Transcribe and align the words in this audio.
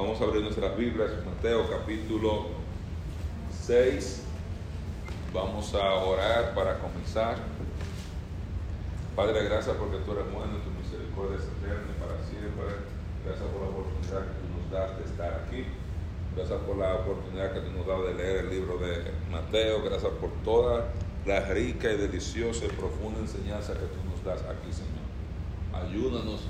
Vamos 0.00 0.18
a 0.18 0.24
abrir 0.24 0.40
nuestras 0.40 0.74
Biblias, 0.78 1.10
Mateo 1.26 1.68
capítulo 1.68 2.46
6. 3.66 4.22
Vamos 5.34 5.74
a 5.74 5.94
orar 5.96 6.54
para 6.54 6.78
comenzar. 6.78 7.36
Padre, 9.14 9.44
gracias 9.44 9.76
porque 9.76 9.98
tú 9.98 10.12
eres 10.12 10.24
bueno, 10.32 10.56
tu 10.64 10.70
misericordia 10.80 11.36
es 11.36 11.44
eterna 11.44 11.92
para 12.00 12.16
siempre. 12.24 12.80
Gracias 13.26 13.46
por 13.52 13.60
la 13.60 13.68
oportunidad 13.68 14.24
que 14.24 14.40
tú 14.40 14.48
nos 14.56 14.70
das 14.72 14.96
de 14.96 15.04
estar 15.04 15.44
aquí. 15.44 15.66
Gracias 16.34 16.60
por 16.60 16.78
la 16.78 16.94
oportunidad 16.94 17.52
que 17.52 17.60
tú 17.60 17.70
nos 17.76 17.86
das 17.86 18.02
de 18.02 18.14
leer 18.14 18.36
el 18.46 18.50
libro 18.50 18.78
de 18.78 19.12
Mateo. 19.30 19.82
Gracias 19.82 20.12
por 20.12 20.30
toda 20.42 20.88
la 21.26 21.40
rica 21.40 21.92
y 21.92 21.98
deliciosa 21.98 22.64
y 22.64 22.68
profunda 22.68 23.20
enseñanza 23.20 23.74
que 23.74 23.84
tú 23.84 24.00
nos 24.08 24.24
das 24.24 24.40
aquí, 24.48 24.72
Señor. 24.72 25.04
Ayúdanos, 25.76 26.48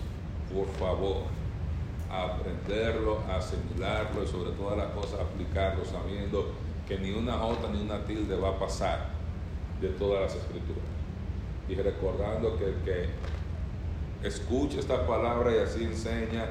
por 0.55 0.69
favor, 0.79 1.40
a 2.11 2.25
aprenderlo, 2.25 3.21
a 3.29 3.37
asimilarlo 3.37 4.25
y 4.25 4.27
sobre 4.27 4.51
todas 4.53 4.77
las 4.77 4.89
cosas 4.89 5.21
aplicarlo, 5.21 5.85
sabiendo 5.85 6.53
que 6.87 6.99
ni 6.99 7.13
una 7.13 7.35
jota 7.35 7.69
ni 7.73 7.81
una 7.81 8.05
tilde 8.05 8.37
va 8.37 8.51
a 8.51 8.59
pasar 8.59 9.11
de 9.81 9.89
todas 9.91 10.23
las 10.23 10.35
escrituras. 10.35 10.83
Y 11.69 11.75
recordando 11.77 12.59
que 12.59 12.65
el 12.65 12.75
que 12.83 13.09
escucha 14.27 14.81
esta 14.81 15.07
palabra 15.07 15.55
y 15.55 15.59
así 15.59 15.85
enseña, 15.85 16.47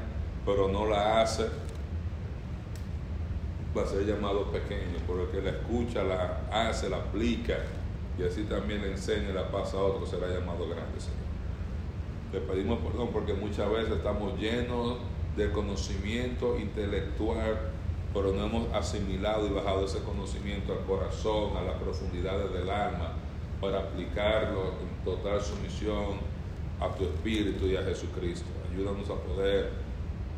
pero 0.45 0.69
no 0.69 0.85
la 0.85 1.21
hace, 1.21 1.45
va 3.77 3.83
a 3.83 3.85
ser 3.85 4.05
llamado 4.05 4.45
pequeño, 4.51 4.97
por 5.05 5.19
el 5.19 5.27
que 5.27 5.41
la 5.41 5.49
escucha, 5.51 6.03
la 6.03 6.41
hace, 6.51 6.89
la 6.89 6.97
aplica 6.97 7.57
y 8.17 8.23
así 8.23 8.43
también 8.43 8.81
la 8.81 8.87
enseña 8.87 9.29
y 9.29 9.33
la 9.33 9.51
pasa 9.51 9.77
a 9.77 9.81
otro, 9.81 10.05
será 10.05 10.27
llamado 10.27 10.67
grande, 10.69 10.99
Señor. 10.99 11.29
Le 12.31 12.39
pedimos 12.41 12.79
perdón 12.79 13.09
porque 13.11 13.33
muchas 13.33 13.69
veces 13.69 13.91
estamos 13.97 14.39
llenos 14.39 14.97
de 15.39 15.51
conocimiento 15.51 16.59
intelectual, 16.59 17.71
pero 18.13 18.33
no 18.33 18.45
hemos 18.45 18.73
asimilado 18.73 19.47
y 19.47 19.51
bajado 19.51 19.85
ese 19.85 19.99
conocimiento 19.99 20.73
al 20.73 20.85
corazón, 20.85 21.55
a 21.55 21.61
las 21.61 21.75
profundidades 21.75 22.51
del 22.53 22.69
alma, 22.69 23.13
para 23.61 23.79
aplicarlo 23.79 24.73
en 24.81 25.03
total 25.05 25.41
sumisión 25.41 26.17
a 26.79 26.89
tu 26.95 27.05
espíritu 27.05 27.67
y 27.67 27.77
a 27.77 27.83
Jesucristo. 27.83 28.47
Ayúdanos 28.71 29.09
a 29.09 29.15
poder 29.15 29.71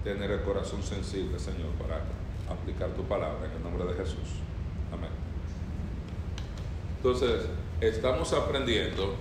tener 0.03 0.29
el 0.29 0.41
corazón 0.41 0.83
sensible, 0.83 1.39
Señor, 1.39 1.69
para 1.81 2.01
aplicar 2.49 2.89
tu 2.89 3.03
palabra 3.03 3.47
en 3.47 3.51
el 3.57 3.63
nombre 3.63 3.85
de 3.85 3.93
Jesús. 3.93 4.39
Amén. 4.91 5.09
Entonces, 6.97 7.47
estamos 7.79 8.31
aprendiendo 8.33 9.15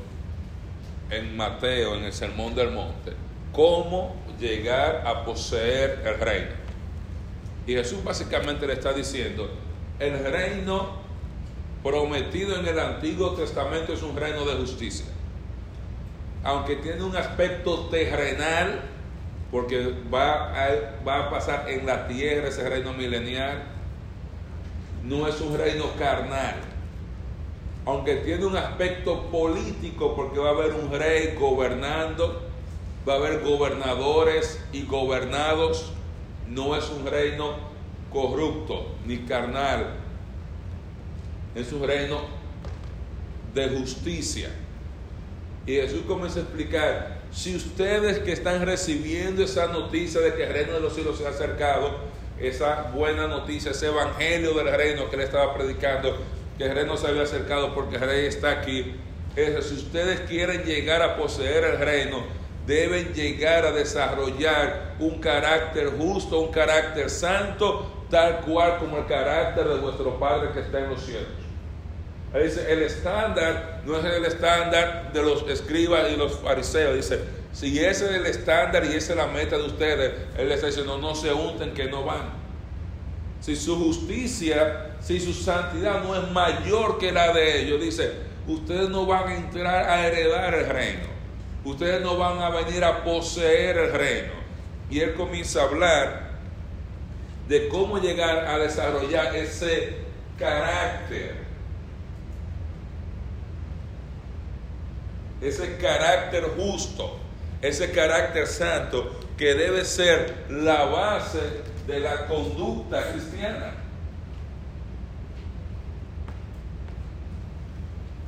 en 1.10 1.36
Mateo, 1.36 1.94
en 1.94 2.04
el 2.04 2.12
Sermón 2.12 2.54
del 2.54 2.70
Monte, 2.72 3.12
cómo 3.52 4.16
llegar 4.40 5.06
a 5.06 5.24
poseer 5.24 6.02
el 6.04 6.18
reino. 6.18 6.60
Y 7.66 7.74
Jesús 7.74 8.02
básicamente 8.02 8.66
le 8.66 8.72
está 8.72 8.92
diciendo, 8.92 9.48
el 9.98 10.24
reino 10.24 10.98
prometido 11.82 12.58
en 12.58 12.66
el 12.66 12.78
Antiguo 12.78 13.32
Testamento 13.32 13.92
es 13.92 14.02
un 14.02 14.16
reino 14.16 14.44
de 14.44 14.54
justicia. 14.54 15.06
Aunque 16.42 16.76
tiene 16.76 17.02
un 17.02 17.16
aspecto 17.16 17.88
terrenal, 17.90 18.82
porque 19.50 19.94
va 20.12 20.52
a, 20.52 20.68
va 21.06 21.26
a 21.26 21.30
pasar 21.30 21.68
en 21.68 21.86
la 21.86 22.08
tierra 22.08 22.48
ese 22.48 22.68
reino 22.68 22.92
milenial, 22.92 23.62
no 25.04 25.26
es 25.26 25.40
un 25.40 25.56
reino 25.56 25.84
carnal. 25.98 26.56
Aunque 27.84 28.16
tiene 28.16 28.46
un 28.46 28.56
aspecto 28.56 29.30
político, 29.30 30.14
porque 30.14 30.38
va 30.38 30.48
a 30.48 30.52
haber 30.52 30.72
un 30.72 30.90
rey 30.90 31.34
gobernando, 31.38 32.49
va 33.08 33.14
a 33.14 33.16
haber 33.16 33.40
gobernadores 33.40 34.62
y 34.72 34.84
gobernados, 34.84 35.92
no 36.48 36.76
es 36.76 36.88
un 36.90 37.06
reino 37.06 37.54
corrupto 38.12 38.86
ni 39.06 39.18
carnal, 39.18 39.94
es 41.54 41.72
un 41.72 41.86
reino 41.86 42.20
de 43.54 43.68
justicia. 43.68 44.50
Y 45.66 45.74
Jesús 45.74 46.02
comienza 46.06 46.40
a 46.40 46.42
explicar, 46.42 47.20
si 47.32 47.54
ustedes 47.54 48.18
que 48.18 48.32
están 48.32 48.64
recibiendo 48.64 49.42
esa 49.42 49.68
noticia 49.68 50.20
de 50.20 50.34
que 50.34 50.44
el 50.44 50.52
reino 50.52 50.72
de 50.72 50.80
los 50.80 50.94
cielos 50.94 51.18
se 51.18 51.26
ha 51.26 51.30
acercado, 51.30 52.10
esa 52.40 52.90
buena 52.94 53.26
noticia, 53.26 53.72
ese 53.72 53.88
evangelio 53.88 54.54
del 54.54 54.74
reino 54.74 55.10
que 55.10 55.16
él 55.16 55.22
estaba 55.22 55.54
predicando, 55.54 56.16
que 56.56 56.64
el 56.64 56.74
reino 56.74 56.96
se 56.96 57.06
había 57.06 57.22
acercado 57.22 57.74
porque 57.74 57.96
el 57.96 58.02
rey 58.02 58.26
está 58.26 58.50
aquí, 58.50 58.94
es 59.36 59.66
si 59.66 59.74
ustedes 59.74 60.20
quieren 60.20 60.64
llegar 60.64 61.02
a 61.02 61.16
poseer 61.16 61.64
el 61.64 61.78
reino, 61.78 62.24
deben 62.66 63.12
llegar 63.14 63.64
a 63.64 63.72
desarrollar 63.72 64.94
un 64.98 65.18
carácter 65.18 65.90
justo, 65.98 66.40
un 66.40 66.52
carácter 66.52 67.10
santo, 67.10 68.06
tal 68.10 68.40
cual 68.40 68.78
como 68.78 68.98
el 68.98 69.06
carácter 69.06 69.66
de 69.66 69.78
vuestro 69.78 70.18
Padre 70.18 70.50
que 70.52 70.60
está 70.60 70.80
en 70.80 70.90
los 70.90 71.02
cielos. 71.02 71.28
dice, 72.34 72.72
el 72.72 72.82
estándar 72.82 73.82
no 73.84 73.98
es 73.98 74.04
el 74.04 74.24
estándar 74.24 75.12
de 75.12 75.22
los 75.22 75.48
escribas 75.48 76.10
y 76.12 76.16
los 76.16 76.38
fariseos. 76.38 76.96
Dice, 76.96 77.20
si 77.52 77.78
ese 77.78 78.06
es 78.06 78.12
el 78.12 78.26
estándar 78.26 78.84
y 78.84 78.94
esa 78.94 79.12
es 79.12 79.18
la 79.18 79.26
meta 79.26 79.56
de 79.56 79.64
ustedes, 79.64 80.12
Él 80.36 80.48
les 80.48 80.56
está 80.56 80.66
diciendo, 80.68 80.98
no 80.98 81.14
se 81.14 81.32
unten 81.32 81.72
que 81.72 81.86
no 81.86 82.04
van. 82.04 82.40
Si 83.40 83.56
su 83.56 83.76
justicia, 83.76 84.96
si 85.00 85.18
su 85.18 85.32
santidad 85.32 86.04
no 86.04 86.14
es 86.14 86.30
mayor 86.30 86.98
que 86.98 87.10
la 87.10 87.32
de 87.32 87.62
ellos, 87.62 87.80
dice, 87.80 88.12
ustedes 88.46 88.90
no 88.90 89.06
van 89.06 89.28
a 89.28 89.34
entrar 89.34 89.88
a 89.88 90.06
heredar 90.06 90.54
el 90.54 90.66
reino. 90.66 91.09
Ustedes 91.64 92.00
no 92.02 92.16
van 92.16 92.38
a 92.38 92.50
venir 92.50 92.82
a 92.84 93.04
poseer 93.04 93.76
el 93.76 93.92
reino. 93.92 94.32
Y 94.90 95.00
él 95.00 95.14
comienza 95.14 95.60
a 95.60 95.64
hablar 95.64 96.30
de 97.48 97.68
cómo 97.68 97.98
llegar 97.98 98.46
a 98.46 98.58
desarrollar 98.58 99.36
ese 99.36 99.96
carácter. 100.38 101.36
Ese 105.40 105.76
carácter 105.76 106.44
justo, 106.56 107.18
ese 107.60 107.90
carácter 107.92 108.46
santo 108.46 109.20
que 109.36 109.54
debe 109.54 109.84
ser 109.84 110.46
la 110.50 110.84
base 110.84 111.40
de 111.86 112.00
la 112.00 112.26
conducta 112.26 113.12
cristiana. 113.12 113.74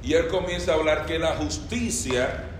Y 0.03 0.15
él 0.15 0.27
comienza 0.29 0.73
a 0.73 0.75
hablar 0.75 1.07
que 1.07 1.19
la 1.19 1.37
justicia 1.37 2.52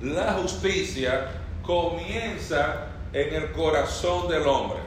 la 0.00 0.34
justicia 0.34 1.28
comienza 1.62 2.88
en 3.12 3.34
el 3.34 3.52
corazón 3.52 4.28
del 4.28 4.46
hombre. 4.46 4.78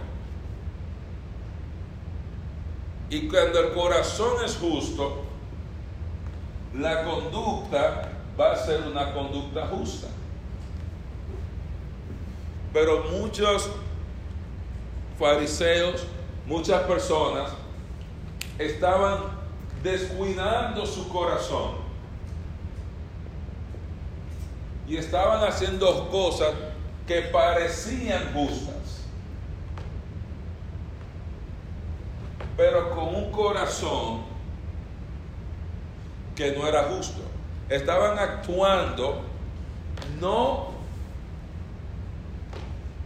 Y 3.10 3.28
cuando 3.28 3.60
el 3.60 3.74
corazón 3.74 4.44
es 4.46 4.56
justo, 4.58 5.24
la 6.78 7.04
conducta 7.04 8.12
va 8.40 8.52
a 8.52 8.56
ser 8.56 8.84
una 8.84 9.14
conducta 9.14 9.68
justa. 9.68 10.08
Pero 12.72 13.06
muchos 13.06 13.72
fariseos, 15.18 16.06
muchas 16.46 16.84
personas 16.84 17.52
estaban 18.60 19.40
descuidando 19.82 20.86
su 20.86 21.10
corazón 21.10 21.79
y 24.90 24.98
estaban 24.98 25.48
haciendo 25.48 26.10
cosas 26.10 26.50
que 27.06 27.22
parecían 27.22 28.34
justas, 28.34 29.04
pero 32.58 32.90
con 32.90 33.14
un 33.16 33.32
corazón 33.32 34.24
que 36.36 36.54
no 36.54 36.68
era 36.68 36.86
justo. 36.86 37.22
Estaban 37.70 38.18
actuando 38.18 39.22
no 40.20 40.70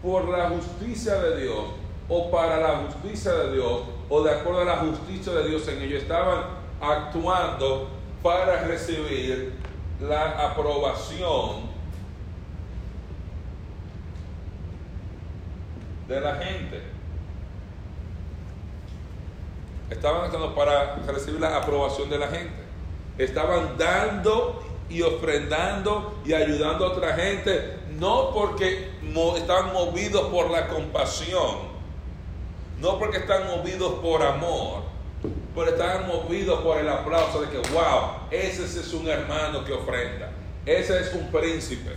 por 0.01 0.29
la 0.29 0.49
justicia 0.49 1.15
de 1.15 1.41
Dios 1.41 1.65
o 2.07 2.31
para 2.31 2.61
la 2.61 2.77
justicia 2.77 3.33
de 3.33 3.55
Dios 3.55 3.81
o 4.07 4.23
de 4.23 4.31
acuerdo 4.31 4.61
a 4.61 4.65
la 4.65 4.77
justicia 4.77 5.33
de 5.33 5.49
Dios 5.49 5.67
en 5.67 5.81
ellos. 5.81 6.03
Estaban 6.03 6.45
actuando 6.79 7.89
para 8.21 8.63
recibir 8.63 9.53
la 9.99 10.49
aprobación 10.49 11.72
de 16.13 16.21
la 16.21 16.35
gente. 16.35 16.81
Estaban 19.89 20.25
actuando 20.25 20.55
para 20.55 20.95
recibir 21.07 21.39
la 21.39 21.57
aprobación 21.57 22.09
de 22.09 22.17
la 22.17 22.27
gente. 22.27 22.63
Estaban 23.17 23.77
dando 23.77 24.63
y 24.89 25.01
ofrendando 25.01 26.19
y 26.25 26.33
ayudando 26.33 26.85
a 26.85 26.89
otra 26.89 27.13
gente, 27.13 27.77
no 27.99 28.31
porque 28.33 28.89
estaban 29.37 29.73
movidos 29.73 30.29
por 30.29 30.51
la 30.51 30.67
compasión, 30.67 31.73
no 32.79 32.99
porque 32.99 33.17
están 33.17 33.47
movidos 33.47 33.93
por 34.01 34.21
amor, 34.21 34.83
pero 35.55 35.69
estaban 35.69 36.07
movidos 36.07 36.61
por 36.61 36.77
el 36.77 36.89
aplauso 36.89 37.41
de 37.41 37.49
que, 37.49 37.57
wow, 37.71 38.27
ese 38.29 38.65
es 38.65 38.93
un 38.93 39.07
hermano 39.07 39.63
que 39.63 39.73
ofrenda, 39.73 40.31
ese 40.65 40.99
es 40.99 41.13
un 41.13 41.31
príncipe, 41.31 41.91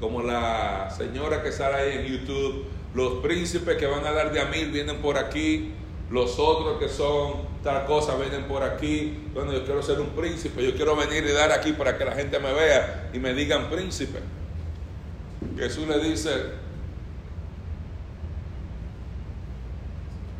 como 0.00 0.22
la 0.22 0.90
señora 0.90 1.42
que 1.42 1.50
sale 1.52 1.76
ahí 1.76 1.98
en 1.98 2.04
YouTube 2.04 2.75
los 2.96 3.22
príncipes 3.22 3.76
que 3.76 3.86
van 3.86 4.06
a 4.06 4.10
dar 4.10 4.32
de 4.32 4.40
a 4.40 4.46
mil 4.46 4.70
vienen 4.70 5.02
por 5.02 5.18
aquí, 5.18 5.70
los 6.10 6.38
otros 6.38 6.78
que 6.78 6.88
son 6.88 7.34
tal 7.62 7.84
cosa 7.84 8.16
vienen 8.16 8.44
por 8.44 8.62
aquí. 8.62 9.28
Bueno, 9.34 9.52
yo 9.52 9.66
quiero 9.66 9.82
ser 9.82 10.00
un 10.00 10.08
príncipe, 10.08 10.64
yo 10.64 10.74
quiero 10.74 10.96
venir 10.96 11.22
y 11.26 11.32
dar 11.32 11.52
aquí 11.52 11.74
para 11.74 11.98
que 11.98 12.06
la 12.06 12.12
gente 12.12 12.38
me 12.38 12.54
vea 12.54 13.10
y 13.12 13.18
me 13.18 13.34
digan 13.34 13.68
príncipe. 13.68 14.18
Jesús 15.58 15.86
le 15.86 15.98
dice 15.98 16.30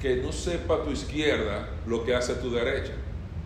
que 0.01 0.17
no 0.17 0.33
sepa 0.33 0.83
tu 0.83 0.91
izquierda 0.93 1.69
lo 1.87 2.05
que 2.05 2.15
hace 2.15 2.37
tu 2.37 2.51
derecha. 2.51 2.95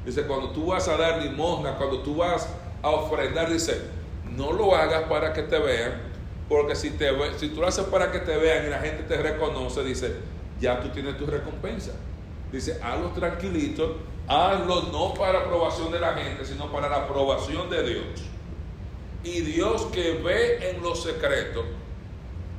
Dice, 0.07 0.23
cuando 0.23 0.51
tú 0.51 0.67
vas 0.67 0.87
a 0.87 0.97
dar 0.97 1.21
limosna, 1.21 1.77
cuando 1.77 1.99
tú 2.03 2.19
vas 2.19 2.49
a 2.81 2.91
ofrendar, 2.91 3.53
dice, 3.53 3.81
no 4.37 4.53
lo 4.53 4.77
hagas 4.77 5.03
para 5.09 5.33
que 5.33 5.43
te 5.43 5.59
vean, 5.59 6.10
porque 6.51 6.75
si, 6.75 6.91
te, 6.91 7.09
si 7.39 7.51
tú 7.51 7.61
lo 7.61 7.69
haces 7.69 7.85
para 7.85 8.11
que 8.11 8.19
te 8.19 8.37
vean 8.37 8.67
y 8.67 8.71
la 8.71 8.81
gente 8.81 9.05
te 9.05 9.17
reconoce, 9.23 9.85
dice, 9.85 10.17
ya 10.61 10.81
tú 10.81 10.89
tienes 10.89 11.17
tu 11.17 11.25
recompensa. 11.25 11.93
Dice, 12.51 12.81
hazlo 12.83 13.11
tranquilito, 13.11 13.99
hazlo 14.27 14.83
no 14.91 15.15
para 15.15 15.43
aprobación 15.43 15.93
de 15.93 16.01
la 16.01 16.15
gente, 16.15 16.45
sino 16.45 16.73
para 16.73 16.89
la 16.89 17.05
aprobación 17.05 17.71
de 17.71 17.85
Dios. 17.85 18.23
Y 19.23 19.43
Dios 19.43 19.87
que 19.93 20.15
ve 20.15 20.71
en 20.71 20.83
lo 20.83 20.97
secreto, 20.97 21.63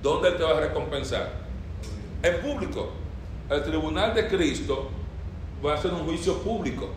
¿dónde 0.01 0.31
te 0.31 0.43
va 0.43 0.51
a 0.51 0.61
recompensar? 0.61 1.29
En 2.23 2.39
público. 2.39 2.91
El 3.49 3.61
tribunal 3.61 4.15
de 4.15 4.29
Cristo 4.29 4.89
va 5.65 5.73
a 5.73 5.77
ser 5.77 5.91
un 5.91 6.05
juicio 6.05 6.37
público. 6.37 6.87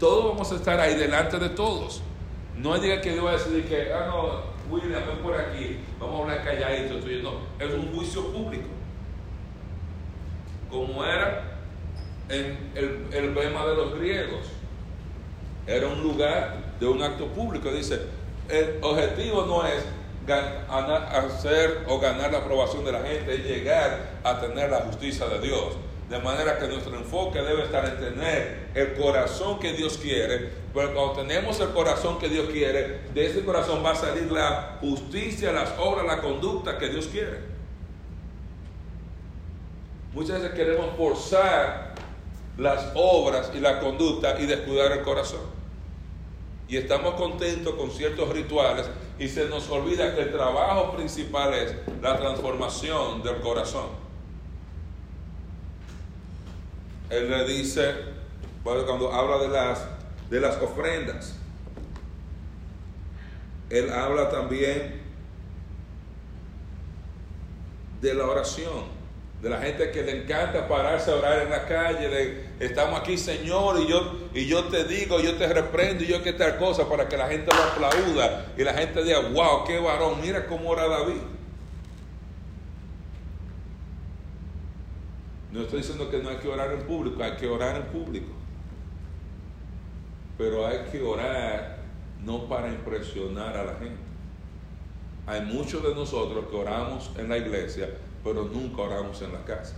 Todos 0.00 0.32
vamos 0.32 0.50
a 0.50 0.56
estar 0.56 0.80
ahí 0.80 0.96
delante 0.96 1.38
de 1.38 1.50
todos. 1.50 2.02
No 2.56 2.76
diga 2.80 3.00
que 3.00 3.12
Dios 3.12 3.24
va 3.24 3.30
a 3.30 3.34
decir 3.34 3.64
que, 3.68 3.92
ah, 3.92 4.06
no, 4.08 4.51
William, 4.70 5.02
ven 5.06 5.18
por 5.18 5.34
aquí, 5.34 5.78
vamos 5.98 6.20
a 6.20 6.22
hablar 6.22 6.44
calladito. 6.44 6.94
No, 6.94 7.32
es 7.58 7.74
un 7.74 7.94
juicio 7.94 8.26
público. 8.32 8.68
Como 10.70 11.04
era 11.04 11.52
en 12.28 12.70
el, 12.74 13.06
el 13.12 13.34
de 13.34 13.50
los 13.50 13.94
griegos. 13.98 14.46
Era 15.66 15.86
un 15.88 16.02
lugar 16.02 16.56
de 16.80 16.86
un 16.86 17.02
acto 17.02 17.26
público. 17.28 17.70
Dice, 17.70 18.00
el 18.48 18.78
objetivo 18.82 19.44
no 19.46 19.66
es 19.66 19.84
ganar, 20.26 21.14
hacer 21.14 21.84
o 21.88 21.98
ganar 21.98 22.32
la 22.32 22.38
aprobación 22.38 22.84
de 22.84 22.92
la 22.92 23.00
gente, 23.00 23.34
es 23.34 23.44
llegar 23.44 24.12
a 24.22 24.40
tener 24.40 24.70
la 24.70 24.80
justicia 24.80 25.26
de 25.26 25.40
Dios. 25.40 25.76
De 26.08 26.18
manera 26.18 26.58
que 26.58 26.66
nuestro 26.68 26.94
enfoque 26.96 27.40
debe 27.40 27.64
estar 27.64 27.84
en 27.84 27.98
tener 27.98 28.68
el 28.74 28.94
corazón 28.94 29.58
que 29.58 29.72
Dios 29.72 29.98
quiere. 29.98 30.61
Pero 30.74 30.94
cuando 30.94 31.12
tenemos 31.12 31.60
el 31.60 31.70
corazón 31.70 32.18
que 32.18 32.28
Dios 32.28 32.48
quiere, 32.50 33.02
de 33.12 33.26
ese 33.26 33.44
corazón 33.44 33.84
va 33.84 33.90
a 33.90 33.94
salir 33.94 34.30
la 34.30 34.78
justicia, 34.80 35.52
las 35.52 35.74
obras, 35.78 36.06
la 36.06 36.20
conducta 36.20 36.78
que 36.78 36.88
Dios 36.88 37.08
quiere. 37.08 37.40
Muchas 40.14 40.42
veces 40.42 40.56
queremos 40.56 40.96
forzar 40.96 41.94
las 42.56 42.90
obras 42.94 43.50
y 43.54 43.60
la 43.60 43.80
conducta 43.80 44.38
y 44.40 44.46
descuidar 44.46 44.92
el 44.92 45.02
corazón. 45.02 45.40
Y 46.68 46.76
estamos 46.76 47.14
contentos 47.14 47.74
con 47.74 47.90
ciertos 47.90 48.30
rituales 48.30 48.86
y 49.18 49.28
se 49.28 49.46
nos 49.46 49.68
olvida 49.68 50.14
que 50.14 50.22
el 50.22 50.32
trabajo 50.32 50.92
principal 50.92 51.52
es 51.54 51.74
la 52.00 52.18
transformación 52.18 53.22
del 53.22 53.40
corazón. 53.40 54.02
él 57.12 57.30
le 57.30 57.44
dice, 57.44 57.94
cuando 58.62 59.12
habla 59.12 59.36
de 59.38 59.48
las, 59.48 59.86
de 60.32 60.40
las 60.40 60.56
ofrendas, 60.62 61.36
él 63.68 63.92
habla 63.92 64.30
también 64.30 65.02
de 68.00 68.14
la 68.14 68.24
oración, 68.24 68.84
de 69.42 69.50
la 69.50 69.60
gente 69.60 69.90
que 69.90 70.02
le 70.02 70.22
encanta 70.22 70.66
pararse 70.66 71.10
a 71.10 71.16
orar 71.16 71.42
en 71.42 71.50
la 71.50 71.66
calle, 71.66 72.46
estamos 72.60 72.98
aquí 72.98 73.18
Señor 73.18 73.78
y 73.80 73.88
yo, 73.88 74.30
y 74.32 74.46
yo 74.46 74.64
te 74.68 74.84
digo, 74.84 75.20
yo 75.20 75.36
te 75.36 75.46
reprendo 75.52 76.02
y 76.02 76.06
yo 76.06 76.22
que 76.22 76.32
tal 76.32 76.56
cosa 76.56 76.88
para 76.88 77.06
que 77.06 77.18
la 77.18 77.28
gente 77.28 77.54
lo 77.54 77.62
aplauda 77.62 78.46
y 78.56 78.64
la 78.64 78.72
gente 78.72 79.04
diga, 79.04 79.18
wow, 79.18 79.64
qué 79.66 79.78
varón, 79.80 80.18
mira 80.22 80.46
cómo 80.46 80.70
ora 80.70 80.88
David. 80.88 81.20
No 85.52 85.60
estoy 85.60 85.80
diciendo 85.80 86.08
que 86.08 86.22
no 86.22 86.30
hay 86.30 86.36
que 86.36 86.48
orar 86.48 86.72
en 86.72 86.80
público, 86.84 87.22
hay 87.22 87.32
que 87.32 87.46
orar 87.46 87.76
en 87.76 87.82
público. 87.82 88.41
Pero 90.42 90.66
hay 90.66 90.78
que 90.90 91.00
orar 91.00 91.76
no 92.24 92.48
para 92.48 92.66
impresionar 92.66 93.56
a 93.56 93.62
la 93.62 93.74
gente. 93.74 94.02
Hay 95.24 95.42
muchos 95.42 95.84
de 95.84 95.94
nosotros 95.94 96.46
que 96.50 96.56
oramos 96.56 97.12
en 97.16 97.28
la 97.28 97.38
iglesia, 97.38 97.88
pero 98.24 98.46
nunca 98.46 98.82
oramos 98.82 99.22
en 99.22 99.32
la 99.32 99.44
casa. 99.44 99.76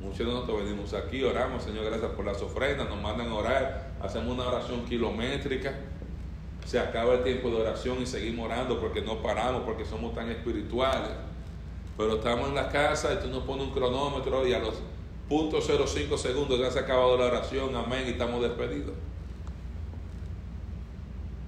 Muchos 0.00 0.20
de 0.20 0.24
nosotros 0.24 0.64
venimos 0.64 0.94
aquí, 0.94 1.22
oramos, 1.22 1.64
Señor, 1.64 1.84
gracias 1.84 2.12
por 2.12 2.24
las 2.24 2.40
ofrendas, 2.40 2.88
nos 2.88 3.02
mandan 3.02 3.28
a 3.28 3.34
orar, 3.34 3.90
hacemos 4.00 4.32
una 4.32 4.48
oración 4.48 4.86
kilométrica, 4.86 5.74
se 6.64 6.80
acaba 6.80 7.12
el 7.12 7.24
tiempo 7.24 7.50
de 7.50 7.56
oración 7.56 8.00
y 8.00 8.06
seguimos 8.06 8.46
orando 8.46 8.80
porque 8.80 9.02
no 9.02 9.20
paramos, 9.20 9.64
porque 9.66 9.84
somos 9.84 10.14
tan 10.14 10.30
espirituales. 10.30 11.10
Pero 11.98 12.14
estamos 12.14 12.48
en 12.48 12.54
la 12.54 12.70
casa 12.70 13.12
y 13.12 13.22
tú 13.22 13.28
nos 13.28 13.42
pones 13.42 13.66
un 13.66 13.74
cronómetro 13.74 14.46
y 14.48 14.54
a 14.54 14.60
los 14.60 14.80
puntos 15.28 15.66
05 15.66 16.16
segundos 16.18 16.58
ya 16.60 16.70
se 16.70 16.78
ha 16.78 16.82
acabado 16.82 17.16
la 17.16 17.26
oración, 17.26 17.74
amén, 17.74 18.04
y 18.06 18.10
estamos 18.10 18.42
despedidos. 18.42 18.94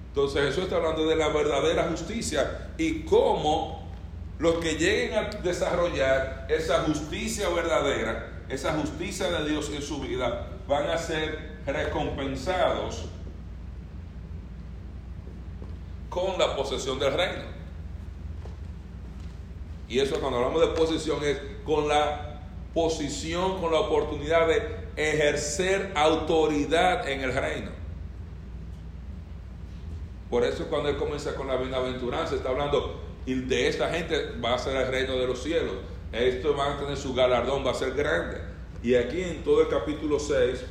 Entonces 0.09 0.43
Jesús 0.43 0.63
está 0.63 0.77
hablando 0.77 1.05
de 1.07 1.15
la 1.15 1.29
verdadera 1.29 1.87
justicia 1.89 2.71
y 2.77 3.01
cómo 3.03 3.87
los 4.39 4.55
que 4.55 4.73
lleguen 4.75 5.17
a 5.17 5.29
desarrollar 5.41 6.47
esa 6.49 6.83
justicia 6.83 7.49
verdadera, 7.49 8.43
esa 8.49 8.73
justicia 8.73 9.29
de 9.29 9.49
Dios 9.49 9.69
en 9.69 9.81
su 9.81 9.99
vida, 9.99 10.47
van 10.67 10.89
a 10.89 10.97
ser 10.97 11.59
recompensados 11.65 13.05
con 16.09 16.37
la 16.39 16.55
posesión 16.55 16.99
del 16.99 17.13
reino. 17.13 17.43
Y 19.87 19.99
eso 19.99 20.19
cuando 20.19 20.39
hablamos 20.39 20.61
de 20.61 20.67
posición 20.67 21.23
es 21.23 21.39
con 21.65 21.87
la 21.87 22.28
posición, 22.73 23.59
con 23.59 23.71
la 23.71 23.79
oportunidad 23.79 24.47
de 24.47 24.61
ejercer 24.95 25.91
autoridad 25.95 27.07
en 27.07 27.21
el 27.21 27.33
reino. 27.33 27.71
Por 30.29 30.43
eso 30.43 30.67
cuando 30.67 30.89
él 30.89 30.97
comienza 30.97 31.33
con 31.35 31.47
la 31.47 31.55
bienaventuranza, 31.55 32.35
está 32.35 32.49
hablando 32.49 33.01
y 33.25 33.33
de 33.33 33.67
esta 33.67 33.89
gente 33.89 34.31
va 34.43 34.55
a 34.55 34.59
ser 34.59 34.75
el 34.75 34.87
reino 34.87 35.13
de 35.17 35.27
los 35.27 35.41
cielos. 35.41 35.73
Esto 36.11 36.55
va 36.55 36.73
a 36.73 36.77
tener 36.79 36.97
su 36.97 37.13
galardón, 37.13 37.65
va 37.65 37.71
a 37.71 37.75
ser 37.75 37.93
grande. 37.93 38.37
Y 38.81 38.95
aquí 38.95 39.21
en 39.21 39.43
todo 39.43 39.61
el 39.61 39.67
capítulo 39.67 40.19
6, 40.19 40.63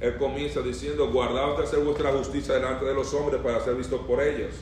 él 0.00 0.16
comienza 0.16 0.60
diciendo, 0.60 1.10
guardaos 1.10 1.58
de 1.58 1.64
hacer 1.64 1.80
vuestra 1.80 2.12
justicia 2.12 2.54
delante 2.54 2.84
de 2.84 2.94
los 2.94 3.12
hombres 3.14 3.40
para 3.40 3.60
ser 3.60 3.74
vistos 3.74 4.00
por 4.06 4.22
ellos. 4.22 4.54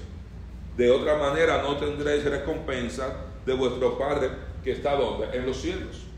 De 0.77 0.91
otra 0.91 1.17
manera 1.17 1.63
no 1.63 1.77
tendréis 1.77 2.25
recompensa 2.25 3.15
de 3.45 3.53
vuestro 3.55 3.99
Padre 3.99 4.31
que 4.63 4.73
está 4.73 4.95
donde? 4.95 5.37
En 5.37 5.47
los 5.47 5.57
cielos. 5.59 6.12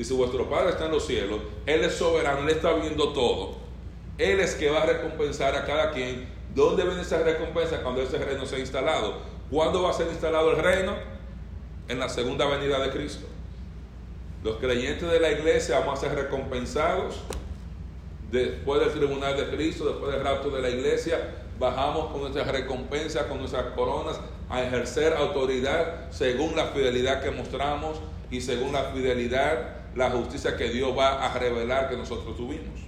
Dice, 0.00 0.14
vuestro 0.14 0.48
Padre 0.48 0.70
está 0.70 0.86
en 0.86 0.92
los 0.92 1.04
cielos, 1.04 1.40
Él 1.66 1.84
es 1.84 1.96
soberano, 1.96 2.40
Él 2.40 2.48
está 2.48 2.72
viendo 2.72 3.12
todo. 3.12 3.56
Él 4.16 4.40
es 4.40 4.54
que 4.54 4.70
va 4.70 4.80
a 4.80 4.86
recompensar 4.86 5.54
a 5.54 5.66
cada 5.66 5.90
quien. 5.90 6.26
¿Dónde 6.54 6.84
viene 6.84 7.02
esa 7.02 7.18
recompensa 7.18 7.82
cuando 7.82 8.00
ese 8.00 8.16
reino 8.16 8.46
sea 8.46 8.58
instalado? 8.60 9.18
¿Cuándo 9.50 9.82
va 9.82 9.90
a 9.90 9.92
ser 9.92 10.06
instalado 10.06 10.52
el 10.52 10.56
reino? 10.56 10.94
En 11.86 11.98
la 11.98 12.08
segunda 12.08 12.46
venida 12.46 12.80
de 12.80 12.88
Cristo. 12.88 13.26
Los 14.42 14.56
creyentes 14.56 15.06
de 15.06 15.20
la 15.20 15.32
iglesia 15.32 15.80
vamos 15.80 15.98
a 15.98 16.08
ser 16.08 16.14
recompensados 16.14 17.16
después 18.32 18.80
del 18.80 18.92
tribunal 18.92 19.36
de 19.36 19.54
Cristo, 19.54 19.84
después 19.84 20.12
del 20.12 20.24
rapto 20.24 20.48
de 20.48 20.62
la 20.62 20.70
iglesia, 20.70 21.20
bajamos 21.58 22.10
con 22.10 22.22
nuestras 22.22 22.48
recompensas, 22.48 23.24
con 23.24 23.36
nuestras 23.36 23.66
coronas, 23.74 24.18
a 24.48 24.62
ejercer 24.62 25.12
autoridad 25.12 26.10
según 26.10 26.56
la 26.56 26.68
fidelidad 26.68 27.22
que 27.22 27.30
mostramos 27.30 28.00
y 28.30 28.40
según 28.40 28.72
la 28.72 28.84
fidelidad, 28.84 29.79
la 29.94 30.10
justicia 30.10 30.56
que 30.56 30.70
Dios 30.70 30.96
va 30.96 31.24
a 31.24 31.38
revelar 31.38 31.88
que 31.88 31.96
nosotros 31.96 32.36
tuvimos. 32.36 32.80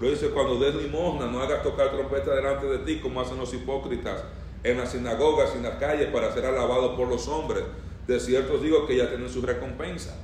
Lo 0.00 0.10
dice, 0.10 0.28
cuando 0.28 0.58
des 0.58 0.74
limosna, 0.74 1.26
no 1.26 1.40
hagas 1.40 1.62
tocar 1.62 1.90
trompeta 1.90 2.34
delante 2.34 2.66
de 2.66 2.78
ti 2.78 3.00
como 3.00 3.20
hacen 3.20 3.38
los 3.38 3.52
hipócritas 3.54 4.22
en 4.62 4.78
las 4.78 4.92
sinagogas 4.92 5.50
y 5.54 5.58
en 5.58 5.62
las 5.62 5.76
calles 5.76 6.08
para 6.10 6.32
ser 6.32 6.44
alabados 6.44 6.96
por 6.96 7.08
los 7.08 7.26
hombres. 7.28 7.64
De 8.06 8.20
cierto 8.20 8.58
digo 8.58 8.86
que 8.86 8.96
ya 8.96 9.08
tienen 9.08 9.28
su 9.30 9.40
recompensa. 9.42 10.16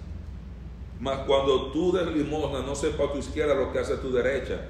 Mas 1.00 1.18
cuando 1.26 1.72
tú 1.72 1.92
des 1.92 2.06
limosna, 2.06 2.60
no 2.60 2.74
sepa 2.74 3.04
a 3.04 3.12
tu 3.12 3.18
izquierda 3.18 3.54
lo 3.54 3.72
que 3.72 3.78
hace 3.78 3.94
a 3.94 4.00
tu 4.00 4.12
derecha, 4.12 4.60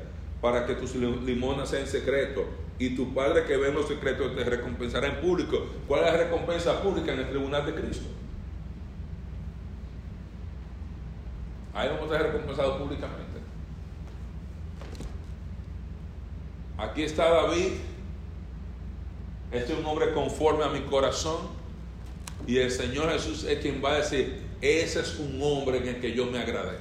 para 0.40 0.66
que 0.66 0.74
tus 0.74 0.94
limonas 0.94 1.68
sean 1.68 1.82
en 1.82 1.88
secreto 1.88 2.44
y 2.78 2.96
tu 2.96 3.12
Padre 3.12 3.44
que 3.44 3.56
ve 3.56 3.68
en 3.68 3.74
los 3.74 3.86
secretos 3.86 4.34
te 4.34 4.44
recompensará 4.44 5.08
en 5.08 5.20
público. 5.20 5.66
¿Cuál 5.86 6.04
es 6.04 6.12
la 6.12 6.18
recompensa 6.18 6.82
pública 6.82 7.12
en 7.12 7.20
el 7.20 7.28
tribunal 7.28 7.66
de 7.66 7.74
Cristo? 7.74 8.06
Ahí 11.74 11.88
vamos 11.88 12.10
a 12.10 12.18
ser 12.18 12.26
recompensados 12.26 12.80
públicamente. 12.80 13.40
Aquí 16.78 17.02
está 17.02 17.28
David 17.30 17.72
este 19.52 19.74
es 19.74 19.78
un 19.78 19.84
hombre 19.84 20.14
conforme 20.14 20.64
a 20.64 20.68
mi 20.68 20.80
corazón. 20.80 21.36
Y 22.46 22.56
el 22.56 22.70
Señor 22.70 23.10
Jesús 23.10 23.44
es 23.44 23.60
quien 23.60 23.84
va 23.84 23.92
a 23.92 23.96
decir, 23.98 24.42
ese 24.60 25.00
es 25.00 25.18
un 25.18 25.40
hombre 25.42 25.78
en 25.78 25.88
el 25.88 26.00
que 26.00 26.12
yo 26.12 26.26
me 26.26 26.38
agradé. 26.38 26.78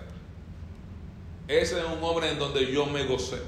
Ese 1.48 1.79
es 1.79 1.86
un 1.86 2.01
hombre 2.01 2.31
en 2.31 2.39
donde 2.39 2.71
yo 2.71 2.86
me 2.86 3.03
gocé. 3.03 3.41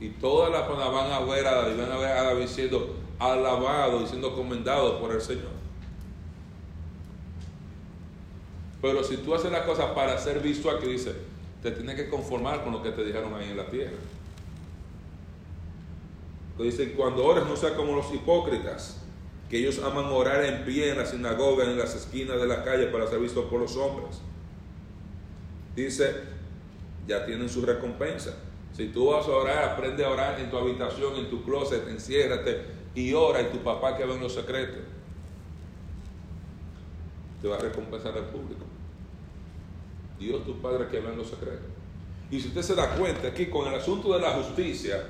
Y 0.00 0.08
todas 0.10 0.50
las 0.50 0.62
personas 0.62 0.92
van 0.92 1.12
a 1.12 1.20
ver 1.20 1.46
a 1.46 1.62
David, 1.62 1.80
van 1.80 1.92
a 1.92 1.98
ver 1.98 2.16
a 2.16 2.22
David 2.22 2.46
siendo 2.46 2.96
alabado 3.18 4.02
y 4.02 4.06
siendo 4.06 4.34
comendado 4.34 4.98
por 4.98 5.12
el 5.12 5.20
Señor. 5.20 5.57
Pero 8.80 9.02
si 9.02 9.16
tú 9.18 9.34
haces 9.34 9.50
la 9.50 9.64
cosa 9.64 9.94
para 9.94 10.18
ser 10.18 10.40
visto 10.40 10.70
aquí, 10.70 10.86
dice, 10.86 11.12
te 11.62 11.72
tienes 11.72 11.96
que 11.96 12.08
conformar 12.08 12.62
con 12.62 12.72
lo 12.72 12.82
que 12.82 12.90
te 12.90 13.04
dijeron 13.04 13.34
ahí 13.34 13.50
en 13.50 13.56
la 13.56 13.66
tierra. 13.66 13.96
Dice, 16.58 16.92
cuando 16.92 17.24
ores 17.24 17.44
no 17.46 17.56
sea 17.56 17.74
como 17.74 17.94
los 17.94 18.12
hipócritas, 18.12 19.00
que 19.48 19.58
ellos 19.58 19.80
aman 19.82 20.06
orar 20.06 20.44
en 20.44 20.64
pie 20.64 20.90
en 20.90 20.98
la 20.98 21.06
sinagoga, 21.06 21.64
en 21.64 21.78
las 21.78 21.94
esquinas 21.94 22.40
de 22.40 22.46
la 22.46 22.64
calle 22.64 22.86
para 22.86 23.06
ser 23.06 23.20
vistos 23.20 23.46
por 23.46 23.60
los 23.60 23.76
hombres. 23.76 24.20
Dice, 25.74 26.12
ya 27.06 27.24
tienen 27.24 27.48
su 27.48 27.64
recompensa. 27.64 28.36
Si 28.76 28.88
tú 28.88 29.10
vas 29.10 29.26
a 29.26 29.30
orar, 29.30 29.64
aprende 29.64 30.04
a 30.04 30.10
orar 30.10 30.38
en 30.38 30.50
tu 30.50 30.58
habitación, 30.58 31.16
en 31.16 31.30
tu 31.30 31.44
closet, 31.44 31.88
enciérrate 31.88 32.62
y 32.94 33.12
ora 33.12 33.40
y 33.42 33.46
tu 33.46 33.58
papá 33.58 33.96
que 33.96 34.04
ve 34.04 34.14
en 34.14 34.20
los 34.20 34.34
secretos 34.34 34.82
te 37.40 37.48
va 37.48 37.56
a 37.56 37.60
recompensar 37.60 38.16
al 38.16 38.26
público. 38.26 38.64
Dios 40.18 40.44
tu 40.44 40.60
Padre 40.60 40.88
que 40.88 41.00
ve 41.00 41.10
en 41.10 41.18
los 41.18 41.28
secretos. 41.28 41.70
Y 42.30 42.40
si 42.40 42.48
usted 42.48 42.62
se 42.62 42.74
da 42.74 42.90
cuenta 42.96 43.28
aquí 43.28 43.46
con 43.46 43.68
el 43.68 43.74
asunto 43.74 44.12
de 44.12 44.20
la 44.20 44.32
justicia, 44.32 45.06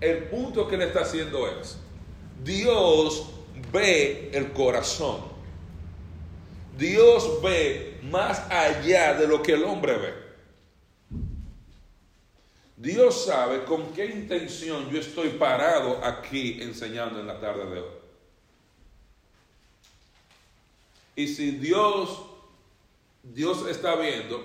el 0.00 0.24
punto 0.24 0.68
que 0.68 0.76
le 0.76 0.86
está 0.86 1.00
haciendo 1.00 1.48
es, 1.48 1.78
Dios 2.44 3.30
ve 3.72 4.30
el 4.32 4.52
corazón. 4.52 5.20
Dios 6.78 7.40
ve 7.42 7.98
más 8.02 8.40
allá 8.50 9.14
de 9.14 9.26
lo 9.26 9.42
que 9.42 9.52
el 9.52 9.64
hombre 9.64 9.96
ve. 9.96 10.26
Dios 12.76 13.24
sabe 13.24 13.64
con 13.64 13.94
qué 13.94 14.04
intención 14.04 14.90
yo 14.90 15.00
estoy 15.00 15.30
parado 15.30 16.04
aquí 16.04 16.58
enseñando 16.60 17.18
en 17.18 17.26
la 17.26 17.40
tarde 17.40 17.64
de 17.70 17.80
hoy. 17.80 17.88
Y 21.16 21.28
si 21.28 21.52
Dios, 21.52 22.25
Dios 23.32 23.66
está 23.66 23.96
viendo 23.96 24.40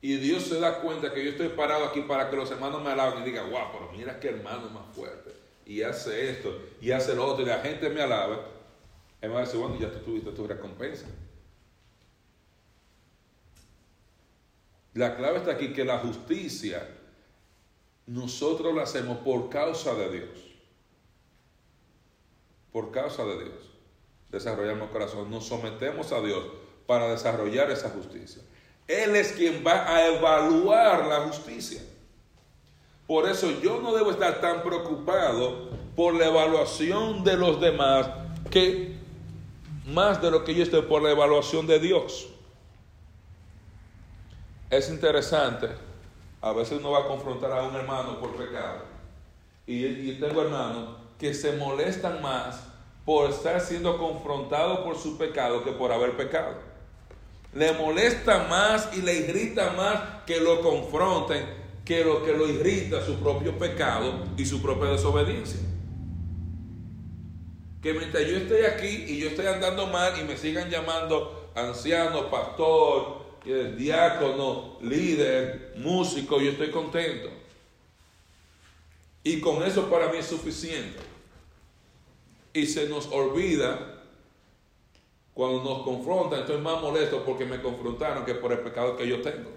y 0.00 0.16
Dios 0.16 0.44
se 0.44 0.60
da 0.60 0.80
cuenta 0.80 1.12
que 1.12 1.24
yo 1.24 1.30
estoy 1.30 1.48
parado 1.48 1.84
aquí 1.86 2.00
para 2.02 2.28
que 2.28 2.36
los 2.36 2.50
hermanos 2.50 2.82
me 2.82 2.90
alaben 2.90 3.22
y 3.22 3.26
digan, 3.26 3.50
wow, 3.50 3.68
pero 3.72 3.92
mira 3.92 4.20
qué 4.20 4.28
hermano 4.28 4.68
más 4.70 4.94
fuerte. 4.94 5.32
Y 5.64 5.82
hace 5.82 6.30
esto 6.30 6.56
y 6.80 6.90
hace 6.90 7.14
lo 7.14 7.26
otro 7.26 7.44
y 7.44 7.48
la 7.48 7.60
gente 7.60 7.88
me 7.88 8.02
alaba. 8.02 8.46
Él 9.20 9.28
me 9.28 9.34
va 9.34 9.40
a 9.40 9.44
decir, 9.44 9.58
bueno, 9.58 9.76
ya 9.78 9.90
tú 9.90 9.98
tuviste 10.00 10.30
tu 10.32 10.46
recompensa. 10.46 11.06
La 14.94 15.16
clave 15.16 15.38
está 15.38 15.52
aquí 15.52 15.72
que 15.72 15.84
la 15.84 15.98
justicia 15.98 16.88
nosotros 18.06 18.74
la 18.74 18.82
hacemos 18.82 19.18
por 19.18 19.48
causa 19.48 19.94
de 19.94 20.10
Dios. 20.10 20.28
Por 22.72 22.90
causa 22.92 23.24
de 23.24 23.44
Dios. 23.44 23.70
Desarrollamos 24.30 24.90
corazón. 24.90 25.30
Nos 25.30 25.46
sometemos 25.46 26.12
a 26.12 26.20
Dios 26.20 26.44
para 26.86 27.08
desarrollar 27.08 27.70
esa 27.70 27.90
justicia. 27.90 28.42
Él 28.86 29.16
es 29.16 29.32
quien 29.32 29.64
va 29.66 29.92
a 29.92 30.06
evaluar 30.06 31.06
la 31.06 31.20
justicia. 31.20 31.80
Por 33.06 33.28
eso 33.28 33.50
yo 33.60 33.80
no 33.80 33.94
debo 33.94 34.10
estar 34.10 34.40
tan 34.40 34.62
preocupado 34.62 35.70
por 35.94 36.14
la 36.14 36.26
evaluación 36.26 37.24
de 37.24 37.36
los 37.36 37.60
demás 37.60 38.08
que 38.50 38.96
más 39.86 40.20
de 40.20 40.30
lo 40.30 40.44
que 40.44 40.54
yo 40.54 40.62
estoy 40.62 40.82
por 40.82 41.02
la 41.02 41.10
evaluación 41.10 41.66
de 41.66 41.78
Dios 41.78 42.28
es 44.70 44.90
interesante, 44.90 45.68
a 46.40 46.52
veces 46.52 46.78
uno 46.78 46.90
va 46.92 47.00
a 47.00 47.06
confrontar 47.06 47.52
a 47.52 47.62
un 47.62 47.74
hermano 47.74 48.18
por 48.18 48.34
pecado. 48.36 48.82
Y, 49.66 50.12
tengo 50.14 50.42
hermanos 50.42 50.96
que 51.18 51.34
se 51.34 51.52
molestan 51.56 52.22
más 52.22 52.64
por 53.04 53.30
estar 53.30 53.60
siendo 53.60 53.98
confrontado 53.98 54.84
por 54.84 54.96
su 54.96 55.16
pecado 55.18 55.64
que 55.64 55.72
por 55.72 55.92
haber 55.92 56.16
pecado. 56.16 56.54
Le 57.56 57.72
molesta 57.72 58.46
más 58.48 58.90
y 58.94 59.02
le 59.02 59.14
irrita 59.14 59.72
más 59.72 60.24
que 60.26 60.40
lo 60.40 60.60
confronten 60.60 61.44
que 61.86 62.04
lo 62.04 62.24
que 62.24 62.32
lo 62.32 62.48
irrita 62.48 63.04
su 63.04 63.14
propio 63.20 63.56
pecado 63.56 64.24
y 64.36 64.44
su 64.44 64.60
propia 64.60 64.90
desobediencia. 64.90 65.60
Que 67.80 67.94
mientras 67.94 68.26
yo 68.26 68.36
esté 68.36 68.66
aquí 68.66 69.04
y 69.08 69.20
yo 69.20 69.28
estoy 69.28 69.46
andando 69.46 69.86
mal 69.86 70.20
y 70.20 70.24
me 70.24 70.36
sigan 70.36 70.68
llamando 70.68 71.50
anciano, 71.54 72.28
pastor, 72.30 73.24
diácono, 73.78 74.78
líder, 74.82 75.74
músico, 75.76 76.40
yo 76.40 76.50
estoy 76.50 76.70
contento. 76.70 77.30
Y 79.22 79.40
con 79.40 79.62
eso 79.62 79.88
para 79.88 80.08
mí 80.08 80.18
es 80.18 80.26
suficiente. 80.26 80.98
Y 82.52 82.66
se 82.66 82.88
nos 82.88 83.06
olvida 83.06 83.95
cuando 85.36 85.62
nos 85.62 85.82
confrontan, 85.82 86.40
estoy 86.40 86.56
más 86.62 86.80
molesto 86.80 87.22
porque 87.22 87.44
me 87.44 87.60
confrontaron 87.60 88.24
que 88.24 88.36
por 88.36 88.52
el 88.52 88.60
pecado 88.60 88.96
que 88.96 89.06
yo 89.06 89.20
tengo. 89.20 89.50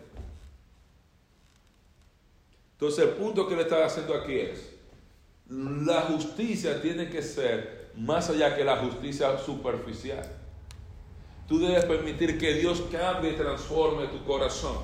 Entonces 2.73 3.05
el 3.05 3.11
punto 3.11 3.47
que 3.47 3.55
le 3.55 3.61
está 3.61 3.85
haciendo 3.85 4.13
aquí 4.13 4.33
es, 4.33 4.73
la 5.47 6.01
justicia 6.01 6.81
tiene 6.81 7.09
que 7.09 7.21
ser 7.21 7.91
más 7.95 8.29
allá 8.29 8.57
que 8.57 8.65
la 8.65 8.75
justicia 8.75 9.37
superficial. 9.37 10.29
Tú 11.47 11.59
debes 11.59 11.85
permitir 11.85 12.37
que 12.37 12.55
Dios 12.55 12.83
cambie 12.91 13.31
y 13.31 13.35
transforme 13.37 14.07
tu 14.07 14.21
corazón. 14.25 14.79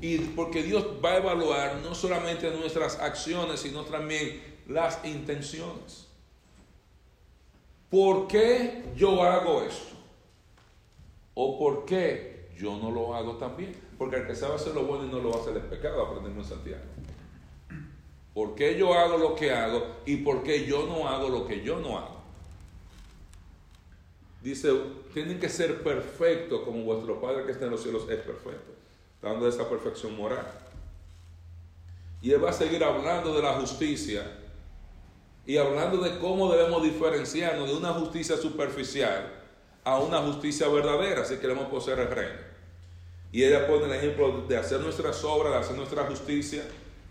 Y 0.00 0.16
porque 0.20 0.62
Dios 0.62 0.86
va 1.04 1.10
a 1.10 1.16
evaluar 1.18 1.80
no 1.84 1.94
solamente 1.94 2.50
nuestras 2.50 2.98
acciones, 2.98 3.60
sino 3.60 3.82
también 3.84 4.42
las 4.66 5.04
intenciones. 5.04 6.09
¿Por 7.90 8.28
qué 8.28 8.84
yo 8.96 9.22
hago 9.22 9.62
esto? 9.62 9.96
¿O 11.34 11.58
por 11.58 11.84
qué 11.84 12.48
yo 12.56 12.76
no 12.76 12.90
lo 12.90 13.14
hago 13.14 13.36
también? 13.36 13.74
Porque 13.98 14.16
el 14.16 14.26
que 14.26 14.36
sabe 14.36 14.54
hacer 14.54 14.74
lo 14.74 14.84
bueno 14.84 15.06
y 15.06 15.08
no 15.08 15.18
lo 15.18 15.34
hace 15.34 15.50
es 15.50 15.64
pecado, 15.64 16.06
aprendemos 16.06 16.44
en 16.44 16.56
Santiago. 16.56 16.84
¿Por 18.32 18.54
qué 18.54 18.78
yo 18.78 18.94
hago 18.94 19.18
lo 19.18 19.34
que 19.34 19.52
hago 19.52 19.96
y 20.06 20.18
por 20.18 20.44
qué 20.44 20.64
yo 20.64 20.86
no 20.86 21.08
hago 21.08 21.28
lo 21.28 21.46
que 21.46 21.62
yo 21.64 21.80
no 21.80 21.98
hago? 21.98 22.20
Dice, 24.42 24.72
tienen 25.12 25.40
que 25.40 25.48
ser 25.48 25.82
perfectos 25.82 26.62
como 26.62 26.84
vuestro 26.84 27.20
Padre 27.20 27.44
que 27.44 27.52
está 27.52 27.64
en 27.64 27.72
los 27.72 27.82
cielos 27.82 28.08
es 28.08 28.20
perfecto, 28.20 28.72
dando 29.20 29.48
esa 29.48 29.68
perfección 29.68 30.16
moral. 30.16 30.46
Y 32.22 32.32
Él 32.32 32.42
va 32.42 32.50
a 32.50 32.54
seguir 32.54 32.84
hablando 32.84 33.34
de 33.34 33.42
la 33.42 33.54
justicia 33.54 34.39
y 35.46 35.56
hablando 35.56 35.98
de 35.98 36.18
cómo 36.18 36.52
debemos 36.52 36.82
diferenciarnos 36.82 37.68
de 37.68 37.74
una 37.74 37.92
justicia 37.92 38.36
superficial 38.36 39.32
a 39.84 39.98
una 39.98 40.18
justicia 40.18 40.68
verdadera 40.68 41.24
si 41.24 41.36
queremos 41.36 41.66
poseer 41.68 42.00
el 42.00 42.08
reino. 42.08 42.50
Y 43.32 43.44
ella 43.44 43.66
pone 43.66 43.86
el 43.86 43.92
ejemplo 43.92 44.44
de 44.46 44.56
hacer 44.56 44.80
nuestras 44.80 45.24
obras, 45.24 45.52
de 45.52 45.58
hacer 45.58 45.76
nuestra 45.76 46.04
justicia. 46.04 46.62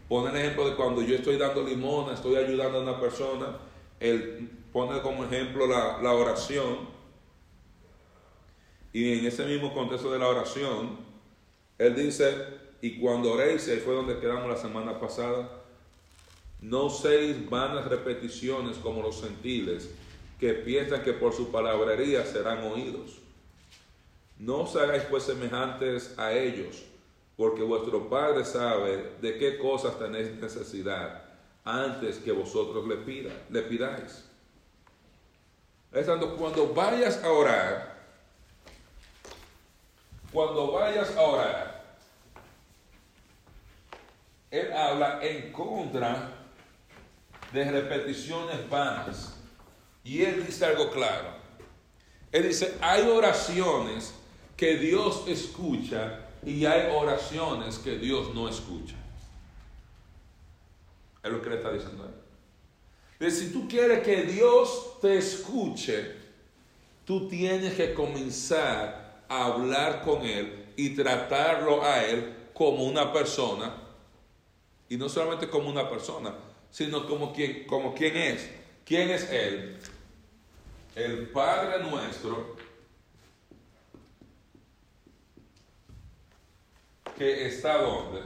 Pone 0.07 0.29
el 0.31 0.37
ejemplo 0.37 0.69
de 0.69 0.75
cuando 0.75 1.01
yo 1.01 1.15
estoy 1.15 1.37
dando 1.37 1.63
limona, 1.63 2.13
estoy 2.13 2.35
ayudando 2.35 2.79
a 2.79 2.81
una 2.81 2.99
persona. 2.99 3.57
Él 3.99 4.49
pone 4.71 5.01
como 5.01 5.23
ejemplo 5.23 5.65
la, 5.65 5.99
la 6.01 6.13
oración 6.13 6.99
y 8.91 9.19
en 9.19 9.25
ese 9.25 9.45
mismo 9.45 9.73
contexto 9.73 10.11
de 10.11 10.19
la 10.19 10.27
oración, 10.27 10.97
él 11.77 11.95
dice, 11.95 12.35
y 12.81 12.99
cuando 12.99 13.33
oréis, 13.33 13.67
ahí 13.67 13.77
fue 13.77 13.93
donde 13.93 14.19
quedamos 14.19 14.49
la 14.49 14.57
semana 14.57 14.99
pasada, 14.99 15.58
no 16.61 16.85
uséis 16.85 17.49
vanas 17.49 17.85
repeticiones 17.85 18.77
como 18.77 19.01
los 19.01 19.21
gentiles, 19.21 19.89
que 20.39 20.53
piensan 20.53 21.03
que 21.03 21.13
por 21.13 21.33
su 21.33 21.51
palabrería 21.51 22.25
serán 22.25 22.63
oídos. 22.63 23.19
No 24.37 24.61
os 24.61 24.75
hagáis 24.75 25.03
pues 25.03 25.23
semejantes 25.23 26.17
a 26.17 26.31
ellos, 26.31 26.83
porque 27.35 27.61
vuestro 27.61 28.09
Padre 28.09 28.45
sabe 28.45 29.15
de 29.21 29.37
qué 29.37 29.57
cosas 29.57 29.99
tenéis 29.99 30.31
necesidad 30.35 31.23
antes 31.63 32.17
que 32.17 32.31
vosotros 32.31 32.87
le, 32.87 32.97
pida, 32.97 33.31
le 33.49 33.61
pidáis. 33.63 34.25
Es 35.91 36.05
cuando 36.05 36.73
vayas 36.73 37.23
a 37.23 37.31
orar, 37.31 37.99
cuando 40.31 40.71
vayas 40.71 41.15
a 41.15 41.21
orar, 41.21 41.97
él 44.51 44.71
habla 44.73 45.19
en 45.21 45.51
contra 45.51 46.38
de 47.51 47.71
repeticiones 47.71 48.69
vanas. 48.69 49.35
Y 50.03 50.23
él 50.23 50.45
dice 50.45 50.65
algo 50.65 50.89
claro. 50.91 51.29
Él 52.31 52.47
dice, 52.47 52.77
hay 52.81 53.03
oraciones 53.03 54.13
que 54.55 54.77
Dios 54.77 55.23
escucha 55.27 56.27
y 56.45 56.65
hay 56.65 56.91
oraciones 56.93 57.79
que 57.79 57.97
Dios 57.97 58.33
no 58.33 58.47
escucha. 58.47 58.95
Es 61.23 61.31
lo 61.31 61.41
que 61.41 61.49
le 61.49 61.55
está 61.57 61.71
diciendo 61.71 62.05
él. 62.05 63.31
Si 63.31 63.51
tú 63.51 63.67
quieres 63.67 64.03
que 64.03 64.23
Dios 64.23 64.99
te 65.01 65.17
escuche, 65.17 66.15
tú 67.03 67.27
tienes 67.27 67.73
que 67.73 67.93
comenzar 67.93 69.25
a 69.27 69.45
hablar 69.45 70.01
con 70.03 70.21
Él 70.21 70.67
y 70.77 70.91
tratarlo 70.91 71.83
a 71.83 72.05
Él 72.05 72.33
como 72.53 72.85
una 72.85 73.11
persona. 73.11 73.75
Y 74.87 74.95
no 74.95 75.09
solamente 75.09 75.49
como 75.49 75.69
una 75.69 75.89
persona, 75.89 76.33
sino 76.71 77.07
como 77.07 77.33
quien, 77.33 77.65
como 77.65 77.93
quien 77.93 78.15
es. 78.17 78.49
¿Quién 78.85 79.09
es 79.09 79.29
Él? 79.29 79.77
El 80.95 81.29
Padre 81.29 81.83
nuestro 81.83 82.57
que 87.17 87.47
está 87.47 87.81
donde? 87.81 88.21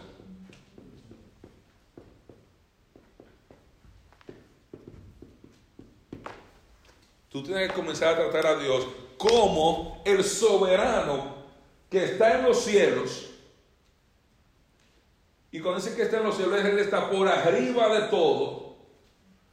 Tú 7.29 7.41
tienes 7.41 7.67
que 7.67 7.73
comenzar 7.73 8.13
a 8.13 8.29
tratar 8.29 8.45
a 8.45 8.59
Dios 8.59 8.85
como 9.17 10.03
el 10.05 10.23
soberano 10.23 11.35
que 11.89 12.05
está 12.05 12.37
en 12.37 12.43
los 12.43 12.63
cielos. 12.63 13.32
Y 15.53 15.59
cuando 15.59 15.79
dice 15.79 15.95
que 15.95 16.01
está 16.01 16.17
en 16.17 16.23
los 16.23 16.35
cielos, 16.35 16.65
Él 16.65 16.79
está 16.79 17.11
por 17.11 17.27
arriba 17.27 17.87
de 17.99 18.07
todo. 18.07 18.75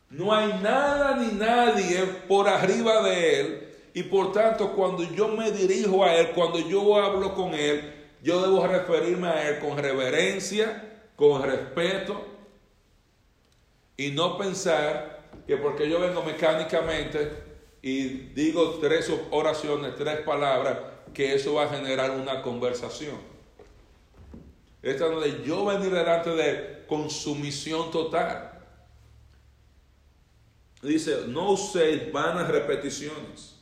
No 0.08 0.32
hay 0.34 0.58
nada 0.62 1.14
ni 1.14 1.32
nadie 1.32 2.02
por 2.26 2.48
arriba 2.48 3.02
de 3.02 3.40
Él. 3.40 3.68
Y 3.92 4.04
por 4.04 4.32
tanto, 4.32 4.72
cuando 4.72 5.02
yo 5.02 5.28
me 5.28 5.52
dirijo 5.52 6.02
a 6.02 6.14
Él, 6.16 6.30
cuando 6.30 6.58
yo 6.58 6.96
hablo 6.96 7.34
con 7.34 7.52
Él, 7.52 7.92
yo 8.22 8.40
debo 8.40 8.66
referirme 8.66 9.28
a 9.28 9.46
Él 9.50 9.58
con 9.58 9.76
reverencia, 9.76 11.02
con 11.16 11.42
respeto. 11.42 12.18
Y 13.98 14.12
no 14.12 14.38
pensar 14.38 15.28
que 15.46 15.58
porque 15.58 15.86
yo 15.86 16.00
vengo 16.00 16.22
mecánicamente 16.22 17.30
y 17.82 18.04
digo 18.32 18.78
tres 18.80 19.12
oraciones, 19.30 19.96
tres 19.96 20.20
palabras, 20.20 20.78
que 21.12 21.34
eso 21.34 21.52
va 21.56 21.64
a 21.64 21.68
generar 21.68 22.12
una 22.12 22.40
conversación. 22.40 23.16
Esta 24.82 25.04
es 25.06 25.10
donde 25.10 25.42
yo 25.44 25.66
venir 25.66 25.90
delante 25.90 26.30
de 26.30 26.50
él 26.50 26.84
con 26.86 27.10
sumisión 27.10 27.90
total. 27.90 28.50
Dice, 30.82 31.24
no 31.28 31.52
uséis 31.52 32.10
vanas 32.10 32.48
repeticiones 32.48 33.56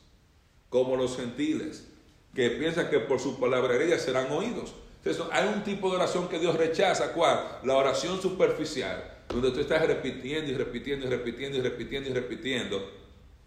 como 0.71 0.97
los 0.97 1.17
gentiles, 1.17 1.89
que 2.35 2.51
piensan 2.51 2.91
que 2.91 3.01
por 3.01 3.19
su 3.19 3.41
palabrería 3.41 3.99
serán 3.99 4.31
oídos. 4.31 4.75
Entonces, 4.99 5.25
hay 5.33 5.49
un 5.49 5.65
tipo 5.65 5.91
de 5.91 5.97
oración 5.97 6.29
que 6.29 6.39
Dios 6.39 6.57
rechaza, 6.57 7.13
¿cuál? 7.13 7.61
La 7.65 7.75
oración 7.77 8.21
superficial, 8.21 9.25
donde 9.29 9.51
tú 9.51 9.61
estás 9.61 9.85
repitiendo 9.87 10.51
y 10.51 10.55
repitiendo 10.55 11.07
y 11.07 11.11
repitiendo 11.11 11.59
y 11.59 11.61
repitiendo 11.63 12.11
y 12.11 12.13
repitiendo 12.13 12.91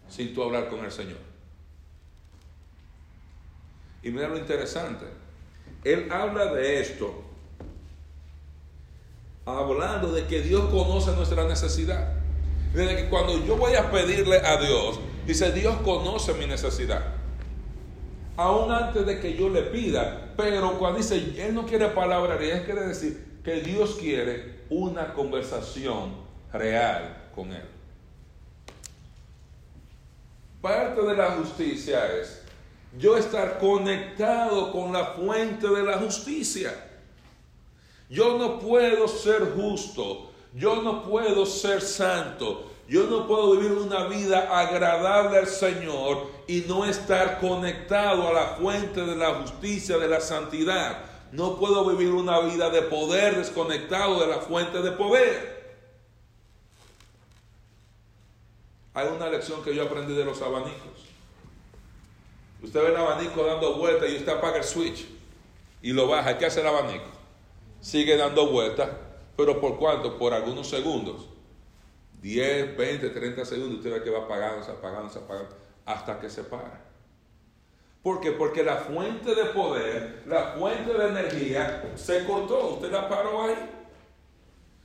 sin 0.08 0.34
tú 0.34 0.42
hablar 0.42 0.68
con 0.68 0.84
el 0.84 0.92
Señor. 0.92 1.18
Y 4.02 4.10
mira 4.10 4.28
lo 4.28 4.36
interesante. 4.36 5.06
Él 5.84 6.08
habla 6.10 6.52
de 6.52 6.80
esto 6.80 7.31
hablando 9.44 10.12
de 10.12 10.26
que 10.26 10.40
Dios 10.40 10.70
conoce 10.70 11.12
nuestra 11.12 11.44
necesidad. 11.44 12.14
Desde 12.72 12.96
que 12.96 13.08
cuando 13.08 13.44
yo 13.44 13.56
voy 13.56 13.74
a 13.74 13.90
pedirle 13.90 14.38
a 14.38 14.56
Dios, 14.56 14.98
dice 15.26 15.52
Dios 15.52 15.76
conoce 15.84 16.32
mi 16.34 16.46
necesidad. 16.46 17.02
Aún 18.36 18.72
antes 18.72 19.04
de 19.04 19.20
que 19.20 19.36
yo 19.36 19.48
le 19.50 19.62
pida, 19.62 20.32
pero 20.36 20.78
cuando 20.78 20.98
dice 20.98 21.34
Él 21.36 21.54
no 21.54 21.66
quiere 21.66 21.88
palabras, 21.88 22.40
Él 22.40 22.64
quiere 22.64 22.86
decir 22.86 23.40
que 23.44 23.60
Dios 23.60 23.96
quiere 24.00 24.62
una 24.70 25.12
conversación 25.12 26.14
real 26.52 27.28
con 27.34 27.52
Él. 27.52 27.64
Parte 30.62 31.02
de 31.02 31.16
la 31.16 31.32
justicia 31.32 32.06
es 32.16 32.42
yo 32.96 33.16
estar 33.16 33.58
conectado 33.58 34.70
con 34.70 34.92
la 34.92 35.06
fuente 35.06 35.66
de 35.68 35.82
la 35.82 35.98
justicia. 35.98 36.72
Yo 38.12 38.36
no 38.36 38.58
puedo 38.58 39.08
ser 39.08 39.54
justo, 39.54 40.30
yo 40.52 40.82
no 40.82 41.02
puedo 41.02 41.46
ser 41.46 41.80
santo, 41.80 42.70
yo 42.86 43.04
no 43.04 43.26
puedo 43.26 43.52
vivir 43.52 43.72
una 43.72 44.04
vida 44.04 44.50
agradable 44.60 45.38
al 45.38 45.46
Señor 45.46 46.26
y 46.46 46.60
no 46.68 46.84
estar 46.84 47.40
conectado 47.40 48.28
a 48.28 48.34
la 48.34 48.46
fuente 48.48 49.00
de 49.00 49.16
la 49.16 49.36
justicia, 49.36 49.96
de 49.96 50.08
la 50.08 50.20
santidad. 50.20 51.06
No 51.32 51.56
puedo 51.56 51.86
vivir 51.86 52.12
una 52.12 52.40
vida 52.40 52.68
de 52.68 52.82
poder 52.82 53.34
desconectado 53.34 54.20
de 54.20 54.26
la 54.26 54.40
fuente 54.40 54.82
de 54.82 54.92
poder. 54.92 55.80
Hay 58.92 59.08
una 59.08 59.30
lección 59.30 59.64
que 59.64 59.74
yo 59.74 59.84
aprendí 59.84 60.12
de 60.14 60.26
los 60.26 60.42
abanicos. 60.42 61.06
Usted 62.62 62.78
ve 62.78 62.88
el 62.88 62.96
abanico 62.96 63.42
dando 63.46 63.72
vueltas 63.76 64.10
y 64.10 64.16
usted 64.16 64.32
apaga 64.32 64.58
el 64.58 64.64
switch 64.64 65.06
y 65.80 65.94
lo 65.94 66.08
baja. 66.08 66.36
¿Qué 66.36 66.44
hace 66.44 66.60
el 66.60 66.66
abanico? 66.66 67.11
Sigue 67.82 68.16
dando 68.16 68.46
vueltas, 68.46 68.88
pero 69.36 69.60
¿por 69.60 69.76
cuánto? 69.76 70.16
Por 70.16 70.32
algunos 70.32 70.68
segundos. 70.68 71.28
10, 72.22 72.76
20, 72.76 73.10
30 73.10 73.44
segundos. 73.44 73.78
Usted 73.78 73.92
ve 73.92 74.02
que 74.04 74.10
va 74.10 74.20
apagando, 74.20 74.64
apagando, 74.64 75.18
apagando, 75.18 75.56
hasta 75.84 76.20
que 76.20 76.30
se 76.30 76.44
para. 76.44 76.80
¿Por 78.00 78.20
qué? 78.20 78.30
Porque 78.30 78.62
la 78.62 78.76
fuente 78.76 79.34
de 79.34 79.46
poder, 79.46 80.22
la 80.28 80.54
fuente 80.56 80.92
de 80.92 81.08
energía 81.08 81.92
se 81.96 82.24
cortó. 82.24 82.74
Usted 82.74 82.92
la 82.92 83.08
paró 83.08 83.42
ahí. 83.42 83.56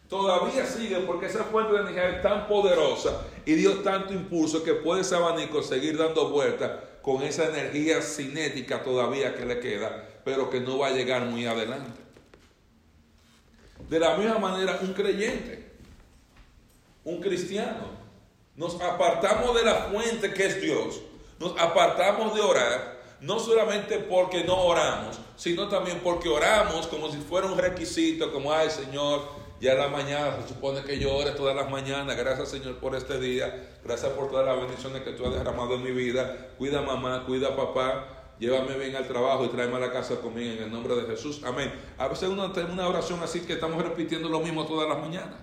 Todavía 0.09 0.65
sigue 0.65 1.01
porque 1.01 1.27
esa 1.27 1.43
fuente 1.43 1.73
de 1.73 1.81
energía 1.81 2.09
es 2.09 2.23
tan 2.23 2.47
poderosa 2.47 3.27
y 3.45 3.53
dio 3.53 3.81
tanto 3.81 4.13
impulso 4.13 4.63
que 4.63 4.73
puede 4.73 5.01
ese 5.01 5.15
abanico 5.15 5.61
seguir 5.61 5.97
dando 5.97 6.29
vueltas 6.29 6.71
con 7.03 7.21
esa 7.21 7.45
energía 7.45 8.01
cinética 8.01 8.81
todavía 8.81 9.35
que 9.35 9.45
le 9.45 9.59
queda, 9.59 10.03
pero 10.25 10.49
que 10.49 10.61
no 10.61 10.79
va 10.79 10.87
a 10.87 10.91
llegar 10.91 11.25
muy 11.25 11.45
adelante. 11.45 12.06
De 13.89 13.99
la 13.99 14.17
misma 14.17 14.37
manera, 14.37 14.79
un 14.81 14.93
creyente, 14.93 15.71
un 17.03 17.21
cristiano, 17.21 17.97
nos 18.55 18.79
apartamos 18.81 19.55
de 19.55 19.63
la 19.63 19.75
fuente 19.75 20.33
que 20.33 20.45
es 20.45 20.61
Dios, 20.61 21.01
nos 21.39 21.57
apartamos 21.57 22.35
de 22.35 22.41
orar, 22.41 22.97
no 23.21 23.39
solamente 23.39 23.99
porque 23.99 24.43
no 24.43 24.61
oramos, 24.63 25.19
sino 25.35 25.69
también 25.69 26.01
porque 26.03 26.27
oramos 26.27 26.87
como 26.87 27.09
si 27.11 27.17
fuera 27.17 27.47
un 27.47 27.57
requisito, 27.57 28.33
como, 28.33 28.51
ay 28.51 28.69
Señor, 28.69 29.21
ya 29.59 29.71
en 29.71 29.79
la 29.79 29.87
mañana 29.87 30.37
se 30.41 30.49
supone 30.49 30.83
que 30.83 30.99
yo 30.99 31.15
ore 31.15 31.31
todas 31.31 31.55
las 31.55 31.69
mañanas. 31.69 32.15
Gracias 32.15 32.49
Señor 32.49 32.75
por 32.75 32.95
este 32.95 33.19
día. 33.19 33.79
Gracias 33.83 34.11
por 34.11 34.29
todas 34.29 34.45
las 34.45 34.55
bendiciones 34.55 35.01
que 35.01 35.11
tú 35.13 35.25
has 35.25 35.33
derramado 35.33 35.75
en 35.75 35.83
mi 35.83 35.91
vida. 35.91 36.49
Cuida 36.59 36.81
mamá, 36.81 37.23
cuida 37.25 37.55
papá. 37.55 38.16
Llévame 38.39 38.77
bien 38.77 38.95
al 38.95 39.07
trabajo 39.07 39.45
y 39.45 39.49
tráeme 39.49 39.77
a 39.77 39.79
la 39.79 39.91
casa 39.91 40.21
conmigo 40.21 40.53
en 40.53 40.63
el 40.63 40.71
nombre 40.71 40.95
de 40.95 41.07
Jesús. 41.07 41.41
Amén. 41.43 41.73
A 41.97 42.07
veces 42.07 42.29
uno 42.29 42.51
tiene 42.51 42.71
una 42.71 42.87
oración 42.87 43.19
así 43.23 43.41
que 43.41 43.53
estamos 43.53 43.81
repitiendo 43.81 44.29
lo 44.29 44.39
mismo 44.39 44.65
todas 44.65 44.87
las 44.87 44.99
mañanas. 44.99 45.39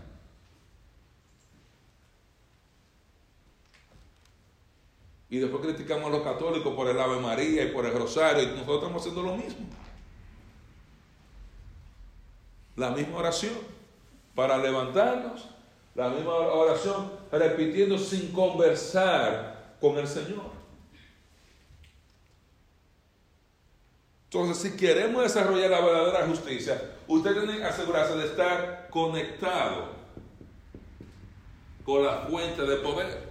Y 5.29 5.39
después 5.39 5.65
criticamos 5.65 6.07
a 6.07 6.11
los 6.11 6.23
católicos 6.23 6.73
por 6.77 6.87
el 6.87 7.01
Ave 7.01 7.19
María 7.19 7.65
y 7.65 7.73
por 7.73 7.85
el 7.85 7.93
Rosario 7.93 8.45
y 8.45 8.47
nosotros 8.47 8.77
estamos 8.77 9.03
haciendo 9.03 9.23
lo 9.23 9.37
mismo. 9.37 9.67
La 12.77 12.91
misma 12.91 13.19
oración 13.19 13.55
para 14.37 14.59
levantarnos, 14.59 15.49
la 15.97 16.09
misma 16.11 16.35
oración, 16.35 17.11
repitiendo 17.33 17.99
sin 17.99 18.31
conversar 18.31 19.77
con 19.81 19.99
el 19.99 20.07
Señor. 20.07 20.54
Entonces, 24.35 24.73
si 24.73 24.77
queremos 24.77 25.23
desarrollar 25.23 25.71
la 25.71 25.81
verdadera 25.81 26.27
justicia, 26.27 26.97
usted 27.07 27.35
tiene 27.35 27.59
que 27.59 27.67
asegurarse 27.67 28.17
de 28.17 28.27
estar 28.27 28.89
conectado 28.91 29.91
con 31.85 32.03
la 32.03 32.23
fuente 32.23 32.63
de 32.63 32.77
poder. 32.79 33.29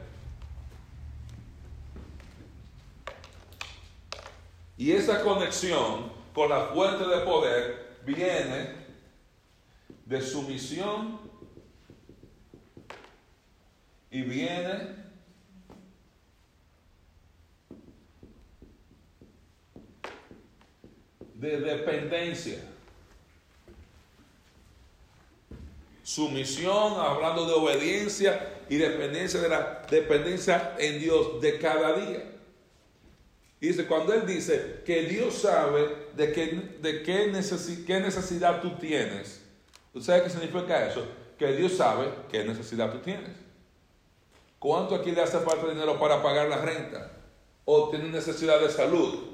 Y 4.77 4.93
esa 4.93 5.21
conexión 5.21 6.09
con 6.33 6.47
la 6.47 6.67
fuente 6.67 7.05
de 7.05 7.17
poder 7.25 7.97
viene 8.05 8.73
de 10.05 10.21
sumisión 10.21 11.19
y 14.09 14.21
viene 14.21 14.95
de 21.49 21.59
dependencia. 21.59 22.57
Sumisión, 26.03 26.93
hablando 26.99 27.45
de 27.45 27.53
obediencia 27.53 28.61
y 28.69 28.77
dependencia 28.77 29.39
de 29.39 29.49
la 29.49 29.85
dependencia 29.89 30.75
en 30.77 30.99
Dios 30.99 31.41
de 31.41 31.57
cada 31.59 31.93
día. 31.97 32.31
Dice, 33.61 33.85
cuando 33.85 34.13
Él 34.13 34.25
dice 34.25 34.81
que 34.85 35.03
Dios 35.03 35.35
sabe 35.35 36.09
de 36.15 36.33
qué, 36.33 36.45
de 36.81 37.03
qué, 37.03 37.31
qué 37.87 37.99
necesidad 38.01 38.61
tú 38.61 38.75
tienes, 38.77 39.43
¿Tú 39.93 40.01
sabes 40.01 40.23
qué 40.23 40.29
significa 40.31 40.87
eso? 40.87 41.05
Que 41.37 41.53
Dios 41.53 41.73
sabe 41.73 42.11
qué 42.31 42.43
necesidad 42.43 42.91
tú 42.91 42.97
tienes. 42.97 43.29
¿Cuánto 44.57 44.95
aquí 44.95 45.11
le 45.11 45.21
hace 45.21 45.37
falta 45.39 45.67
dinero 45.69 45.99
para 45.99 46.23
pagar 46.23 46.49
la 46.49 46.57
renta? 46.57 47.11
¿O 47.63 47.89
tienes 47.89 48.09
necesidad 48.09 48.59
de 48.59 48.69
salud? 48.69 49.32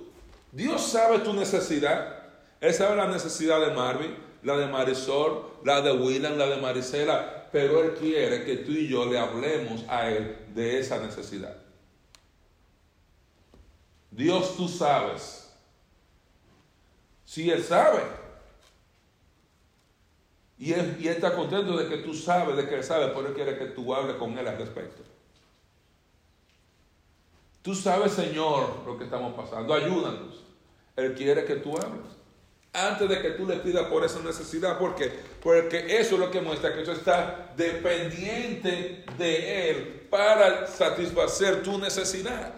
Dios 0.51 0.81
sabe 0.81 1.19
tu 1.19 1.33
necesidad. 1.33 2.17
Él 2.61 2.73
sabe 2.73 2.95
la 2.95 3.07
necesidad 3.07 3.61
de 3.65 3.73
Marvin, 3.73 4.15
la 4.43 4.57
de 4.57 4.67
Marisol, 4.67 5.45
la 5.63 5.81
de 5.81 5.91
William, 5.91 6.37
la 6.37 6.47
de 6.47 6.57
Marisela. 6.57 7.47
Pero 7.51 7.83
Él 7.83 7.93
quiere 7.93 8.43
que 8.43 8.57
tú 8.57 8.71
y 8.71 8.87
yo 8.87 9.05
le 9.05 9.17
hablemos 9.17 9.83
a 9.87 10.09
Él 10.09 10.37
de 10.53 10.79
esa 10.79 10.99
necesidad. 10.99 11.55
Dios 14.11 14.55
tú 14.57 14.67
sabes. 14.67 15.51
Si 17.25 17.49
Él 17.49 17.63
sabe. 17.63 18.01
Y 20.57 20.73
él, 20.73 20.97
y 20.99 21.07
está 21.07 21.33
contento 21.33 21.77
de 21.77 21.87
que 21.87 22.03
tú 22.03 22.13
sabes, 22.13 22.57
de 22.57 22.67
que 22.67 22.75
Él 22.75 22.83
sabe, 22.83 23.07
pero 23.07 23.27
Él 23.27 23.33
quiere 23.33 23.57
que 23.57 23.67
tú 23.67 23.95
hables 23.95 24.17
con 24.17 24.37
Él 24.37 24.45
al 24.45 24.57
respecto. 24.57 25.03
Tú 27.61 27.75
sabes, 27.75 28.13
Señor, 28.13 28.83
lo 28.85 28.97
que 28.97 29.03
estamos 29.03 29.33
pasando. 29.33 29.73
Ayúdanos. 29.73 30.43
Él 30.95 31.13
quiere 31.13 31.45
que 31.45 31.55
tú 31.55 31.77
hables. 31.77 32.19
Antes 32.71 33.09
de 33.09 33.21
que 33.21 33.31
tú 33.31 33.45
le 33.47 33.57
pidas 33.57 33.87
por 33.87 34.05
esa 34.05 34.19
necesidad. 34.19 34.77
¿Por 34.77 34.95
qué? 34.95 35.11
Porque 35.41 35.97
eso 35.97 36.15
es 36.15 36.19
lo 36.19 36.31
que 36.31 36.41
muestra 36.41 36.73
que 36.73 36.83
tú 36.83 36.91
estás 36.91 37.55
dependiente 37.57 39.03
de 39.17 39.69
Él 39.69 40.07
para 40.09 40.67
satisfacer 40.67 41.63
tu 41.63 41.77
necesidad. 41.77 42.53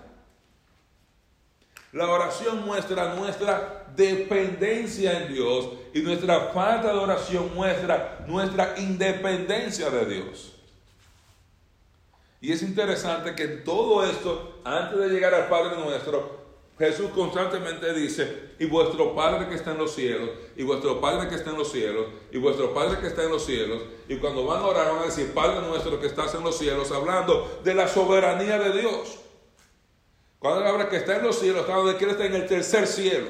La 1.93 2.07
oración 2.07 2.63
muestra 2.65 3.15
nuestra 3.15 3.85
dependencia 3.95 5.23
en 5.23 5.33
Dios 5.33 5.69
y 5.93 5.99
nuestra 6.01 6.51
falta 6.53 6.93
de 6.93 6.99
oración 6.99 7.53
muestra 7.53 8.23
nuestra 8.27 8.75
independencia 8.77 9.89
de 9.89 10.05
Dios. 10.05 10.50
Y 12.41 12.51
es 12.51 12.63
interesante 12.63 13.35
que 13.35 13.43
en 13.43 13.63
todo 13.63 14.03
esto, 14.03 14.59
antes 14.63 14.99
de 14.99 15.09
llegar 15.09 15.33
al 15.35 15.47
Padre 15.47 15.77
nuestro, 15.77 16.41
Jesús 16.79 17.11
constantemente 17.11 17.93
dice, 17.93 18.53
y 18.57 18.65
vuestro 18.65 19.13
Padre 19.13 19.47
que 19.47 19.53
está 19.53 19.71
en 19.73 19.77
los 19.77 19.93
cielos, 19.93 20.31
y 20.55 20.63
vuestro 20.63 20.99
Padre 20.99 21.29
que 21.29 21.35
está 21.35 21.51
en 21.51 21.59
los 21.59 21.71
cielos, 21.71 22.07
y 22.31 22.39
vuestro 22.39 22.73
Padre 22.73 22.99
que 22.99 23.05
está 23.05 23.23
en 23.23 23.29
los 23.29 23.45
cielos, 23.45 23.83
y 24.09 24.15
cuando 24.15 24.43
van 24.47 24.63
a 24.63 24.65
orar 24.65 24.91
van 24.91 25.03
a 25.03 25.05
decir, 25.05 25.31
Padre 25.35 25.61
nuestro 25.67 25.99
que 25.99 26.07
estás 26.07 26.33
en 26.33 26.43
los 26.43 26.57
cielos, 26.57 26.91
hablando 26.91 27.61
de 27.63 27.75
la 27.75 27.87
soberanía 27.87 28.57
de 28.57 28.79
Dios. 28.79 29.19
Cuando 30.39 30.65
habla 30.65 30.89
que 30.89 30.97
está 30.97 31.17
en 31.17 31.23
los 31.23 31.37
cielos, 31.37 31.61
está 31.61 31.73
hablando 31.73 31.91
de 31.91 31.99
que 31.99 32.05
Él 32.05 32.11
está 32.11 32.25
en 32.25 32.33
el 32.33 32.47
tercer 32.47 32.87
cielo. 32.87 33.27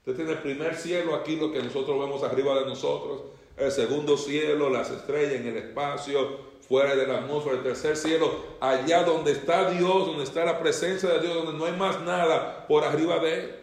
Usted 0.00 0.16
tiene 0.16 0.32
el 0.32 0.38
primer 0.40 0.76
cielo, 0.76 1.14
aquí 1.14 1.36
lo 1.36 1.50
que 1.50 1.62
nosotros 1.62 1.98
vemos 1.98 2.22
arriba 2.22 2.56
de 2.56 2.66
nosotros, 2.66 3.22
el 3.56 3.72
segundo 3.72 4.18
cielo, 4.18 4.68
las 4.68 4.90
estrellas 4.90 5.40
en 5.40 5.46
el 5.46 5.56
espacio, 5.56 6.51
fuera 6.72 6.96
de 6.96 7.06
la 7.06 7.18
atmósfera, 7.18 7.56
el 7.56 7.62
tercer 7.62 7.98
cielo, 7.98 8.34
allá 8.58 9.02
donde 9.02 9.32
está 9.32 9.68
Dios, 9.68 10.06
donde 10.06 10.24
está 10.24 10.42
la 10.42 10.58
presencia 10.58 11.06
de 11.10 11.20
Dios, 11.20 11.44
donde 11.44 11.52
no 11.52 11.66
hay 11.66 11.72
más 11.72 12.00
nada 12.00 12.66
por 12.66 12.82
arriba 12.82 13.18
de 13.18 13.34
Él. 13.34 13.54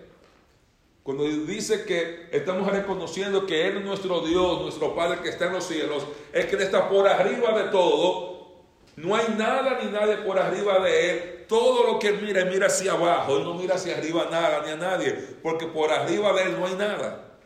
Cuando 1.02 1.24
dice 1.24 1.86
que 1.86 2.30
estamos 2.32 2.72
reconociendo 2.72 3.48
que 3.48 3.68
Él 3.68 3.78
es 3.78 3.84
nuestro 3.84 4.20
Dios, 4.20 4.62
nuestro 4.62 4.94
Padre 4.94 5.22
que 5.24 5.30
está 5.30 5.48
en 5.48 5.54
los 5.54 5.64
cielos, 5.64 6.06
es 6.32 6.46
que 6.46 6.56
Él 6.56 6.62
está 6.62 6.88
por 6.88 7.08
arriba 7.08 7.58
de 7.58 7.72
todo. 7.72 8.60
No 8.96 9.16
hay 9.16 9.26
nada 9.36 9.80
ni 9.84 9.90
nadie 9.90 10.18
por 10.18 10.38
arriba 10.38 10.78
de 10.78 11.10
Él. 11.10 11.46
Todo 11.48 11.92
lo 11.92 11.98
que 11.98 12.10
Él 12.10 12.20
mira, 12.22 12.42
Él 12.42 12.52
mira 12.52 12.68
hacia 12.68 12.92
abajo. 12.92 13.38
Él 13.38 13.44
no 13.44 13.56
mira 13.56 13.74
hacia 13.74 13.98
arriba 13.98 14.28
nada 14.30 14.62
ni 14.64 14.70
a 14.70 14.76
nadie, 14.76 15.14
porque 15.42 15.66
por 15.66 15.92
arriba 15.92 16.32
de 16.34 16.44
Él 16.44 16.60
no 16.60 16.68
hay 16.68 16.76
nada. 16.76 17.40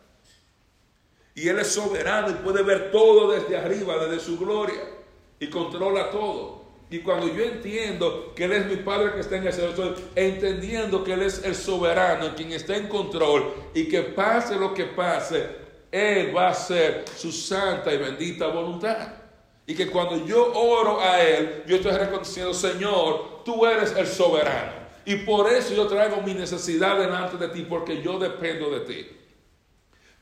Y 1.34 1.48
Él 1.48 1.58
es 1.58 1.68
soberano 1.68 2.28
y 2.28 2.34
puede 2.34 2.62
ver 2.62 2.90
todo 2.90 3.32
desde 3.32 3.56
arriba, 3.56 3.96
desde 3.96 4.20
su 4.20 4.38
gloria 4.38 4.93
y 5.40 5.48
controla 5.48 6.10
todo. 6.10 6.64
Y 6.90 7.00
cuando 7.00 7.26
yo 7.26 7.42
entiendo 7.42 8.32
que 8.36 8.44
Él 8.44 8.52
es 8.52 8.66
mi 8.66 8.76
Padre 8.76 9.12
que 9.14 9.20
está 9.20 9.36
en 9.36 9.46
el 9.46 9.52
cielo, 9.52 9.70
estoy 9.70 9.94
entendiendo 10.14 11.02
que 11.02 11.14
Él 11.14 11.22
es 11.22 11.42
el 11.42 11.54
soberano, 11.54 12.34
quien 12.36 12.52
está 12.52 12.76
en 12.76 12.88
control 12.88 13.52
y 13.74 13.88
que 13.88 14.02
pase 14.02 14.56
lo 14.56 14.74
que 14.74 14.84
pase, 14.84 15.48
Él 15.90 16.36
va 16.36 16.48
a 16.48 16.50
hacer 16.50 17.04
su 17.16 17.32
santa 17.32 17.92
y 17.92 17.98
bendita 17.98 18.48
voluntad. 18.48 19.08
Y 19.66 19.74
que 19.74 19.88
cuando 19.88 20.24
yo 20.26 20.52
oro 20.52 21.00
a 21.00 21.20
Él, 21.22 21.64
yo 21.66 21.76
estoy 21.76 21.92
reconociendo, 21.92 22.52
Señor, 22.52 23.42
tú 23.44 23.64
eres 23.64 23.94
el 23.96 24.06
soberano. 24.06 24.84
Y 25.06 25.16
por 25.16 25.50
eso 25.50 25.74
yo 25.74 25.86
traigo 25.86 26.20
mi 26.22 26.34
necesidad 26.34 26.98
delante 26.98 27.38
de 27.38 27.48
ti, 27.48 27.66
porque 27.68 28.02
yo 28.02 28.18
dependo 28.18 28.70
de 28.70 28.80
ti. 28.80 29.08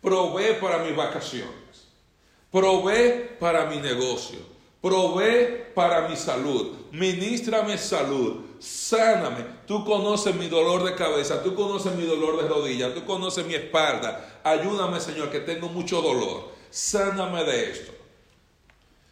Provee 0.01 0.57
para 0.61 0.79
mis 0.79 0.97
vacaciones. 0.97 1.89
Provee 2.51 3.31
para 3.39 3.67
mi 3.67 3.79
negocio 3.79 4.52
Provee 4.83 5.73
para 5.77 6.09
mi 6.09 6.17
salud, 6.17 6.73
ministrame 6.91 7.79
salud, 7.79 8.59
sáname. 8.59 9.47
Tú 9.65 9.85
conoces 9.85 10.35
mi 10.35 10.49
dolor 10.49 10.83
de 10.83 10.97
cabeza, 10.97 11.41
tú 11.41 11.55
conoces 11.55 11.95
mi 11.95 12.05
dolor 12.05 12.43
de 12.43 12.49
rodilla, 12.49 12.93
tú 12.93 13.05
conoces 13.05 13.47
mi 13.47 13.55
espalda. 13.55 14.41
Ayúdame, 14.43 14.99
Señor, 14.99 15.31
que 15.31 15.39
tengo 15.39 15.69
mucho 15.69 16.03
dolor. 16.03 16.49
Sáname 16.71 17.45
de 17.45 17.71
esto. 17.71 17.93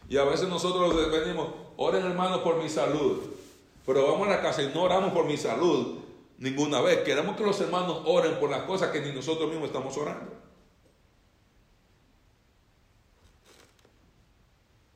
Y 0.09 0.17
a 0.17 0.25
veces 0.25 0.49
nosotros 0.49 0.93
venimos, 1.09 1.47
oren 1.77 2.05
hermanos 2.05 2.41
por 2.41 2.61
mi 2.61 2.67
salud. 2.67 3.19
Pero 3.85 4.11
vamos 4.11 4.27
a 4.27 4.31
la 4.31 4.41
casa 4.41 4.61
y 4.61 4.71
no 4.73 4.83
oramos 4.83 5.13
por 5.13 5.23
mi 5.23 5.37
salud 5.37 5.99
ninguna 6.37 6.81
vez. 6.81 6.99
Queremos 7.03 7.37
que 7.37 7.45
los 7.45 7.61
hermanos 7.61 8.01
oren 8.05 8.37
por 8.41 8.49
las 8.49 8.63
cosas 8.63 8.91
que 8.91 8.99
ni 8.99 9.13
nosotros 9.13 9.49
mismos 9.49 9.67
estamos 9.67 9.95
orando. 9.95 10.33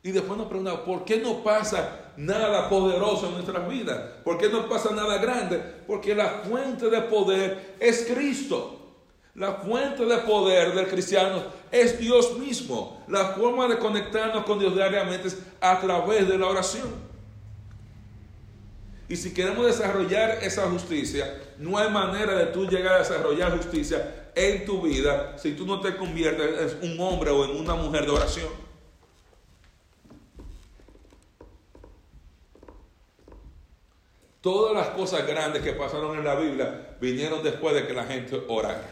Y 0.05 0.11
después 0.11 0.37
nos 0.37 0.45
preguntamos, 0.45 0.81
¿por 0.81 1.03
qué 1.03 1.17
no 1.17 1.43
pasa 1.43 2.11
nada 2.15 2.69
poderoso 2.69 3.25
en 3.25 3.33
nuestras 3.33 3.67
vidas? 3.67 3.99
¿Por 4.23 4.37
qué 4.37 4.49
no 4.49 4.69
pasa 4.69 4.91
nada 4.93 5.17
grande? 5.17 5.57
Porque 5.87 6.13
la 6.13 6.43
fuente 6.47 6.91
de 6.91 7.01
poder 7.01 7.75
es 7.79 8.05
Cristo. 8.13 8.99
La 9.33 9.53
fuente 9.53 10.05
de 10.05 10.17
poder 10.19 10.75
del 10.75 10.87
cristiano 10.89 11.41
es 11.71 11.97
Dios 11.97 12.37
mismo. 12.37 13.03
La 13.07 13.29
forma 13.29 13.67
de 13.67 13.79
conectarnos 13.79 14.45
con 14.45 14.59
Dios 14.59 14.75
diariamente 14.75 15.29
es 15.29 15.39
a 15.59 15.81
través 15.81 16.29
de 16.29 16.37
la 16.37 16.49
oración. 16.49 16.87
Y 19.09 19.15
si 19.15 19.33
queremos 19.33 19.65
desarrollar 19.65 20.37
esa 20.43 20.69
justicia, 20.69 21.35
no 21.57 21.79
hay 21.79 21.89
manera 21.89 22.35
de 22.35 22.45
tú 22.45 22.67
llegar 22.67 22.93
a 22.93 22.99
desarrollar 22.99 23.57
justicia 23.57 24.29
en 24.35 24.67
tu 24.67 24.83
vida 24.83 25.35
si 25.39 25.53
tú 25.53 25.65
no 25.65 25.81
te 25.81 25.97
conviertes 25.97 26.77
en 26.79 26.91
un 26.91 26.99
hombre 26.99 27.31
o 27.31 27.43
en 27.43 27.59
una 27.59 27.73
mujer 27.73 28.05
de 28.05 28.11
oración. 28.11 28.64
Todas 34.45 34.75
las 34.75 34.89
cosas 34.89 35.25
grandes 35.25 35.63
que 35.63 35.73
pasaron 35.73 36.15
en 36.19 36.23
la 36.23 36.35
Biblia 36.35 36.95
vinieron 37.01 37.41
después 37.41 37.73
de 37.73 37.87
que 37.87 37.95
la 37.95 38.03
gente 38.03 38.39
orara. 38.47 38.87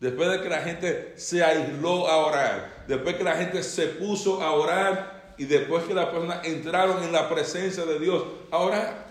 Después 0.00 0.30
de 0.30 0.40
que 0.40 0.48
la 0.48 0.62
gente 0.62 1.12
se 1.18 1.44
aisló 1.44 2.08
a 2.08 2.16
orar. 2.16 2.84
Después 2.88 3.14
que 3.14 3.24
la 3.24 3.36
gente 3.36 3.62
se 3.62 3.88
puso 3.88 4.40
a 4.40 4.52
orar. 4.52 5.34
Y 5.36 5.44
después 5.44 5.84
que 5.84 5.92
las 5.92 6.06
personas 6.06 6.46
entraron 6.46 7.04
en 7.04 7.12
la 7.12 7.28
presencia 7.28 7.84
de 7.84 7.98
Dios 7.98 8.24
a 8.50 8.56
orar. 8.56 9.06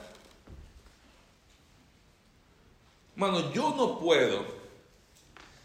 Mano, 3.16 3.54
yo 3.54 3.76
no 3.78 4.00
puedo 4.00 4.44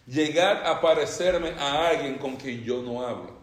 llegar 0.07 0.67
a 0.67 0.83
parecerme 0.83 1.55
a 1.59 1.89
alguien 1.89 2.19
con 2.19 2.37
quien 2.37 2.63
yo 2.63 2.83
no 2.83 3.07
hablo. 3.07 3.36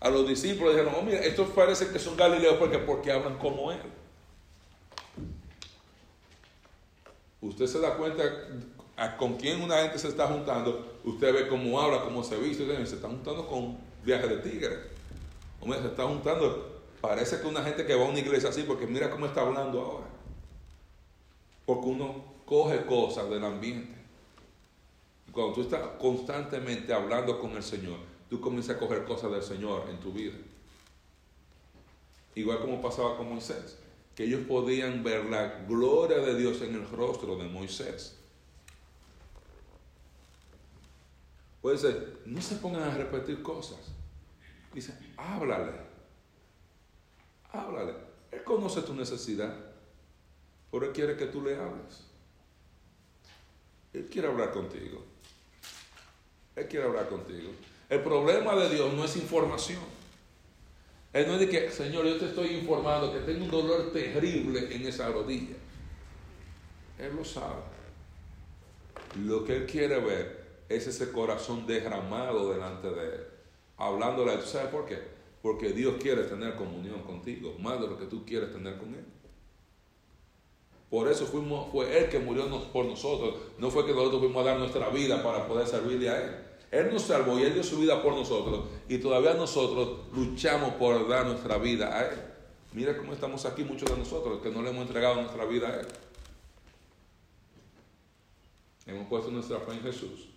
A 0.00 0.10
los 0.10 0.28
discípulos 0.28 0.74
dijeron, 0.74 0.94
oh, 0.96 1.02
mira, 1.02 1.18
estos 1.20 1.48
parecen 1.50 1.92
que 1.92 1.98
son 1.98 2.16
galileos 2.16 2.56
porque, 2.56 2.78
porque 2.78 3.10
hablan 3.10 3.36
como 3.38 3.72
él. 3.72 3.80
Usted 7.40 7.66
se 7.66 7.80
da 7.80 7.96
cuenta 7.96 8.22
con 9.16 9.36
quién 9.36 9.62
una 9.62 9.82
gente 9.82 9.98
se 9.98 10.08
está 10.08 10.26
juntando, 10.26 10.98
usted 11.04 11.32
ve 11.32 11.48
cómo 11.48 11.80
habla, 11.80 12.02
cómo 12.02 12.24
se 12.24 12.36
viste, 12.36 12.64
se 12.86 12.96
está 12.96 13.08
juntando 13.08 13.46
con 13.46 13.78
viajes 14.04 14.28
de 14.28 14.36
tigre. 14.38 14.76
Hombre, 15.60 15.80
se 15.80 15.88
está 15.88 16.04
juntando, 16.04 16.82
parece 17.00 17.40
que 17.40 17.46
una 17.46 17.62
gente 17.62 17.86
que 17.86 17.94
va 17.94 18.06
a 18.06 18.08
una 18.08 18.18
iglesia 18.18 18.48
así, 18.48 18.62
porque 18.62 18.86
mira 18.86 19.10
cómo 19.10 19.26
está 19.26 19.42
hablando 19.42 19.80
ahora. 19.80 20.06
Porque 21.64 21.86
uno 21.86 22.24
coge 22.44 22.84
cosas 22.86 23.28
del 23.30 23.44
ambiente. 23.44 23.94
cuando 25.32 25.52
tú 25.52 25.60
estás 25.62 25.80
constantemente 26.00 26.92
hablando 26.92 27.38
con 27.38 27.52
el 27.52 27.62
Señor, 27.62 27.98
tú 28.28 28.40
comienzas 28.40 28.76
a 28.76 28.78
coger 28.78 29.04
cosas 29.04 29.30
del 29.30 29.42
Señor 29.42 29.88
en 29.90 29.98
tu 30.00 30.12
vida. 30.12 30.36
Igual 32.34 32.60
como 32.60 32.80
pasaba 32.80 33.16
con 33.16 33.28
Moisés, 33.28 33.78
que 34.14 34.24
ellos 34.24 34.42
podían 34.46 35.02
ver 35.02 35.24
la 35.26 35.64
gloria 35.66 36.18
de 36.18 36.36
Dios 36.36 36.60
en 36.62 36.74
el 36.74 36.88
rostro 36.88 37.36
de 37.36 37.48
Moisés. 37.48 38.16
Puede 41.60 41.78
ser, 41.78 42.20
no 42.24 42.40
se 42.40 42.56
pongan 42.56 42.82
a 42.82 42.96
repetir 42.96 43.42
cosas. 43.42 43.78
Dice, 44.72 44.94
háblale. 45.16 45.72
Háblale. 47.52 47.94
Él 48.30 48.44
conoce 48.44 48.82
tu 48.82 48.94
necesidad, 48.94 49.54
pero 50.70 50.86
Él 50.86 50.92
quiere 50.92 51.16
que 51.16 51.26
tú 51.26 51.42
le 51.42 51.56
hables. 51.56 52.04
Él 53.92 54.06
quiere 54.06 54.28
hablar 54.28 54.52
contigo. 54.52 55.04
Él 56.54 56.68
quiere 56.68 56.86
hablar 56.86 57.08
contigo. 57.08 57.50
El 57.88 58.00
problema 58.00 58.54
de 58.54 58.68
Dios 58.68 58.92
no 58.92 59.04
es 59.04 59.16
información. 59.16 59.80
Él 61.12 61.26
no 61.26 61.34
es 61.34 61.40
de 61.40 61.48
que, 61.48 61.70
Señor, 61.70 62.04
yo 62.04 62.18
te 62.18 62.26
estoy 62.26 62.48
informando 62.56 63.12
que 63.12 63.20
tengo 63.20 63.44
un 63.44 63.50
dolor 63.50 63.92
terrible 63.92 64.74
en 64.74 64.86
esa 64.86 65.08
rodilla. 65.08 65.56
Él 66.98 67.16
lo 67.16 67.24
sabe. 67.24 67.62
Lo 69.24 69.42
que 69.44 69.56
Él 69.56 69.66
quiere 69.66 69.98
ver 70.00 70.48
es 70.68 70.86
ese 70.86 71.10
corazón 71.10 71.66
derramado 71.66 72.52
delante 72.52 72.90
de 72.90 73.04
Él. 73.04 73.26
Hablándole 73.78 74.32
a 74.32 74.34
Él. 74.34 74.42
¿Sabes 74.42 74.68
por 74.68 74.84
qué? 74.84 74.98
Porque 75.40 75.70
Dios 75.70 75.94
quiere 75.98 76.24
tener 76.24 76.56
comunión 76.56 77.02
contigo, 77.04 77.54
más 77.58 77.80
de 77.80 77.86
lo 77.88 77.98
que 77.98 78.04
tú 78.04 78.26
quieres 78.26 78.52
tener 78.52 78.76
con 78.76 78.92
Él. 78.94 79.04
Por 80.90 81.08
eso 81.08 81.26
fuimos, 81.26 81.70
fue 81.70 81.98
Él 81.98 82.10
que 82.10 82.18
murió 82.18 82.44
por 82.70 82.84
nosotros. 82.84 83.34
No 83.58 83.70
fue 83.70 83.86
que 83.86 83.92
nosotros 83.92 84.20
fuimos 84.20 84.42
a 84.42 84.50
dar 84.50 84.58
nuestra 84.58 84.90
vida 84.90 85.22
para 85.22 85.46
poder 85.46 85.66
servirle 85.66 86.10
a 86.10 86.22
Él. 86.22 86.47
Él 86.70 86.90
nos 86.92 87.02
salvó 87.02 87.38
y 87.38 87.44
Él 87.44 87.54
dio 87.54 87.62
su 87.62 87.78
vida 87.78 88.02
por 88.02 88.14
nosotros. 88.14 88.64
Y 88.88 88.98
todavía 88.98 89.34
nosotros 89.34 90.00
luchamos 90.14 90.74
por 90.74 91.08
dar 91.08 91.26
nuestra 91.26 91.56
vida 91.58 91.96
a 91.96 92.06
Él. 92.08 92.18
Mira 92.72 92.96
cómo 92.96 93.12
estamos 93.12 93.46
aquí 93.46 93.64
muchos 93.64 93.90
de 93.90 93.96
nosotros, 93.96 94.40
que 94.42 94.50
no 94.50 94.62
le 94.62 94.70
hemos 94.70 94.86
entregado 94.86 95.16
nuestra 95.16 95.44
vida 95.46 95.68
a 95.68 95.80
Él. 95.80 95.86
Hemos 98.86 99.06
puesto 99.08 99.30
nuestra 99.30 99.58
fe 99.60 99.72
en 99.72 99.82
Jesús. 99.82 100.28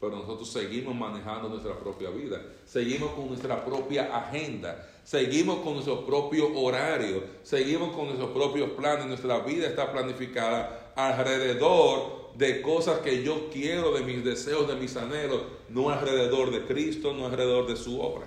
Pero 0.00 0.16
nosotros 0.16 0.50
seguimos 0.50 0.94
manejando 0.96 1.48
nuestra 1.48 1.78
propia 1.78 2.10
vida. 2.10 2.40
Seguimos 2.64 3.12
con 3.12 3.28
nuestra 3.28 3.64
propia 3.64 4.16
agenda. 4.16 4.88
Seguimos 5.04 5.58
con 5.60 5.74
nuestro 5.74 6.04
propio 6.04 6.58
horario. 6.58 7.22
Seguimos 7.44 7.94
con 7.94 8.06
nuestros 8.06 8.30
propios 8.30 8.70
planes. 8.70 9.06
Nuestra 9.06 9.38
vida 9.40 9.68
está 9.68 9.92
planificada 9.92 10.92
alrededor 10.96 12.21
de 12.36 12.62
cosas 12.62 13.00
que 13.00 13.22
yo 13.22 13.50
quiero, 13.52 13.92
de 13.92 14.02
mis 14.02 14.24
deseos, 14.24 14.68
de 14.68 14.76
mis 14.76 14.96
anhelos. 14.96 15.42
No 15.68 15.90
alrededor 15.90 16.50
de 16.50 16.64
Cristo, 16.64 17.12
no 17.12 17.26
alrededor 17.26 17.66
de 17.66 17.76
su 17.76 18.00
obra. 18.00 18.26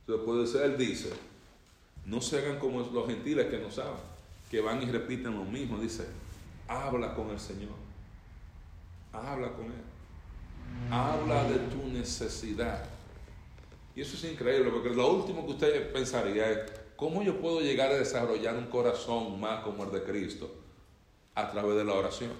Entonces 0.00 0.24
puede 0.24 0.46
ser, 0.46 0.70
él 0.70 0.76
dice, 0.76 1.10
no 2.04 2.20
se 2.20 2.38
hagan 2.38 2.58
como 2.58 2.80
los 2.80 3.06
gentiles 3.06 3.46
que 3.46 3.58
no 3.58 3.70
saben, 3.70 3.92
que 4.50 4.60
van 4.60 4.82
y 4.82 4.86
repiten 4.86 5.36
lo 5.36 5.44
mismo. 5.44 5.78
Dice, 5.78 6.06
habla 6.66 7.14
con 7.14 7.30
el 7.30 7.38
Señor. 7.38 7.70
Habla 9.12 9.52
con 9.52 9.66
Él. 9.66 10.90
Habla 10.90 11.44
de 11.44 11.58
tu 11.58 11.86
necesidad. 11.88 12.84
Y 13.94 14.02
eso 14.02 14.16
es 14.16 14.32
increíble, 14.32 14.70
porque 14.70 14.90
lo 14.90 15.12
último 15.12 15.44
que 15.44 15.52
usted 15.52 15.92
pensaría 15.92 16.50
es, 16.50 16.79
¿cómo 17.00 17.22
yo 17.22 17.40
puedo 17.40 17.62
llegar 17.62 17.90
a 17.90 17.96
desarrollar 17.96 18.54
un 18.56 18.66
corazón 18.66 19.40
más 19.40 19.64
como 19.64 19.84
el 19.84 19.90
de 19.90 20.04
Cristo? 20.04 20.50
A 21.34 21.50
través 21.50 21.76
de 21.76 21.84
la 21.84 21.94
oración. 21.94 22.32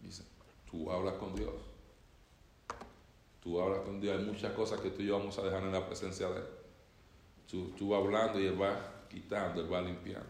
Dice, 0.00 0.22
tú 0.70 0.90
hablas 0.92 1.14
con 1.14 1.34
Dios. 1.34 1.52
Tú 3.42 3.60
hablas 3.60 3.80
con 3.80 4.00
Dios, 4.00 4.16
hay 4.16 4.24
muchas 4.24 4.52
cosas 4.52 4.80
que 4.80 4.90
tú 4.90 5.02
y 5.02 5.06
yo 5.06 5.18
vamos 5.18 5.36
a 5.36 5.42
dejar 5.42 5.64
en 5.64 5.72
la 5.72 5.84
presencia 5.84 6.28
de 6.30 6.38
Él. 6.38 6.46
Tú, 7.50 7.72
tú 7.76 7.88
vas 7.88 8.00
hablando 8.00 8.40
y 8.40 8.46
Él 8.46 8.60
va 8.60 9.06
quitando, 9.10 9.60
Él 9.60 9.72
va 9.72 9.82
limpiando. 9.82 10.28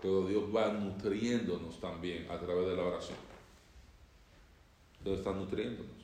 Pero 0.00 0.28
Dios 0.28 0.44
va 0.54 0.72
nutriéndonos 0.72 1.80
también 1.80 2.30
a 2.30 2.38
través 2.38 2.68
de 2.68 2.76
la 2.76 2.84
oración. 2.84 3.27
Dios 5.04 5.18
está 5.18 5.32
nutriéndonos. 5.32 5.98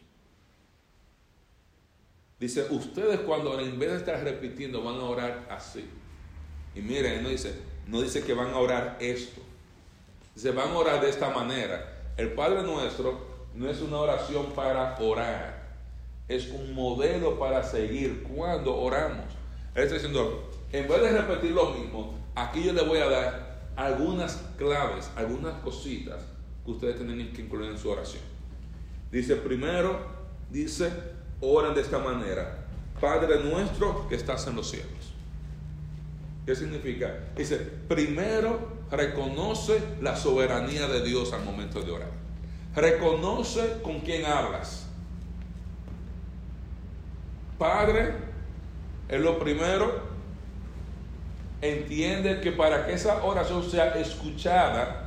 Dice, 2.38 2.66
ustedes 2.70 3.20
cuando 3.20 3.58
en 3.60 3.78
vez 3.78 3.90
de 3.90 3.96
estar 3.98 4.22
repitiendo 4.22 4.82
van 4.82 4.96
a 4.96 5.04
orar 5.04 5.46
así. 5.50 5.88
Y 6.74 6.80
miren, 6.80 7.22
no 7.22 7.28
dice, 7.28 7.54
no 7.86 8.02
dice 8.02 8.22
que 8.22 8.34
van 8.34 8.50
a 8.50 8.58
orar 8.58 8.96
esto. 9.00 9.40
Dice, 10.34 10.50
van 10.50 10.70
a 10.70 10.76
orar 10.76 11.00
de 11.00 11.10
esta 11.10 11.30
manera. 11.30 12.12
El 12.16 12.32
Padre 12.32 12.62
nuestro 12.62 13.34
no 13.54 13.70
es 13.70 13.80
una 13.80 13.98
oración 13.98 14.46
para 14.52 14.96
orar, 14.98 15.76
es 16.26 16.50
un 16.50 16.74
modelo 16.74 17.38
para 17.38 17.62
seguir 17.62 18.24
cuando 18.24 18.76
oramos. 18.76 19.26
Él 19.74 19.84
está 19.84 19.94
diciendo, 19.94 20.50
en 20.72 20.88
vez 20.88 21.00
de 21.00 21.12
repetir 21.12 21.52
lo 21.52 21.70
mismo, 21.70 22.18
aquí 22.34 22.64
yo 22.64 22.72
le 22.72 22.82
voy 22.82 22.98
a 22.98 23.08
dar 23.08 23.70
algunas 23.76 24.36
claves, 24.56 25.10
algunas 25.16 25.54
cositas 25.62 26.22
que 26.64 26.70
ustedes 26.70 26.96
tienen 26.96 27.32
que 27.32 27.42
incluir 27.42 27.70
en 27.70 27.78
su 27.78 27.90
oración. 27.90 28.33
Dice, 29.14 29.36
primero, 29.36 29.96
dice, 30.50 30.90
oran 31.40 31.72
de 31.72 31.82
esta 31.82 32.00
manera, 32.00 32.64
Padre 33.00 33.44
nuestro 33.44 34.08
que 34.08 34.16
estás 34.16 34.44
en 34.48 34.56
los 34.56 34.68
cielos. 34.68 35.14
¿Qué 36.44 36.56
significa? 36.56 37.14
Dice, 37.36 37.58
primero 37.58 38.72
reconoce 38.90 39.80
la 40.00 40.16
soberanía 40.16 40.88
de 40.88 41.02
Dios 41.02 41.32
al 41.32 41.44
momento 41.44 41.80
de 41.80 41.92
orar. 41.92 42.10
Reconoce 42.74 43.82
con 43.84 44.00
quién 44.00 44.26
hablas. 44.26 44.88
Padre, 47.56 48.14
es 49.08 49.20
lo 49.20 49.38
primero. 49.38 49.92
Entiende 51.60 52.40
que 52.40 52.50
para 52.50 52.84
que 52.84 52.94
esa 52.94 53.22
oración 53.22 53.62
sea 53.62 53.94
escuchada, 53.94 55.03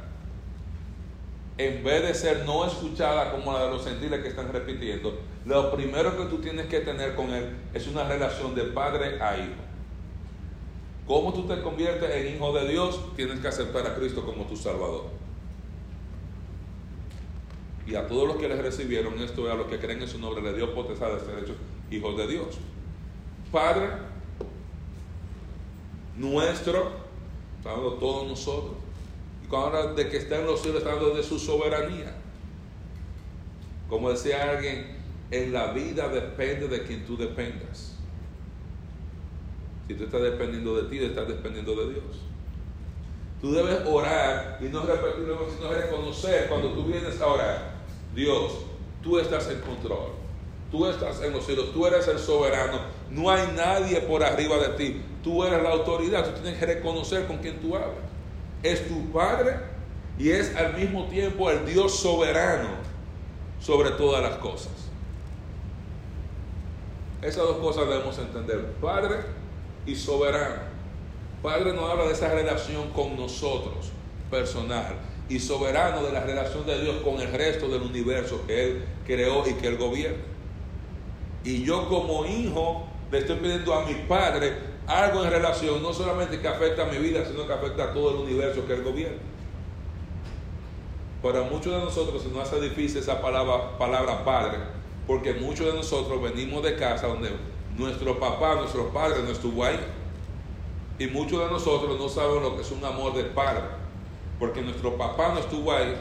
en 1.58 1.84
vez 1.84 2.04
de 2.04 2.14
ser 2.14 2.46
no 2.46 2.66
escuchada 2.66 3.32
como 3.32 3.52
la 3.52 3.66
de 3.66 3.72
los 3.72 3.84
gentiles 3.84 4.22
que 4.22 4.30
están 4.30 4.52
repitiendo, 4.52 5.18
lo 5.46 5.72
primero 5.74 6.16
que 6.18 6.26
tú 6.26 6.38
tienes 6.38 6.68
que 6.68 6.82
tener 6.82 7.16
con 7.16 7.32
Él 7.34 7.56
es 7.74 7.88
una 7.88 8.04
relación 8.04 8.54
de 8.54 8.64
padre 8.64 9.22
a 9.22 9.38
hijo. 9.38 9.68
¿Cómo 11.08 11.34
tú 11.34 11.48
te 11.48 11.62
conviertes 11.62 12.14
en 12.14 12.36
hijo 12.36 12.54
de 12.54 12.68
Dios? 12.68 13.00
Tienes 13.16 13.40
que 13.40 13.48
aceptar 13.48 13.88
a 13.88 13.96
Cristo 13.96 14.26
como 14.26 14.44
tu 14.44 14.58
Salvador. 14.58 15.06
Y 17.88 17.96
a 17.96 18.06
todos 18.08 18.28
los 18.28 18.36
que 18.38 18.50
les 18.50 18.58
recibieron 18.60 19.18
esto, 19.22 19.50
a 19.50 19.56
los 19.56 19.68
que 19.68 19.80
creen 19.80 20.02
en 20.02 20.10
su 20.10 20.20
nombre, 20.20 20.44
le 20.44 20.54
dio 20.54 20.76
potestad 20.76 21.14
de 21.14 21.20
ser 21.22 21.40
hechos 21.40 21.56
hijos 21.90 22.18
de 22.18 22.28
Dios. 22.28 22.58
Padre, 23.52 23.88
nuestro, 26.18 26.92
todos 27.64 28.28
nosotros. 28.28 28.74
Habla 29.52 29.94
de 29.94 30.10
que 30.10 30.18
está 30.18 30.40
en 30.40 30.46
los 30.46 30.62
cielos, 30.62 30.82
está 30.82 30.94
hablando 30.94 31.16
de 31.16 31.24
su 31.24 31.40
soberanía. 31.40 32.14
Como 33.90 34.12
decía 34.12 34.52
alguien, 34.52 34.98
en 35.32 35.54
la 35.54 35.72
vida 35.72 36.10
depende 36.10 36.68
de 36.68 36.84
quien 36.84 37.06
tú 37.06 37.16
dependas. 37.16 37.96
Si 39.88 39.94
tú 39.94 40.04
estás 40.04 40.22
dependiendo 40.22 40.76
de 40.76 40.90
ti, 40.90 41.04
estás 41.04 41.28
dependiendo 41.28 41.76
de 41.76 41.94
Dios. 41.94 42.28
Tú 43.40 43.54
debes 43.54 43.80
orar 43.86 44.58
y 44.60 44.66
no 44.66 44.84
repetirlo, 44.84 45.48
sino 45.56 45.72
reconocer 45.72 46.50
cuando 46.50 46.74
tú 46.74 46.84
vienes 46.84 47.22
a 47.22 47.28
orar, 47.28 47.72
Dios, 48.14 48.66
tú 49.02 49.20
estás 49.20 49.50
en 49.50 49.62
control. 49.62 50.18
Tú 50.72 50.86
estás 50.86 51.22
en 51.22 51.32
los 51.32 51.46
cielos, 51.46 51.72
tú 51.72 51.86
eres 51.86 52.08
el 52.10 52.20
soberano. 52.20 52.80
No 53.10 53.30
hay 53.30 53.48
nadie 53.56 54.02
por 54.02 54.22
arriba 54.24 54.58
de 54.58 54.70
ti. 54.70 55.02
Tú 55.24 55.44
eres 55.46 55.64
la 55.64 55.70
autoridad. 55.70 56.26
Tú 56.26 56.42
tienes 56.42 56.60
que 56.60 56.66
reconocer 56.66 57.26
con 57.26 57.38
quien 57.38 57.62
tú 57.62 57.76
hablas. 57.76 58.07
Es 58.64 58.88
tu 58.88 59.12
Padre 59.12 59.56
y 60.18 60.30
es 60.30 60.56
al 60.56 60.76
mismo 60.76 61.06
tiempo 61.06 61.50
el 61.50 61.66
Dios 61.66 62.00
soberano 62.00 62.70
sobre 63.60 63.92
todas 63.92 64.22
las 64.22 64.38
cosas. 64.38 64.72
Esas 67.22 67.44
dos 67.44 67.58
cosas 67.58 67.88
debemos 67.88 68.18
entender. 68.18 68.74
Padre 68.82 69.18
y 69.86 69.96
soberano. 69.96 70.62
Padre 71.42 71.74
nos 71.74 71.90
habla 71.90 72.06
de 72.06 72.14
esa 72.14 72.34
relación 72.34 72.90
con 72.92 73.16
nosotros, 73.16 73.92
personal, 74.30 74.96
y 75.30 75.40
soberano 75.40 76.04
de 76.04 76.12
la 76.12 76.22
relación 76.22 76.66
de 76.66 76.82
Dios 76.82 76.98
con 77.04 77.20
el 77.20 77.32
resto 77.32 77.68
del 77.68 77.82
universo 77.82 78.44
que 78.48 78.66
Él 78.66 78.86
creó 79.06 79.48
y 79.48 79.54
que 79.54 79.68
Él 79.68 79.78
gobierna. 79.78 80.24
Y 81.44 81.64
yo 81.64 81.88
como 81.90 82.26
hijo 82.26 82.88
le 83.12 83.20
estoy 83.20 83.38
pidiendo 83.38 83.74
a 83.74 83.86
mi 83.86 83.94
Padre 84.08 84.54
algo 84.88 85.24
en 85.24 85.32
relación, 85.32 85.84
no 85.84 85.94
solamente 85.94 86.40
que 86.40 86.48
afecta 86.48 86.84
a 86.84 86.86
mi 86.86 86.98
vida, 86.98 87.26
sino 87.26 87.46
que 87.46 87.54
afecta 87.54 87.86
a 87.86 87.94
todo 87.94 88.12
el 88.12 88.18
universo 88.18 88.66
que 88.66 88.74
Él 88.74 88.84
gobierna. 88.84 89.18
Para 91.22 91.42
muchos 91.42 91.74
de 91.74 91.80
nosotros 91.80 92.22
se 92.24 92.30
nos 92.30 92.48
hace 92.48 92.62
difícil 92.62 93.00
esa 93.00 93.22
palabra, 93.22 93.78
palabra 93.78 94.24
Padre, 94.24 94.60
porque 95.06 95.34
muchos 95.34 95.66
de 95.66 95.74
nosotros 95.74 96.22
venimos 96.22 96.64
de 96.64 96.76
casa 96.76 97.08
donde 97.08 97.32
nuestro 97.78 98.20
papá, 98.20 98.56
nuestro 98.56 98.90
padre 98.90 99.22
no 99.24 99.32
estuvo 99.32 99.64
ahí. 99.64 99.80
Y 101.00 101.08
muchos 101.08 101.40
de 101.40 101.52
nosotros 101.52 101.98
no 102.00 102.10
sabemos 102.10 102.42
lo 102.42 102.56
que 102.56 102.62
es 102.62 102.72
un 102.72 102.84
amor 102.84 103.14
de 103.14 103.24
padre, 103.24 103.64
porque 104.40 104.62
nuestro 104.62 104.98
papá 104.98 105.34
no 105.34 105.40
estuvo 105.40 105.72
ahí. 105.72 105.96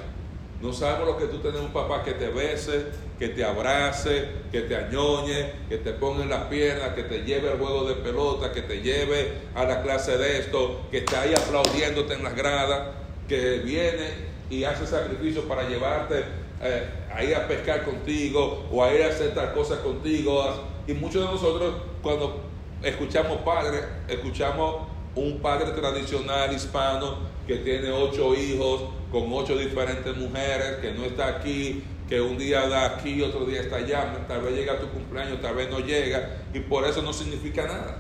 No 0.63 0.73
sabemos 0.73 1.07
lo 1.07 1.17
que 1.19 1.27
tú 1.27 1.39
tienes 1.39 1.61
un 1.61 1.73
papá 1.73 2.03
que 2.03 2.13
te 2.13 2.29
bese, 2.29 2.87
que 3.19 3.29
te 3.29 3.45
abrace, 3.45 4.29
que 4.53 4.63
te 4.63 4.77
añoñe, 4.77 5.53
que 5.69 5.79
te 5.79 5.93
ponga 5.93 6.23
en 6.23 6.31
las 6.31 6.45
piernas, 6.45 6.91
que 6.91 7.03
te 7.03 7.25
lleve 7.25 7.51
al 7.51 7.59
juego 7.59 7.85
de 7.85 7.95
pelota, 7.95 8.53
que 8.53 8.63
te 8.63 8.83
lleve 8.83 9.33
a 9.55 9.65
la 9.65 9.83
clase 9.83 10.19
de 10.19 10.41
esto, 10.41 10.83
que 10.91 10.99
esté 10.99 11.17
ahí 11.17 11.35
aplaudiéndote 11.35 12.15
en 12.15 12.23
las 12.23 12.37
gradas, 12.37 12.89
que 13.29 13.59
viene 13.59 14.37
y 14.51 14.65
hace 14.65 14.87
sacrificio 14.87 15.49
para 15.49 15.69
llevarte 15.69 16.25
eh, 16.63 16.89
a 17.13 17.25
ir 17.25 17.35
a 17.35 17.49
pescar 17.49 17.85
contigo 17.85 18.67
o 18.71 18.85
a 18.85 18.93
ir 18.95 19.03
a 19.03 19.09
hacer 19.09 19.35
tal 19.35 19.53
cosa 19.53 19.83
contigo. 19.83 20.45
Y 20.87 20.93
muchos 20.93 21.23
de 21.23 21.33
nosotros 21.33 21.75
cuando 22.03 22.43
escuchamos 22.83 23.39
padre, 23.39 23.81
escuchamos 24.09 24.87
un 25.15 25.41
padre 25.41 25.73
tradicional 25.73 26.53
hispano 26.53 27.19
que 27.47 27.57
tiene 27.57 27.91
ocho 27.91 28.35
hijos 28.35 28.83
con 29.11 29.33
ocho 29.33 29.57
diferentes 29.57 30.15
mujeres, 30.17 30.77
que 30.83 30.93
no 30.93 31.05
está 31.05 31.29
aquí, 31.29 31.83
que 32.09 32.21
un 32.21 32.39
día 32.39 32.69
da 32.69 32.87
aquí, 32.87 33.21
otro 33.23 33.45
día 33.45 33.61
está 33.61 33.77
allá, 33.77 34.25
tal 34.29 34.43
vez 34.43 34.55
llega 34.55 34.79
tu 34.79 34.89
cumpleaños, 34.89 35.41
tal 35.41 35.57
vez 35.57 35.69
no 35.71 35.81
llega, 35.81 36.39
y 36.55 36.61
por 36.61 36.85
eso 36.85 37.03
no 37.03 37.13
significa 37.13 37.67
nada. 37.67 37.99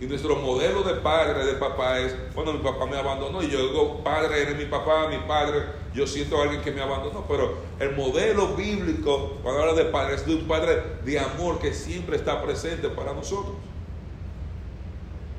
Y 0.00 0.06
nuestro 0.06 0.36
modelo 0.36 0.82
de 0.82 0.94
padre, 0.94 1.44
de 1.44 1.52
papá 1.54 2.00
es, 2.00 2.16
bueno, 2.34 2.54
mi 2.54 2.60
papá 2.60 2.86
me 2.86 2.96
abandonó 2.96 3.42
y 3.42 3.50
yo 3.50 3.58
digo, 3.68 4.02
padre, 4.02 4.42
eres 4.42 4.56
mi 4.56 4.64
papá, 4.64 5.08
mi 5.08 5.18
padre, 5.28 5.62
yo 5.94 6.06
siento 6.06 6.38
a 6.38 6.44
alguien 6.44 6.62
que 6.62 6.72
me 6.72 6.80
abandonó, 6.80 7.26
pero 7.28 7.58
el 7.78 7.94
modelo 7.94 8.56
bíblico, 8.56 9.36
cuando 9.42 9.60
habla 9.60 9.74
de 9.74 9.84
padre, 9.90 10.14
es 10.14 10.26
de 10.26 10.36
un 10.36 10.48
padre 10.48 10.82
de 11.04 11.18
amor 11.18 11.58
que 11.58 11.74
siempre 11.74 12.16
está 12.16 12.42
presente 12.42 12.88
para 12.88 13.12
nosotros. 13.12 13.56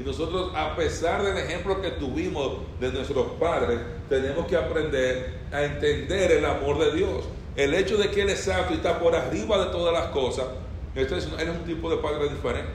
Y 0.02 0.04
nosotros, 0.04 0.52
a 0.56 0.76
pesar 0.76 1.22
del 1.22 1.38
ejemplo 1.38 1.80
que 1.80 1.92
tuvimos 1.92 2.58
de 2.80 2.92
nuestros 2.92 3.34
padres, 3.34 3.80
tenemos 4.10 4.48
que 4.48 4.58
aprender 4.58 5.42
a 5.52 5.64
entender 5.64 6.32
el 6.32 6.46
amor 6.46 6.80
de 6.80 6.96
Dios. 6.96 7.26
El 7.56 7.76
hecho 7.76 7.98
de 7.98 8.10
que 8.10 8.24
Él 8.24 8.30
es 8.30 8.40
santo 8.40 8.74
y 8.74 8.78
está 8.78 9.00
por 9.00 9.16
arriba 9.16 9.64
de 9.64 9.72
todas 9.72 9.94
las 9.94 10.08
cosas, 10.08 10.48
entonces 10.96 11.32
Él 11.38 11.50
es 11.50 11.56
un 11.56 11.66
tipo 11.66 11.88
de 11.92 11.98
padre 11.98 12.30
diferente. 12.30 12.72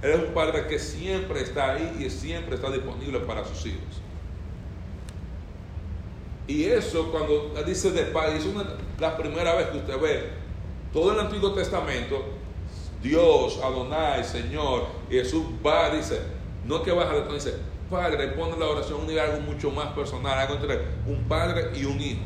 Él 0.00 0.10
es 0.12 0.18
un 0.20 0.32
padre 0.32 0.66
que 0.68 0.78
siempre 0.78 1.42
está 1.42 1.72
ahí 1.72 1.96
y 1.98 2.08
siempre 2.08 2.54
está 2.54 2.70
disponible 2.70 3.18
para 3.20 3.44
sus 3.44 3.66
hijos. 3.66 4.00
Y 6.46 6.64
eso 6.64 7.10
cuando 7.12 7.52
dice 7.66 7.90
de 7.90 8.04
padre, 8.04 8.38
es 8.38 8.46
una, 8.46 8.64
la 8.98 9.18
primera 9.18 9.54
vez 9.54 9.66
que 9.66 9.78
usted 9.78 10.00
ve 10.00 10.30
todo 10.94 11.12
el 11.12 11.20
Antiguo 11.20 11.52
Testamento, 11.52 12.24
Dios, 13.02 13.60
Adonai, 13.62 14.24
Señor, 14.24 14.86
Jesús 15.10 15.44
va, 15.64 15.90
dice, 15.90 16.37
no 16.68 16.82
que 16.82 16.92
baja 16.92 17.14
de 17.14 17.32
dice, 17.32 17.54
Padre, 17.90 18.28
pone 18.28 18.58
la 18.58 18.66
oración 18.66 19.00
un 19.00 19.18
algo 19.18 19.40
mucho 19.40 19.70
más 19.70 19.88
personal, 19.94 20.38
algo 20.38 20.54
entre 20.54 20.80
un 21.06 21.24
padre 21.26 21.70
y 21.74 21.86
un 21.86 21.98
hijo. 21.98 22.20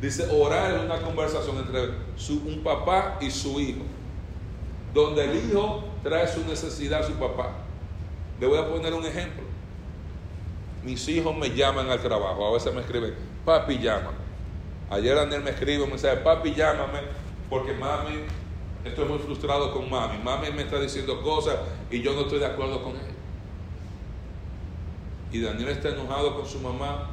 Dice, 0.00 0.28
orar 0.30 0.74
es 0.74 0.82
una 0.82 1.00
conversación 1.00 1.56
entre 1.56 1.88
un 2.44 2.62
papá 2.62 3.16
y 3.18 3.30
su 3.30 3.58
hijo, 3.58 3.80
donde 4.92 5.24
el 5.24 5.36
hijo 5.36 5.84
trae 6.02 6.28
su 6.28 6.46
necesidad 6.46 7.00
a 7.00 7.06
su 7.06 7.14
papá. 7.14 7.52
Le 8.38 8.46
voy 8.46 8.58
a 8.58 8.68
poner 8.68 8.92
un 8.92 9.06
ejemplo. 9.06 9.44
Mis 10.84 11.08
hijos 11.08 11.34
me 11.34 11.48
llaman 11.48 11.88
al 11.88 12.02
trabajo, 12.02 12.46
a 12.46 12.52
veces 12.52 12.74
me 12.74 12.82
escriben, 12.82 13.14
papi 13.46 13.78
llama. 13.78 14.10
Ayer 14.90 15.16
Daniel 15.16 15.42
me 15.42 15.50
escribe, 15.50 15.86
me 15.86 15.92
dice, 15.92 16.14
papi 16.18 16.54
llámame, 16.54 17.00
porque 17.48 17.72
mami, 17.72 18.20
estoy 18.84 19.06
muy 19.06 19.18
frustrado 19.18 19.72
con 19.72 19.88
mami. 19.88 20.18
Mami 20.22 20.52
me 20.52 20.62
está 20.62 20.78
diciendo 20.78 21.22
cosas 21.22 21.56
y 21.90 22.02
yo 22.02 22.12
no 22.12 22.20
estoy 22.20 22.38
de 22.38 22.46
acuerdo 22.46 22.82
con 22.82 22.92
él. 22.96 23.15
Y 25.32 25.40
Daniel 25.40 25.70
está 25.70 25.90
enojado 25.90 26.36
con 26.36 26.46
su 26.46 26.60
mamá 26.60 27.10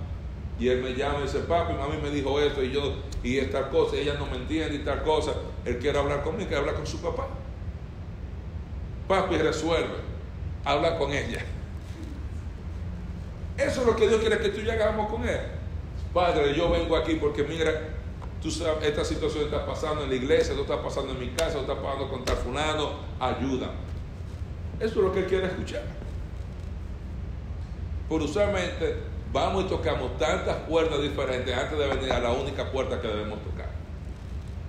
y 0.59 0.67
él 0.69 0.81
me 0.81 0.93
llama 0.93 1.19
y 1.19 1.23
dice, 1.23 1.39
papi, 1.39 1.73
mami 1.73 1.97
me 1.97 2.09
dijo 2.09 2.39
esto 2.39 2.63
y 2.63 2.71
yo, 2.71 2.93
y 3.23 3.37
esta 3.37 3.69
cosa, 3.69 3.95
y 3.95 4.01
ella 4.01 4.13
no 4.19 4.27
me 4.27 4.37
entiende 4.37 4.75
y 4.75 4.79
tal 4.79 5.03
cosa. 5.03 5.33
Él 5.65 5.79
quiere 5.79 5.97
hablar 5.97 6.23
conmigo, 6.23 6.47
quiere 6.47 6.61
hablar 6.61 6.75
con 6.75 6.85
su 6.85 7.01
papá. 7.01 7.27
Papi 9.07 9.37
resuelve, 9.37 9.95
habla 10.63 10.97
con 10.97 11.11
ella. 11.11 11.43
Eso 13.57 13.81
es 13.81 13.87
lo 13.87 13.95
que 13.95 14.07
Dios 14.07 14.19
quiere 14.21 14.39
que 14.39 14.49
tú 14.49 14.61
y 14.61 14.69
hagamos 14.69 15.11
con 15.11 15.27
Él. 15.27 15.39
Padre, 16.13 16.53
yo 16.55 16.69
vengo 16.69 16.95
aquí 16.95 17.15
porque 17.15 17.43
mira, 17.43 17.71
tú 18.41 18.51
sabes, 18.51 18.83
esta 18.83 19.03
situación 19.03 19.45
está 19.45 19.65
pasando 19.65 20.03
en 20.03 20.09
la 20.09 20.15
iglesia, 20.15 20.51
esto 20.51 20.61
está 20.61 20.81
pasando 20.81 21.13
en 21.13 21.19
mi 21.19 21.29
casa, 21.29 21.59
esto 21.59 21.61
está 21.61 21.81
pasando 21.81 22.09
con 22.09 22.23
tal 22.23 22.37
fulano, 22.37 22.91
ayuda. 23.19 23.71
Eso 24.79 24.99
es 24.99 25.05
lo 25.05 25.11
que 25.11 25.19
Él 25.19 25.25
quiere 25.25 25.47
escuchar. 25.47 26.02
Por 28.09 28.21
usualmente 28.21 28.97
vamos 29.31 29.65
y 29.65 29.67
tocamos 29.67 30.17
tantas 30.17 30.57
puertas 30.67 31.01
diferentes 31.01 31.55
antes 31.55 31.77
de 31.77 31.87
venir 31.87 32.11
a 32.11 32.19
la 32.19 32.31
única 32.31 32.71
puerta 32.71 33.01
que 33.01 33.07
debemos 33.07 33.41
tocar. 33.43 33.69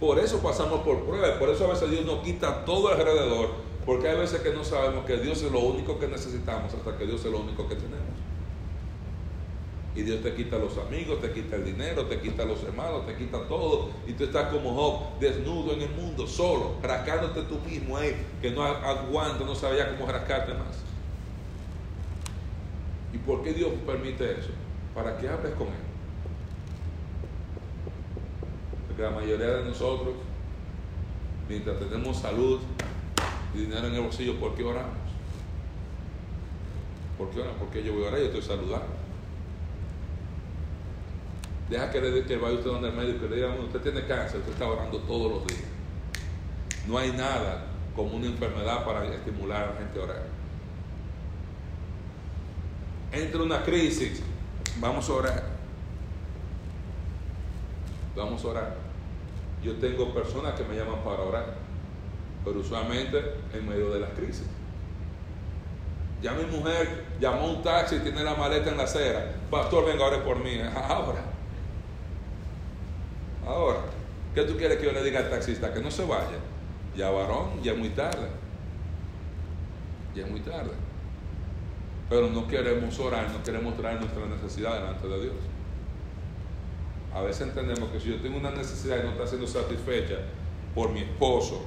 Por 0.01 0.19
eso 0.19 0.41
pasamos 0.41 0.81
por 0.81 1.05
pruebas, 1.05 1.39
por 1.39 1.49
eso 1.49 1.67
a 1.67 1.69
veces 1.69 1.91
Dios 1.91 2.05
nos 2.05 2.21
quita 2.21 2.65
todo 2.65 2.89
alrededor 2.89 3.65
porque 3.87 4.09
hay 4.09 4.17
veces 4.17 4.41
que 4.41 4.51
no 4.51 4.65
sabemos 4.65 5.05
que 5.05 5.19
Dios 5.19 5.43
es 5.43 5.53
lo 5.53 5.61
único 5.61 5.99
que 5.99 6.09
necesitamos 6.09 6.73
hasta 6.73 6.97
que 6.97 7.07
Dios 7.07 7.25
es 7.25 7.31
lo 7.31 7.41
único 7.41 7.69
que 7.69 7.75
tenemos. 7.75 8.15
Y 9.95 10.03
Dios 10.03 10.23
te 10.23 10.35
quita 10.35 10.59
los 10.59 10.77
amigos, 10.79 11.21
te 11.21 11.31
quita 11.31 11.57
el 11.57 11.65
dinero, 11.65 12.07
te 12.07 12.19
quita 12.19 12.45
los 12.45 12.63
hermanos, 12.65 13.07
te 13.07 13.15
quita 13.15 13.47
todo. 13.47 13.91
Y 14.09 14.15
tú 14.15 14.25
estás 14.25 14.49
como 14.49 14.75
Job, 14.75 15.21
desnudo 15.21 15.73
en 15.75 15.83
el 15.83 15.91
mundo, 15.91 16.27
solo, 16.27 16.73
rascándote 16.83 17.43
tú 17.43 17.61
mismo 17.61 17.97
ahí, 17.97 18.17
que 18.43 18.51
no 18.51 18.65
aguanta, 18.65 19.45
no 19.45 19.55
sabía 19.55 19.97
cómo 19.97 20.11
rascarte 20.11 20.53
más. 20.55 20.83
¿Y 23.15 23.19
por 23.19 23.45
qué 23.45 23.53
Dios 23.53 23.71
permite 23.87 24.33
eso? 24.33 24.51
Para 24.93 25.17
que 25.17 25.29
hables 25.29 25.55
con 25.55 25.69
Él. 25.69 25.73
Porque 28.89 29.03
la 29.03 29.11
mayoría 29.11 29.47
de 29.47 29.65
nosotros, 29.65 30.15
mientras 31.49 31.79
tenemos 31.79 32.19
salud, 32.19 32.61
dinero 33.55 33.87
en 33.87 33.95
el 33.95 34.01
bolsillo, 34.01 34.39
¿por 34.41 34.57
qué 34.57 34.65
oramos? 34.65 34.93
¿Por 37.17 37.31
qué 37.31 37.41
oramos? 37.41 37.59
Porque 37.61 37.85
yo 37.85 37.95
voy 37.95 38.05
a 38.05 38.09
orar 38.09 38.21
y 38.21 38.25
estoy 38.25 38.43
saludando. 38.43 39.05
Deja 41.71 41.91
que, 41.91 42.01
le, 42.01 42.25
que 42.25 42.37
vaya 42.37 42.57
usted 42.57 42.71
donde 42.71 42.89
el 42.89 42.97
médico 42.97 43.27
y 43.27 43.29
le 43.29 43.37
diga, 43.37 43.55
usted 43.55 43.81
tiene 43.81 44.05
cáncer, 44.07 44.41
usted 44.41 44.53
está 44.53 44.69
orando 44.69 44.99
todos 44.99 45.31
los 45.31 45.47
días. 45.47 45.63
No 46.89 46.99
hay 46.99 47.13
nada 47.13 47.65
como 47.95 48.17
una 48.17 48.27
enfermedad 48.27 48.85
para 48.85 49.07
estimular 49.07 49.63
a 49.63 49.73
la 49.73 49.79
gente 49.79 50.01
a 50.01 50.03
orar. 50.03 50.34
Entra 53.15 53.43
una 53.43 53.63
crisis, 53.63 54.23
vamos 54.81 55.09
a 55.09 55.13
orar. 55.13 55.45
Vamos 58.17 58.45
a 58.45 58.49
orar. 58.49 58.77
Yo 59.63 59.75
tengo 59.77 60.13
personas 60.13 60.55
que 60.55 60.65
me 60.65 60.77
llaman 60.77 61.03
para 61.05 61.23
orar 61.23 61.65
pero 62.45 62.61
usualmente 62.61 63.19
en 63.55 63.67
medio 63.67 63.91
de 63.91 64.01
las 64.01 64.11
crisis. 64.11 64.47
Ya 66.23 66.33
mi 66.33 66.45
mujer 66.45 67.05
llamó 67.21 67.51
un 67.51 67.63
taxi 67.63 67.97
y 67.97 68.01
tiene 68.01 68.23
la 68.23 68.35
maleta 68.35 68.71
en 68.71 68.77
la 68.77 68.85
acera. 68.85 69.33
Pastor, 69.51 69.87
venga, 69.87 70.05
ore 70.05 70.19
por 70.19 70.39
mí. 70.39 70.61
Ahora. 70.75 71.23
Ahora. 73.47 73.81
¿Qué 74.35 74.43
tú 74.43 74.57
quieres 74.57 74.79
que 74.79 74.87
yo 74.87 74.93
le 74.93 75.03
diga 75.03 75.21
al 75.21 75.31
taxista? 75.31 75.73
Que 75.73 75.81
no 75.81 75.91
se 75.91 76.05
vaya. 76.05 76.39
Ya 76.97 77.11
varón, 77.11 77.63
ya 77.63 77.73
es 77.73 77.79
muy 77.79 77.91
tarde. 77.91 78.29
Ya 80.15 80.25
es 80.25 80.31
muy 80.31 80.41
tarde. 80.41 80.73
Pero 82.09 82.29
no 82.29 82.47
queremos 82.47 82.99
orar, 82.99 83.31
no 83.31 83.43
queremos 83.43 83.77
traer 83.77 84.01
nuestra 84.01 84.27
necesidad 84.27 84.75
delante 84.75 85.09
de 85.09 85.23
Dios. 85.23 85.35
A 87.15 87.23
veces 87.23 87.49
entendemos 87.49 87.91
que 87.91 88.01
si 88.01 88.11
yo 88.11 88.21
tengo 88.21 88.39
una 88.39 88.51
necesidad 88.51 88.99
y 88.99 89.05
no 89.05 89.13
está 89.13 89.27
siendo 89.27 89.47
satisfecha 89.47 90.17
por 90.75 90.91
mi 90.91 91.01
esposo, 91.01 91.65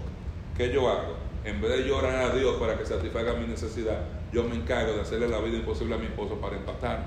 ¿qué 0.57 0.71
yo 0.71 0.89
hago? 0.89 1.15
En 1.45 1.61
vez 1.61 1.71
de 1.71 1.87
llorar 1.87 2.31
a 2.31 2.35
Dios 2.35 2.57
para 2.59 2.77
que 2.77 2.85
satisfaga 2.85 3.33
mi 3.33 3.47
necesidad, 3.47 4.01
yo 4.33 4.43
me 4.43 4.55
encargo 4.55 4.93
de 4.93 5.01
hacerle 5.01 5.29
la 5.29 5.39
vida 5.39 5.57
imposible 5.57 5.95
a 5.95 5.97
mi 5.97 6.07
esposo 6.07 6.35
para 6.41 6.57
empatarme. 6.57 7.05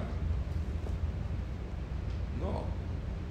No, 2.40 2.64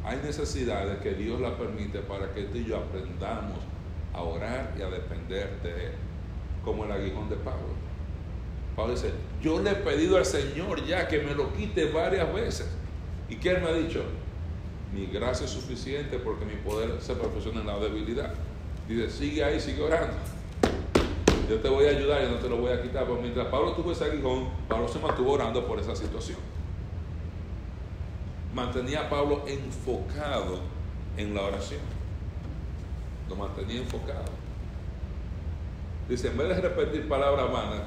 hay 0.07 0.17
necesidades 0.17 0.99
que 0.99 1.15
Dios 1.15 1.41
la 1.41 1.57
permite 1.57 1.99
para 1.99 2.31
que 2.31 2.43
tú 2.43 2.59
y 2.59 2.65
yo 2.65 2.77
aprendamos 2.77 3.57
a 4.13 4.21
orar 4.21 4.75
y 4.77 4.81
a 4.83 4.89
depender 4.89 5.59
de 5.63 5.87
Él, 5.87 5.91
como 6.63 6.85
el 6.85 6.91
aguijón 6.91 7.29
de 7.29 7.35
Pablo. 7.37 7.88
Pablo 8.79 8.93
dice, 8.93 9.11
yo 9.41 9.59
le 9.59 9.71
he 9.71 9.75
pedido 9.75 10.15
al 10.15 10.25
Señor 10.25 10.85
ya 10.85 11.05
que 11.09 11.19
me 11.19 11.35
lo 11.35 11.51
quite 11.51 11.91
varias 11.91 12.33
veces. 12.33 12.69
¿Y 13.27 13.35
qué 13.35 13.55
me 13.55 13.67
ha 13.67 13.73
dicho? 13.73 14.01
Mi 14.93 15.05
gracia 15.07 15.45
es 15.45 15.51
suficiente 15.51 16.17
porque 16.17 16.45
mi 16.45 16.55
poder 16.55 17.01
se 17.01 17.13
perfecciona 17.13 17.59
en 17.59 17.67
la 17.67 17.77
debilidad. 17.77 18.33
Dice, 18.87 19.09
sigue 19.09 19.43
ahí, 19.43 19.59
sigue 19.59 19.83
orando. 19.83 20.13
Yo 21.49 21.59
te 21.59 21.67
voy 21.67 21.87
a 21.87 21.89
ayudar, 21.89 22.23
y 22.23 22.31
no 22.31 22.37
te 22.37 22.47
lo 22.47 22.55
voy 22.55 22.71
a 22.71 22.81
quitar. 22.81 23.03
Pero 23.03 23.19
mientras 23.21 23.47
Pablo 23.47 23.73
tuvo 23.73 23.91
ese 23.91 24.05
aguijón, 24.05 24.47
Pablo 24.69 24.87
se 24.87 24.99
mantuvo 24.99 25.33
orando 25.33 25.67
por 25.67 25.77
esa 25.77 25.93
situación. 25.93 26.37
Mantenía 28.53 29.01
a 29.01 29.09
Pablo 29.09 29.43
enfocado 29.45 30.59
en 31.17 31.35
la 31.35 31.41
oración. 31.41 31.81
Lo 33.27 33.35
mantenía 33.35 33.81
enfocado. 33.81 34.31
Dice, 36.07 36.29
en 36.29 36.37
vez 36.37 36.47
de 36.47 36.61
repetir 36.61 37.09
palabras 37.09 37.51
vanas, 37.51 37.81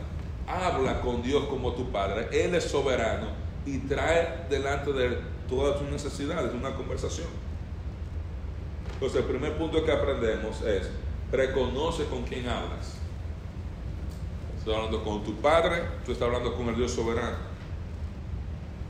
habla 0.47 1.01
con 1.01 1.23
Dios 1.23 1.45
como 1.47 1.73
tu 1.73 1.91
Padre. 1.91 2.29
Él 2.33 2.55
es 2.55 2.65
soberano 2.65 3.29
y 3.65 3.79
trae 3.79 4.47
delante 4.49 4.93
de 4.93 5.07
él 5.07 5.19
todas 5.49 5.79
tus 5.79 5.89
necesidades, 5.89 6.53
una 6.55 6.75
conversación. 6.75 7.29
Entonces, 8.95 9.21
el 9.21 9.27
primer 9.27 9.57
punto 9.57 9.85
que 9.85 9.93
aprendemos 9.93 10.63
es, 10.63 10.89
reconoce 11.31 12.05
con 12.05 12.23
quién 12.25 12.49
hablas. 12.49 12.99
Estás 14.59 14.77
hablando 14.77 15.03
con 15.03 15.25
tu 15.25 15.35
Padre, 15.37 15.83
tú 16.05 16.13
estás 16.13 16.27
hablando 16.27 16.55
con 16.55 16.69
el 16.69 16.77
Dios 16.77 16.93
soberano. 16.93 17.53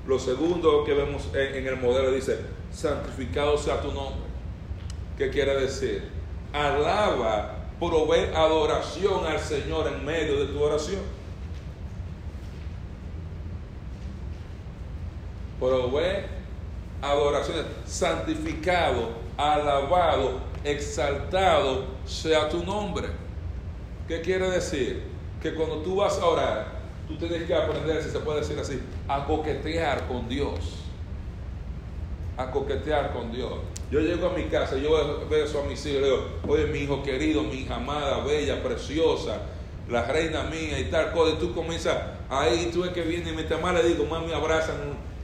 Lo 0.06 0.18
segundo 0.18 0.84
que 0.84 0.94
vemos 0.94 1.28
en, 1.32 1.66
el 1.66 1.76
modelo 1.76 2.10
dice, 2.10 2.40
santificado 2.72 3.56
sea 3.56 3.80
tu 3.80 3.92
nombre. 3.92 4.26
¿Qué 5.16 5.30
quiere 5.30 5.54
decir? 5.60 6.10
Alaba 6.52 7.56
provee 7.78 8.34
adoración 8.34 9.24
al 9.26 9.38
Señor 9.38 9.86
en 9.88 10.04
medio 10.04 10.44
de 10.44 10.52
tu 10.52 10.62
oración. 10.62 11.00
Provee 15.62 16.24
adoración, 17.00 17.64
santificado, 17.86 19.10
alabado, 19.36 20.40
exaltado 20.64 21.84
sea 22.04 22.48
tu 22.48 22.64
nombre. 22.64 23.06
¿Qué 24.08 24.20
quiere 24.22 24.50
decir? 24.50 25.04
Que 25.40 25.54
cuando 25.54 25.76
tú 25.76 25.96
vas 25.96 26.18
a 26.18 26.26
orar, 26.26 26.66
tú 27.06 27.16
tienes 27.16 27.44
que 27.44 27.54
aprender, 27.54 28.02
si 28.02 28.10
se 28.10 28.18
puede 28.18 28.40
decir 28.40 28.58
así, 28.58 28.80
a 29.06 29.24
coquetear 29.24 30.08
con 30.08 30.28
Dios. 30.28 30.80
A 32.36 32.50
coquetear 32.50 33.12
con 33.12 33.30
Dios. 33.30 33.52
Yo 33.88 34.00
llego 34.00 34.30
a 34.30 34.32
mi 34.32 34.46
casa, 34.46 34.76
yo 34.78 35.28
beso 35.28 35.60
a 35.60 35.64
mis 35.68 35.86
hijos, 35.86 36.00
le 36.00 36.06
digo, 36.08 36.24
oye, 36.48 36.66
mi 36.66 36.80
hijo 36.80 37.04
querido, 37.04 37.44
mi 37.44 37.60
hija 37.60 37.76
amada, 37.76 38.24
bella, 38.24 38.60
preciosa, 38.64 39.42
la 39.88 40.06
reina 40.06 40.42
mía 40.42 40.80
y 40.80 40.86
tal 40.86 41.12
cosa. 41.12 41.34
Y 41.34 41.38
tú 41.38 41.54
comienzas, 41.54 41.98
ahí 42.28 42.68
tú 42.72 42.82
ves 42.82 42.90
que 42.90 43.02
viene 43.02 43.30
y 43.30 43.34
mientras 43.34 43.62
más 43.62 43.74
le 43.74 43.84
digo, 43.84 44.06
más 44.06 44.26
me 44.26 44.34
abrazan 44.34 44.76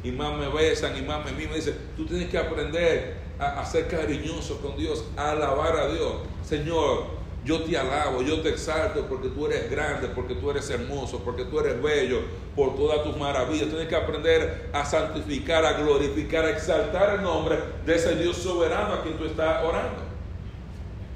y 0.03 0.11
más 0.11 0.37
me 0.37 0.49
besan 0.49 0.97
y 0.97 1.03
más 1.03 1.25
me 1.25 1.33
miman. 1.33 1.55
Dice, 1.55 1.75
tú 1.97 2.07
tienes 2.07 2.29
que 2.29 2.39
aprender 2.39 3.17
a, 3.39 3.61
a 3.61 3.67
ser 3.67 3.89
cariñoso 3.89 4.61
con 4.61 4.77
Dios, 4.77 5.05
a 5.17 5.33
alabar 5.33 5.77
a 5.77 5.89
Dios. 5.89 6.13
Señor, 6.45 7.19
yo 7.45 7.63
te 7.63 7.79
alabo, 7.79 8.21
yo 8.23 8.41
te 8.43 8.51
exalto 8.51 9.07
porque 9.09 9.29
tú 9.29 9.47
eres 9.47 9.71
grande, 9.71 10.09
porque 10.09 10.35
tú 10.35 10.51
eres 10.51 10.69
hermoso, 10.71 11.21
porque 11.25 11.45
tú 11.45 11.61
eres 11.61 11.81
bello, 11.83 12.21
por 12.55 12.77
todas 12.77 13.03
tus 13.05 13.17
maravillas. 13.17 13.69
Tienes 13.69 13.89
que 13.89 13.97
aprender 13.97 14.69
a 14.73 14.85
santificar, 14.85 15.65
a 15.65 15.73
glorificar, 15.75 16.45
a 16.45 16.51
exaltar 16.51 17.15
el 17.15 17.23
nombre 17.23 17.59
de 17.87 17.95
ese 17.95 18.17
Dios 18.17 18.37
soberano 18.37 18.95
a 18.95 19.03
quien 19.03 19.17
tú 19.17 19.25
estás 19.25 19.65
orando. 19.65 20.03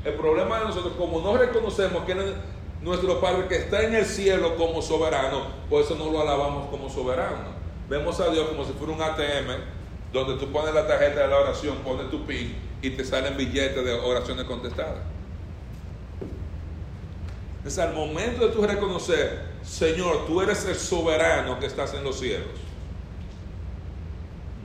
El 0.05 0.15
problema 0.15 0.61
de 0.61 0.65
nosotros, 0.67 0.95
como 0.97 1.21
no 1.21 1.37
reconocemos 1.37 2.05
que 2.05 2.17
nuestro 2.83 3.21
Padre 3.21 3.47
que 3.49 3.57
está 3.57 3.83
en 3.83 3.95
el 3.95 4.05
cielo 4.05 4.57
como 4.57 4.81
soberano, 4.81 5.47
por 5.69 5.83
eso 5.83 5.95
no 5.97 6.11
lo 6.11 6.23
alabamos 6.23 6.69
como 6.71 6.89
soberano. 6.89 7.62
Vemos 7.93 8.19
a 8.21 8.31
Dios 8.31 8.49
como 8.49 8.65
si 8.65 8.73
fuera 8.73 8.95
un 8.95 9.03
ATM, 9.03 9.51
donde 10.15 10.37
tú 10.37 10.51
pones 10.51 10.73
la 10.73 10.87
tarjeta 10.87 11.21
de 11.21 11.29
la 11.29 11.41
oración, 11.41 11.77
pones 11.85 12.09
tu 12.09 12.25
PIN 12.25 12.57
y 12.81 12.89
te 12.89 13.05
salen 13.05 13.37
billetes 13.37 13.85
de 13.85 13.93
oraciones 13.93 14.47
contestadas. 14.47 15.03
Es 17.67 17.79
al 17.79 17.93
momento 17.93 18.47
de 18.47 18.55
tú 18.55 18.63
reconocer, 18.63 19.43
Señor, 19.63 20.25
tú 20.27 20.41
eres 20.41 20.65
el 20.65 20.75
soberano 20.75 21.61
que 21.61 21.67
estás 21.67 21.93
en 21.93 22.03
los 22.03 22.19
cielos. 22.19 22.49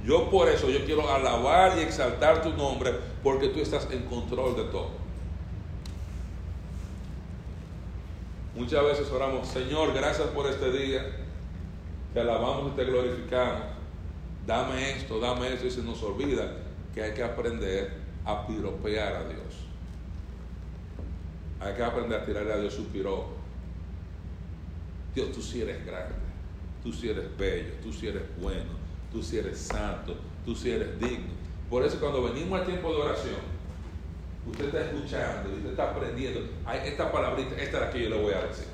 Yo 0.05 0.29
por 0.29 0.47
eso, 0.47 0.69
yo 0.69 0.85
quiero 0.85 1.13
alabar 1.13 1.77
y 1.77 1.81
exaltar 1.81 2.41
tu 2.41 2.53
nombre 2.53 2.93
porque 3.23 3.49
tú 3.49 3.59
estás 3.59 3.89
en 3.91 4.05
control 4.05 4.55
de 4.55 4.63
todo. 4.63 4.91
Muchas 8.55 8.85
veces 8.85 9.11
oramos, 9.11 9.49
Señor, 9.49 9.93
gracias 9.93 10.27
por 10.29 10.47
este 10.47 10.71
día. 10.71 11.26
Te 12.13 12.19
alabamos 12.19 12.71
y 12.71 12.75
te 12.75 12.85
glorificamos. 12.85 13.63
Dame 14.45 14.91
esto, 14.91 15.19
dame 15.19 15.53
esto 15.53 15.67
y 15.67 15.71
se 15.71 15.83
nos 15.83 16.01
olvida 16.03 16.51
que 16.93 17.03
hay 17.03 17.13
que 17.13 17.23
aprender 17.23 17.91
a 18.25 18.47
piropear 18.47 19.13
a 19.13 19.23
Dios. 19.27 19.67
Hay 21.59 21.73
que 21.73 21.83
aprender 21.83 22.21
a 22.21 22.25
tirarle 22.25 22.53
a 22.53 22.57
Dios 22.57 22.73
su 22.73 22.87
piropo. 22.87 23.37
Dios, 25.13 25.31
tú 25.31 25.41
sí 25.41 25.61
eres 25.61 25.85
grande, 25.85 26.13
tú 26.83 26.93
sí 26.93 27.09
eres 27.09 27.25
bello, 27.37 27.73
tú 27.81 27.91
sí 27.91 28.07
eres 28.07 28.23
bueno, 28.39 28.69
tú 29.11 29.23
sí 29.23 29.37
eres 29.37 29.57
santo, 29.57 30.15
tú 30.45 30.55
sí 30.55 30.71
eres 30.71 30.99
digno. 30.99 31.33
Por 31.69 31.83
eso 31.83 31.99
cuando 31.99 32.23
venimos 32.23 32.59
al 32.59 32.65
tiempo 32.65 32.93
de 32.93 33.01
oración, 33.01 33.41
usted 34.47 34.65
está 34.65 34.81
escuchando, 34.85 35.49
usted 35.55 35.71
está 35.71 35.91
aprendiendo. 35.91 36.41
Hay 36.65 36.87
esta 36.87 37.11
palabrita, 37.11 37.55
esta 37.61 37.77
es 37.77 37.83
la 37.83 37.89
que 37.89 38.03
yo 38.03 38.09
le 38.09 38.21
voy 38.21 38.33
a 38.33 38.43
decir. 38.43 38.67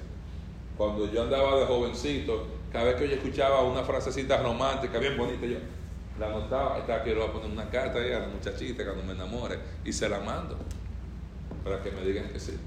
Cuando 0.77 1.11
yo 1.11 1.23
andaba 1.23 1.59
de 1.59 1.65
jovencito, 1.65 2.45
cada 2.73 2.85
vez 2.85 2.95
que 2.95 3.07
yo 3.07 3.15
escuchaba 3.15 3.63
una 3.63 3.83
frasecita 3.83 4.37
romántica, 4.37 4.99
bien 4.99 5.17
bonita, 5.17 5.45
yo 5.45 5.57
la 6.19 6.27
anotaba, 6.27 6.79
estaba 6.79 7.03
que 7.03 7.11
le 7.11 7.15
voy 7.15 7.29
a 7.29 7.31
poner 7.31 7.49
una 7.49 7.69
carta 7.69 7.99
a 7.99 8.01
la 8.01 8.27
muchachita 8.27 8.83
cuando 8.83 9.03
me 9.03 9.13
enamore 9.13 9.57
y 9.85 9.93
se 9.93 10.09
la 10.09 10.19
mando 10.19 10.57
para 11.63 11.81
que 11.81 11.91
me 11.91 12.01
digan 12.01 12.29
que 12.29 12.39
sí 12.39 12.59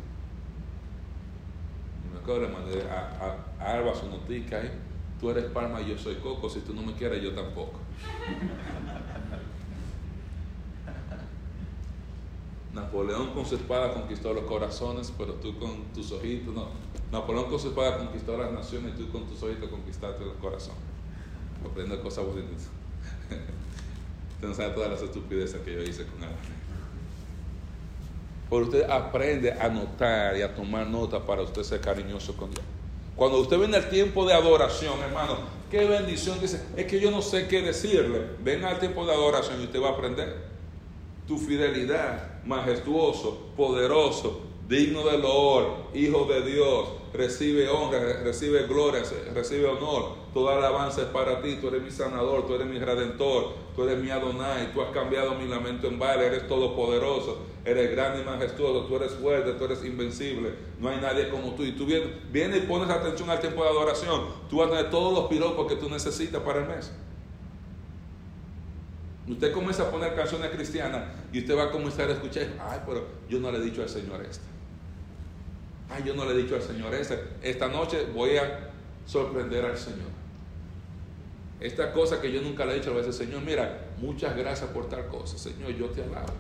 le 2.35 2.49
mandé 2.49 2.83
a, 2.91 3.37
a, 3.61 3.73
Alba 3.73 3.95
su 3.95 4.09
notica 4.09 4.59
ahí. 4.59 4.73
Tú 5.21 5.31
eres 5.31 5.45
palma 5.45 5.81
y 5.81 5.91
yo 5.91 5.99
soy 5.99 6.17
coco. 6.17 6.51
Si 6.51 6.59
tú 6.61 6.75
no 6.75 6.83
me 6.83 6.95
quieres, 6.95 7.23
yo 7.23 7.33
tampoco. 7.33 7.79
Napoleón 12.75 13.33
con 13.33 13.47
su 13.47 13.55
espada 13.55 13.95
conquistó 13.95 14.35
los 14.35 14.45
corazones, 14.45 15.11
pero 15.17 15.35
tú 15.35 15.57
con 15.59 15.85
tus 15.95 16.11
ojitos, 16.13 16.55
no. 16.55 16.69
Napoleón 17.13 17.49
con 17.49 17.59
su 17.59 17.69
espada 17.69 17.99
conquistó 17.99 18.37
las 18.37 18.53
naciones 18.53 18.95
y 18.95 19.03
tú 19.03 19.13
con 19.13 19.27
tus 19.27 19.43
ojitos 19.43 19.71
conquistaste 19.71 20.25
los 20.25 20.37
corazones. 20.37 20.81
Aprende 21.65 22.01
cosas 22.01 22.25
bonitas. 22.27 22.69
Sabe 24.57 24.71
todas 24.71 24.91
las 24.91 25.03
estupideces 25.03 25.61
que 25.63 25.73
yo 25.73 25.83
hice 25.83 26.07
con 26.07 26.23
él. 26.23 26.31
Pero 28.49 28.63
usted 28.63 28.89
aprende 28.89 29.53
a 29.53 29.69
notar 29.69 30.37
y 30.37 30.43
a 30.43 30.55
tomar 30.55 30.87
nota 30.87 31.25
para 31.25 31.43
usted 31.43 31.63
ser 31.63 31.81
cariñoso 31.81 32.37
con 32.37 32.51
Dios. 32.51 32.65
Cuando 33.17 33.41
usted 33.41 33.59
viene 33.59 33.79
al 33.79 33.89
tiempo 33.89 34.27
de 34.27 34.35
adoración, 34.35 35.01
hermano, 35.01 35.39
qué 35.71 35.85
bendición. 35.87 36.39
Dice, 36.41 36.63
es 36.77 36.87
que 36.87 37.01
yo 37.01 37.11
no 37.11 37.23
sé 37.23 37.49
qué 37.49 37.63
decirle. 37.63 38.23
Ven 38.45 38.65
al 38.65 38.79
tiempo 38.79 39.07
de 39.07 39.13
adoración 39.13 39.61
y 39.61 39.65
usted 39.65 39.83
va 39.83 39.89
a 39.89 39.93
aprender. 39.93 40.37
Tu 41.27 41.39
fidelidad, 41.39 42.45
majestuoso, 42.45 43.49
poderoso, 43.57 44.43
digno 44.69 45.05
de 45.05 45.19
loor, 45.19 45.87
hijo 45.95 46.25
de 46.25 46.43
Dios, 46.43 46.89
recibe 47.13 47.69
honra, 47.69 48.01
recibe 48.25 48.67
gloria, 48.67 49.03
recibe 49.33 49.67
honor. 49.67 50.27
Toda 50.35 50.57
alabanza 50.57 51.03
es 51.03 51.09
para 51.09 51.41
ti, 51.41 51.59
tú 51.61 51.69
eres 51.69 51.83
mi 51.83 51.91
sanador, 51.91 52.47
tú 52.47 52.55
eres 52.55 52.67
mi 52.67 52.79
redentor, 52.79 53.55
tú 53.75 53.85
eres 53.85 54.03
mi 54.03 54.11
Adonai, 54.11 54.73
tú 54.73 54.83
has 54.83 54.91
cambiado 54.91 55.35
mi 55.35 55.47
lamento 55.47 55.87
en 55.87 55.99
baile, 55.99 56.27
eres 56.27 56.49
todopoderoso, 56.49 57.39
eres 57.65 57.91
grande 57.93 58.23
y 58.23 58.25
majestuoso, 58.25 58.87
tú 58.87 58.97
eres 58.97 59.13
fuerte, 59.13 59.53
tú 59.53 59.65
eres 59.65 59.85
invencible, 59.85 60.55
no 60.81 60.89
hay 60.89 61.01
nadie 61.01 61.31
como 61.31 61.55
tú. 61.55 61.63
Y 61.63 61.73
tú 61.73 61.87
vienes, 61.87 62.59
y 62.59 62.67
pones 62.67 62.91
atención 62.91 63.31
al 63.31 63.41
tiempo 63.41 63.63
de 63.63 63.71
adoración, 63.71 64.23
tú 64.51 64.59
vas 64.59 64.69
a 64.69 64.71
tener 64.71 64.91
todos 64.91 65.15
los 65.15 65.29
piropos 65.29 65.67
que 65.69 65.77
tú 65.77 65.89
necesitas 65.89 66.43
para 66.43 66.61
el 66.61 66.69
mes. 66.69 66.93
Usted 69.29 69.53
comienza 69.53 69.85
a 69.85 69.91
poner 69.91 70.15
canciones 70.15 70.51
cristianas 70.51 71.03
y 71.33 71.41
usted 71.41 71.57
va 71.57 71.65
a 71.65 71.71
comenzar 71.71 72.09
a 72.09 72.13
escuchar, 72.13 72.47
ay, 72.61 72.81
pero 72.87 73.05
yo 73.29 73.41
no 73.41 73.51
le 73.51 73.59
he 73.59 73.63
dicho 73.63 73.83
al 73.83 73.89
Señor 73.89 74.21
esto. 74.23 74.56
Ay, 75.89 76.03
yo 76.05 76.15
no 76.15 76.25
le 76.25 76.33
he 76.33 76.43
dicho 76.43 76.57
al 76.57 76.63
Señor 76.63 76.95
esto. 76.95 77.15
Esta 77.43 77.69
noche 77.69 78.07
voy 78.15 78.37
a 78.37 78.71
sorprender 79.07 79.65
al 79.65 79.77
Señor. 79.77 80.17
Esta 81.61 81.93
cosa 81.93 82.21
que 82.21 82.31
yo 82.31 82.43
nunca 82.43 82.67
le 82.67 82.73
he 82.73 82.75
dicho 82.77 82.91
a 82.91 82.95
veces, 82.95 83.17
Señor, 83.17 83.43
mira, 83.43 83.87
muchas 83.99 84.37
gracias 84.37 84.71
por 84.71 84.89
tal 84.89 85.07
cosa. 85.07 85.39
Señor, 85.39 85.71
yo 85.71 85.87
te 85.87 86.03
alabo. 86.03 86.35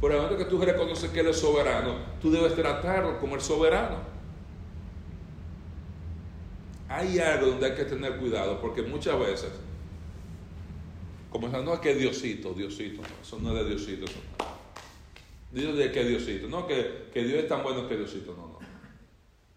Por 0.00 0.10
el 0.10 0.18
momento 0.18 0.36
que 0.36 0.44
tú 0.46 0.60
reconoces 0.60 1.10
que 1.10 1.20
Él 1.20 1.28
es 1.28 1.36
soberano, 1.36 1.96
tú 2.20 2.30
debes 2.30 2.54
tratarlo 2.54 3.18
como 3.18 3.36
el 3.36 3.40
soberano. 3.40 3.98
Hay 6.88 7.18
algo 7.18 7.46
donde 7.46 7.66
hay 7.66 7.74
que 7.74 7.84
tener 7.84 8.16
cuidado, 8.16 8.60
porque 8.60 8.82
muchas 8.82 9.18
veces 9.18 9.52
como 11.32 11.48
no 11.48 11.74
es 11.74 11.80
que 11.80 11.94
Diosito, 11.94 12.52
Diosito, 12.52 13.00
eso 13.22 13.38
no 13.40 13.56
es 13.56 13.64
de 13.64 13.70
Diosito. 13.70 14.04
Eso 14.04 14.20
Dios 15.50 15.76
de 15.76 15.90
que 15.90 16.04
Diosito, 16.04 16.46
no 16.48 16.66
que, 16.66 17.08
que, 17.12 17.24
Dios 17.24 17.42
es 17.42 17.48
tan 17.48 17.62
bueno 17.62 17.88
que 17.88 17.96
Diosito, 17.96 18.34
no, 18.36 18.48
no. 18.48 18.58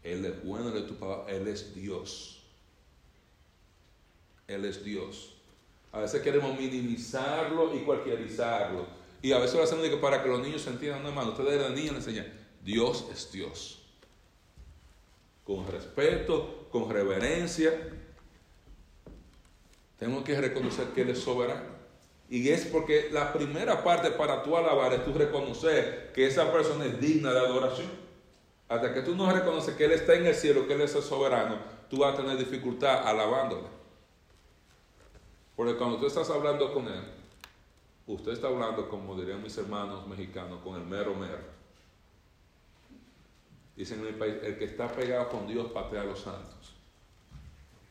Él 0.06 0.24
es 0.24 0.46
bueno, 0.46 0.70
Él 0.70 0.78
es 0.78 0.88
tu 0.88 0.96
papá, 0.96 1.26
Él 1.30 1.48
es 1.48 1.74
Dios. 1.74 2.44
Él 4.48 4.64
es 4.64 4.86
Dios. 4.86 5.34
A 5.92 6.00
veces 6.00 6.22
queremos 6.22 6.58
minimizarlo 6.58 7.76
y 7.76 7.80
cualquierizarlo. 7.80 8.86
Y 9.24 9.32
a 9.32 9.40
veces 9.40 9.56
lo 9.56 9.64
hacemos 9.64 9.88
para 10.00 10.22
que 10.22 10.30
los 10.30 10.42
niños 10.42 10.62
se 10.62 10.70
entiendan, 10.70 11.02
no 11.02 11.10
hermano, 11.10 11.32
ustedes 11.32 11.54
eran 11.54 11.74
niños 11.74 11.94
le 11.94 11.98
enseñan, 11.98 12.32
Dios 12.64 13.06
es 13.12 13.32
Dios. 13.32 13.82
Con 15.44 15.66
respeto, 15.68 16.68
con 16.70 16.90
reverencia, 16.90 17.72
tengo 19.98 20.24
que 20.24 20.40
reconocer 20.40 20.88
que 20.90 21.02
Él 21.02 21.10
es 21.10 21.20
soberano. 21.20 21.74
Y 22.30 22.50
es 22.50 22.66
porque 22.66 23.10
la 23.12 23.34
primera 23.34 23.84
parte 23.84 24.12
para 24.12 24.44
tú 24.44 24.56
alabar 24.56 24.94
es 24.94 25.04
tú 25.04 25.14
reconocer 25.14 26.12
que 26.14 26.28
esa 26.28 26.52
persona 26.52 26.86
es 26.86 27.00
digna 27.00 27.32
de 27.32 27.40
adoración. 27.40 28.05
Hasta 28.68 28.94
que 28.94 29.02
tú 29.02 29.16
no 29.16 29.32
reconoces 29.32 29.76
que 29.76 29.86
Él 29.86 29.92
está 29.92 30.16
en 30.16 30.26
el 30.26 30.34
cielo, 30.34 30.68
que 30.68 30.74
Él 30.74 30.82
es 30.82 30.96
el 30.96 31.04
soberano, 31.04 31.58
tú 31.90 31.98
vas 31.98 32.14
a 32.14 32.18
tener 32.18 32.38
dificultad 32.38 33.08
alabándole. 33.08 33.68
Porque 35.56 35.76
cuando 35.76 35.98
tú 35.98 36.08
estás 36.08 36.30
hablando 36.30 36.74
con 36.74 36.88
Él, 36.88 37.04
usted 38.08 38.32
está 38.32 38.48
hablando, 38.48 38.90
como 38.90 39.16
dirían 39.16 39.44
mis 39.44 39.58
hermanos 39.58 40.08
mexicanos, 40.08 40.60
con 40.64 40.76
el 40.76 40.86
mero 40.86 41.14
mero. 41.14 41.56
Dicen 43.76 44.00
en 44.00 44.08
el 44.08 44.16
país, 44.16 44.36
el 44.42 44.58
que 44.58 44.66
está 44.66 44.88
pegado 44.88 45.30
con 45.30 45.48
Dios 45.48 45.72
patea 45.72 46.02
a 46.02 46.06
los 46.06 46.22
santos. 46.22 46.74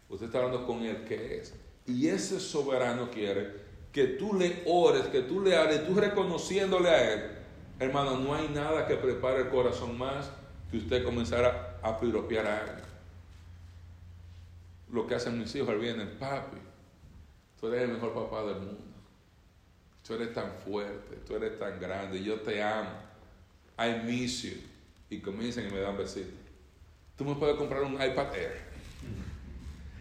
Usted 0.09 0.27
está 0.27 0.39
hablando 0.39 0.67
con 0.67 0.83
el 0.83 1.05
que 1.05 1.39
es. 1.39 1.55
Y 1.87 2.09
ese 2.09 2.41
soberano 2.41 3.11
quiere 3.11 3.63
que 3.93 4.07
tú 4.07 4.35
le 4.35 4.63
ores, 4.67 5.05
que 5.07 5.21
tú 5.21 5.41
le 5.41 5.57
hables, 5.57 5.87
tú 5.87 5.95
reconociéndole 5.95 6.89
a 6.89 7.13
Él. 7.13 7.39
Hermano, 7.79 8.17
no 8.19 8.35
hay 8.35 8.49
nada 8.49 8.87
que 8.87 8.97
prepare 8.97 9.43
el 9.43 9.49
corazón 9.51 9.97
más 9.97 10.31
que 10.75 10.79
usted 10.79 11.05
comenzara 11.05 11.79
a 11.85 12.01
piropear 12.01 12.47
a 12.47 12.59
alguien. 12.59 12.85
Lo 14.91 15.07
que 15.07 15.15
hacen 15.15 15.39
mis 15.39 15.55
hijos 15.55 15.79
vienen, 15.79 16.19
papi, 16.19 16.57
tú 17.61 17.69
eres 17.69 17.83
el 17.83 17.91
mejor 17.95 18.13
papá 18.13 18.43
del 18.43 18.57
mundo. 18.57 18.83
Tú 20.05 20.15
eres 20.15 20.35
tan 20.35 20.53
fuerte, 20.65 21.17
tú 21.25 21.37
eres 21.37 21.61
tan 21.61 21.79
grande, 21.79 22.21
yo 22.21 22.41
te 22.41 22.61
amo. 22.61 22.91
I 23.79 24.05
miss 24.05 24.43
you. 24.43 24.61
Y 25.11 25.21
comienzan 25.21 25.69
y 25.69 25.71
me 25.71 25.79
dan 25.79 25.97
besitos. 25.97 26.35
Tú 27.17 27.25
me 27.25 27.37
puedes 27.37 27.55
comprar 27.55 27.85
un 27.85 27.95
iPad 27.95 28.35
Air. 28.35 28.61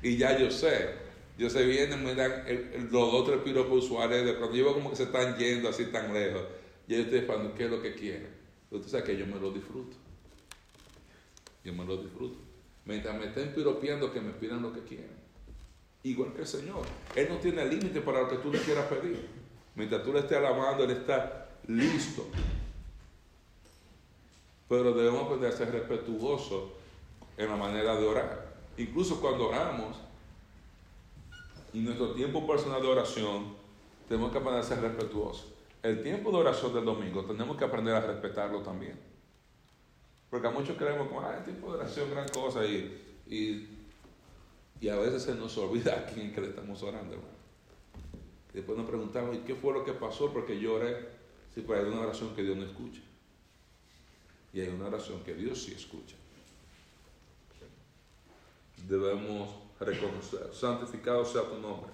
Y 0.01 0.17
ya 0.17 0.35
yo 0.39 0.49
sé, 0.49 0.89
yo 1.37 1.51
sé, 1.51 1.67
vienen, 1.67 2.03
me 2.03 2.15
dan 2.15 2.45
los 2.89 3.11
dos 3.11 3.27
tres 3.27 3.41
piropos 3.41 3.85
usuales, 3.85 4.25
de 4.25 4.37
cuando 4.37 4.57
yo 4.57 4.73
como 4.73 4.89
que 4.89 4.95
se 4.95 5.03
están 5.03 5.37
yendo 5.37 5.69
así 5.69 5.85
tan 5.85 6.11
lejos, 6.11 6.41
y 6.87 6.95
yo 6.95 7.01
estoy 7.03 7.19
esperando 7.19 7.53
qué 7.53 7.65
es 7.65 7.69
lo 7.69 7.79
que 7.79 7.93
quieren. 7.93 8.41
Sabe 8.87 9.03
que 9.03 9.17
yo 9.17 9.27
me 9.27 9.39
lo 9.39 9.51
disfruto. 9.51 10.02
Yo 11.63 11.73
me 11.73 11.85
lo 11.85 11.97
disfruto. 11.97 12.39
Mientras 12.85 13.17
me 13.17 13.27
estén 13.27 13.53
piropeando, 13.53 14.11
que 14.11 14.19
me 14.19 14.31
pidan 14.31 14.61
lo 14.61 14.73
que 14.73 14.81
quieren. 14.81 15.23
Igual 16.03 16.33
que 16.33 16.41
el 16.41 16.47
Señor. 16.47 16.81
Él 17.15 17.27
no 17.29 17.37
tiene 17.37 17.65
límite 17.65 18.01
para 18.01 18.21
lo 18.21 18.29
que 18.29 18.37
tú 18.37 18.51
le 18.51 18.59
quieras 18.59 18.85
pedir. 18.87 19.25
Mientras 19.75 20.03
tú 20.03 20.11
le 20.11 20.19
estés 20.19 20.37
alabando, 20.37 20.83
Él 20.83 20.91
está 20.91 21.49
listo. 21.67 22.27
Pero 24.67 24.93
debemos 24.93 25.23
aprender 25.23 25.53
a 25.53 25.55
ser 25.55 25.71
respetuosos 25.71 26.71
en 27.37 27.49
la 27.49 27.55
manera 27.55 27.95
de 27.95 28.05
orar. 28.05 28.53
Incluso 28.77 29.21
cuando 29.21 29.47
oramos, 29.49 29.97
en 31.73 31.85
nuestro 31.85 32.13
tiempo 32.13 32.45
personal 32.45 32.81
de 32.81 32.87
oración, 32.87 33.55
tenemos 34.07 34.31
que 34.31 34.37
aprender 34.37 34.61
a 34.61 34.67
ser 34.67 34.81
respetuosos. 34.81 35.53
El 35.81 36.03
tiempo 36.03 36.31
de 36.31 36.37
oración 36.37 36.73
del 36.73 36.85
domingo 36.85 37.23
tenemos 37.25 37.57
que 37.57 37.65
aprender 37.65 37.95
a 37.95 38.01
respetarlo 38.01 38.61
también. 38.61 39.12
Porque 40.33 40.47
a 40.47 40.49
muchos 40.49 40.75
creemos 40.77 41.09
que 41.09 41.15
ah, 41.15 41.35
el 41.37 41.43
tiempo 41.43 41.67
de 41.71 41.77
oración 41.77 42.07
es 42.07 42.11
gran 42.11 42.27
cosa 42.29 42.65
y, 42.65 43.19
y, 44.81 44.89
a 44.89 44.95
veces 44.95 45.21
se 45.21 45.35
nos 45.35 45.55
olvida 45.59 45.93
a 45.93 46.05
quién 46.07 46.33
que 46.33 46.41
le 46.41 46.47
estamos 46.47 46.81
orando, 46.81 47.17
Y 48.51 48.55
después 48.55 48.75
nos 48.75 48.87
preguntamos, 48.87 49.35
¿y 49.35 49.41
qué 49.41 49.53
fue 49.53 49.73
lo 49.73 49.85
que 49.85 49.93
pasó? 49.93 50.33
Porque 50.33 50.59
yo 50.59 50.73
oré, 50.73 51.07
si 51.53 51.61
pues 51.61 51.79
hay 51.79 51.85
una 51.85 52.01
oración 52.01 52.33
que 52.35 52.41
Dios 52.41 52.57
no 52.57 52.65
escucha. 52.65 52.99
Y 54.53 54.61
hay 54.61 54.69
una 54.69 54.87
oración 54.87 55.23
que 55.23 55.35
Dios 55.35 55.61
sí 55.61 55.75
escucha. 55.75 56.15
Debemos 58.89 59.49
reconocer, 59.79 60.49
santificado 60.51 61.23
sea 61.25 61.43
tu 61.43 61.59
nombre. 61.59 61.91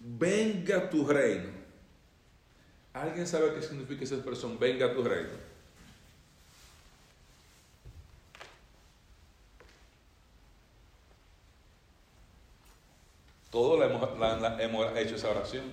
Venga 0.00 0.90
tu 0.90 1.06
reino. 1.06 1.65
¿Alguien 2.96 3.26
sabe 3.26 3.52
qué 3.52 3.60
significa 3.60 4.04
esa 4.04 4.14
expresión? 4.14 4.58
Venga 4.58 4.90
tu 4.94 5.04
reino. 5.04 5.28
Todos 13.50 13.84
hemos, 13.84 14.60
hemos 14.60 14.96
hecho 14.96 15.16
esa 15.16 15.28
oración. 15.28 15.64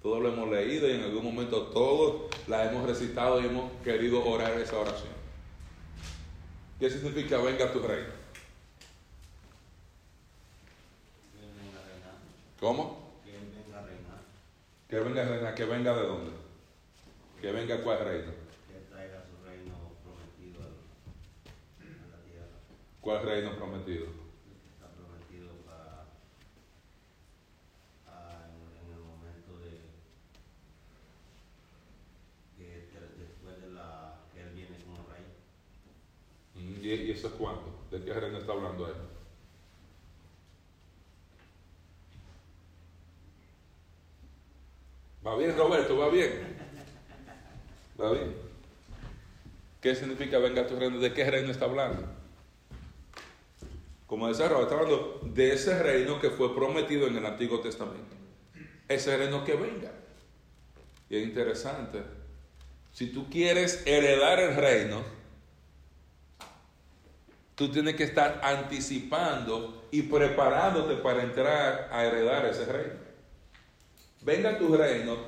Todos 0.00 0.22
lo 0.22 0.28
hemos 0.28 0.48
leído 0.48 0.88
y 0.88 0.92
en 0.92 1.02
algún 1.02 1.24
momento 1.24 1.64
todos 1.66 2.30
la 2.46 2.70
hemos 2.70 2.86
recitado 2.86 3.40
y 3.40 3.46
hemos 3.46 3.72
querido 3.82 4.24
orar 4.24 4.52
esa 4.52 4.78
oración. 4.78 5.12
¿Qué 6.78 6.88
significa 6.88 7.38
venga 7.38 7.72
tu 7.72 7.80
reino? 7.80 8.12
¿Cómo? 12.60 13.10
Que 13.24 13.32
venga 13.32 13.80
a 13.80 13.82
reinar. 13.82 14.20
Que 14.88 15.00
venga 15.00 15.22
a 15.22 15.24
reinar. 15.24 15.54
¿Que 15.56 15.64
venga 15.64 15.94
de 15.94 16.02
dónde? 16.06 16.49
Que 17.40 17.52
venga 17.52 17.82
cuál 17.82 18.04
reino. 18.04 18.32
Que 18.68 18.80
traiga 18.92 19.24
su 19.24 19.42
reino 19.48 19.72
prometido 20.04 20.60
a 20.60 22.06
la 22.14 22.22
tierra. 22.24 22.58
¿Cuál 23.00 23.22
reino 23.24 23.56
prometido? 23.56 24.08
Está 24.74 24.88
prometido 24.92 25.48
para 25.64 26.04
en, 28.44 28.92
el 28.92 29.00
momento 29.00 29.58
de 29.58 29.80
que 32.58 32.86
después 33.18 33.62
de 33.62 33.70
la 33.70 34.16
que 34.34 34.42
él 34.42 34.50
viene 34.54 34.76
como 34.84 34.98
rey. 35.08 35.24
¿Y, 36.56 37.10
eso 37.10 37.28
es 37.28 37.32
cuándo? 37.34 37.86
¿De 37.90 38.04
qué 38.04 38.12
reino 38.12 38.36
está 38.36 38.52
hablando 38.52 38.86
él? 38.86 38.94
¿Va 45.26 45.36
bien, 45.36 45.56
Roberto? 45.56 45.96
¿Va 45.96 46.10
bien? 46.10 46.59
¿Va 48.00 48.12
bien? 48.12 48.34
¿Qué 49.80 49.94
significa 49.94 50.38
venga 50.38 50.66
tu 50.66 50.76
reino? 50.76 50.98
¿De 50.98 51.12
qué 51.12 51.30
reino 51.30 51.50
está 51.50 51.66
hablando? 51.66 52.06
Como 54.06 54.26
Roberto, 54.26 54.62
está 54.62 54.74
hablando 54.74 55.20
de 55.24 55.52
ese 55.52 55.82
reino 55.82 56.20
que 56.20 56.30
fue 56.30 56.54
prometido 56.54 57.06
en 57.06 57.16
el 57.16 57.26
Antiguo 57.26 57.60
Testamento. 57.60 58.16
Ese 58.88 59.16
reino 59.16 59.44
que 59.44 59.54
venga. 59.54 59.92
Y 61.08 61.16
es 61.16 61.24
interesante. 61.24 62.02
Si 62.92 63.06
tú 63.12 63.28
quieres 63.30 63.82
heredar 63.86 64.40
el 64.40 64.56
reino, 64.56 65.20
Tú 67.60 67.68
tienes 67.68 67.94
que 67.94 68.04
estar 68.04 68.40
anticipando 68.42 69.86
y 69.90 70.00
preparándote 70.00 70.94
para 70.94 71.22
entrar 71.22 71.90
a 71.92 72.06
heredar 72.06 72.46
ese 72.46 72.64
reino. 72.64 72.94
Venga 74.22 74.56
tu 74.56 74.74
reino 74.74 75.18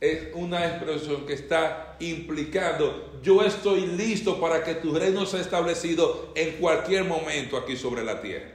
es 0.00 0.34
una 0.34 0.66
expresión 0.66 1.26
que 1.26 1.32
está 1.32 1.96
implicando, 2.00 3.20
yo 3.22 3.42
estoy 3.42 3.86
listo 3.86 4.40
para 4.40 4.62
que 4.62 4.76
tu 4.76 4.94
reino 4.94 5.26
sea 5.26 5.40
establecido 5.40 6.32
en 6.34 6.56
cualquier 6.58 7.04
momento 7.04 7.56
aquí 7.56 7.76
sobre 7.76 8.04
la 8.04 8.20
tierra. 8.20 8.52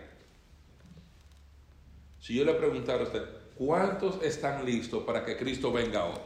Si 2.19 2.33
yo 2.33 2.45
le 2.45 2.53
preguntara 2.53 3.01
a 3.01 3.03
usted, 3.03 3.23
¿cuántos 3.55 4.23
están 4.23 4.65
listos 4.65 5.03
para 5.03 5.25
que 5.25 5.35
Cristo 5.35 5.73
venga 5.73 6.05
hoy? 6.05 6.19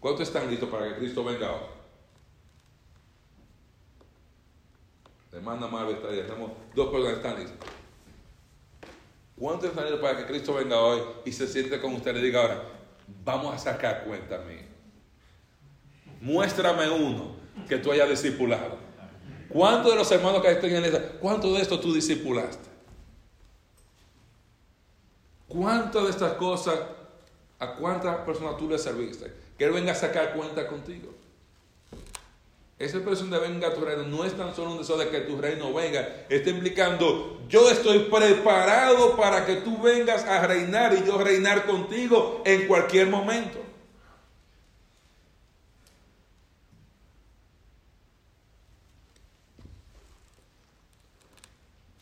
¿Cuántos 0.00 0.26
están 0.26 0.50
listos 0.50 0.68
para 0.68 0.88
que 0.88 0.96
Cristo 0.96 1.24
venga 1.24 1.52
hoy? 1.52 1.76
Marvel 5.40 5.96
está 5.96 6.08
ahí. 6.08 6.22
Tenemos 6.22 6.52
dos 6.74 6.88
personas 6.88 7.12
que 7.12 7.26
están 7.26 7.38
listas. 7.40 7.68
¿Cuántos 9.36 9.70
están 9.70 9.84
listos 9.84 10.00
para 10.00 10.18
que 10.18 10.26
Cristo 10.26 10.54
venga 10.54 10.80
hoy 10.80 11.00
y 11.24 11.32
se 11.32 11.46
siente 11.46 11.80
con 11.80 11.94
usted 11.94 12.16
y 12.16 12.22
diga 12.22 12.40
ahora, 12.40 12.75
vamos 13.24 13.54
a 13.54 13.58
sacar 13.58 14.04
cuenta 14.04 14.38
mí? 14.38 14.56
Muéstrame 16.20 16.88
uno 16.88 17.36
que 17.68 17.76
tú 17.78 17.92
hayas 17.92 18.08
discipulado. 18.08 18.78
¿Cuántos 19.48 19.92
de 19.92 19.98
los 19.98 20.10
hermanos 20.10 20.42
que 20.42 20.50
están 20.50 20.70
en 20.70 20.76
iglesia, 20.76 21.18
cuánto 21.20 21.52
de 21.54 21.62
esto 21.62 21.78
tú 21.78 21.94
discipulaste? 21.94 22.68
¿Cuántas 25.48 26.04
de 26.04 26.10
estas 26.10 26.32
cosas, 26.34 26.78
a 27.58 27.74
cuántas 27.74 28.16
personas 28.18 28.56
tú 28.56 28.68
le 28.68 28.78
serviste? 28.78 29.32
Que 29.56 29.64
Él 29.64 29.72
venga 29.72 29.92
a 29.92 29.94
sacar 29.94 30.34
cuenta 30.34 30.66
contigo. 30.66 31.14
Esa 32.78 32.98
expresión 32.98 33.30
de 33.30 33.38
venga 33.38 33.72
tu 33.72 33.80
reino 33.80 34.02
no 34.02 34.24
es 34.24 34.36
tan 34.36 34.54
solo 34.54 34.72
un 34.72 34.78
deseo 34.78 34.98
de 34.98 35.08
que 35.08 35.20
tu 35.20 35.40
reino 35.40 35.72
venga, 35.72 36.26
está 36.28 36.50
implicando 36.50 37.40
yo 37.48 37.70
estoy 37.70 38.00
preparado 38.00 39.16
para 39.16 39.46
que 39.46 39.56
tú 39.56 39.80
vengas 39.80 40.24
a 40.24 40.46
reinar 40.46 40.92
y 40.94 41.06
yo 41.06 41.16
reinar 41.16 41.64
contigo 41.64 42.42
en 42.44 42.66
cualquier 42.66 43.08
momento. 43.08 43.58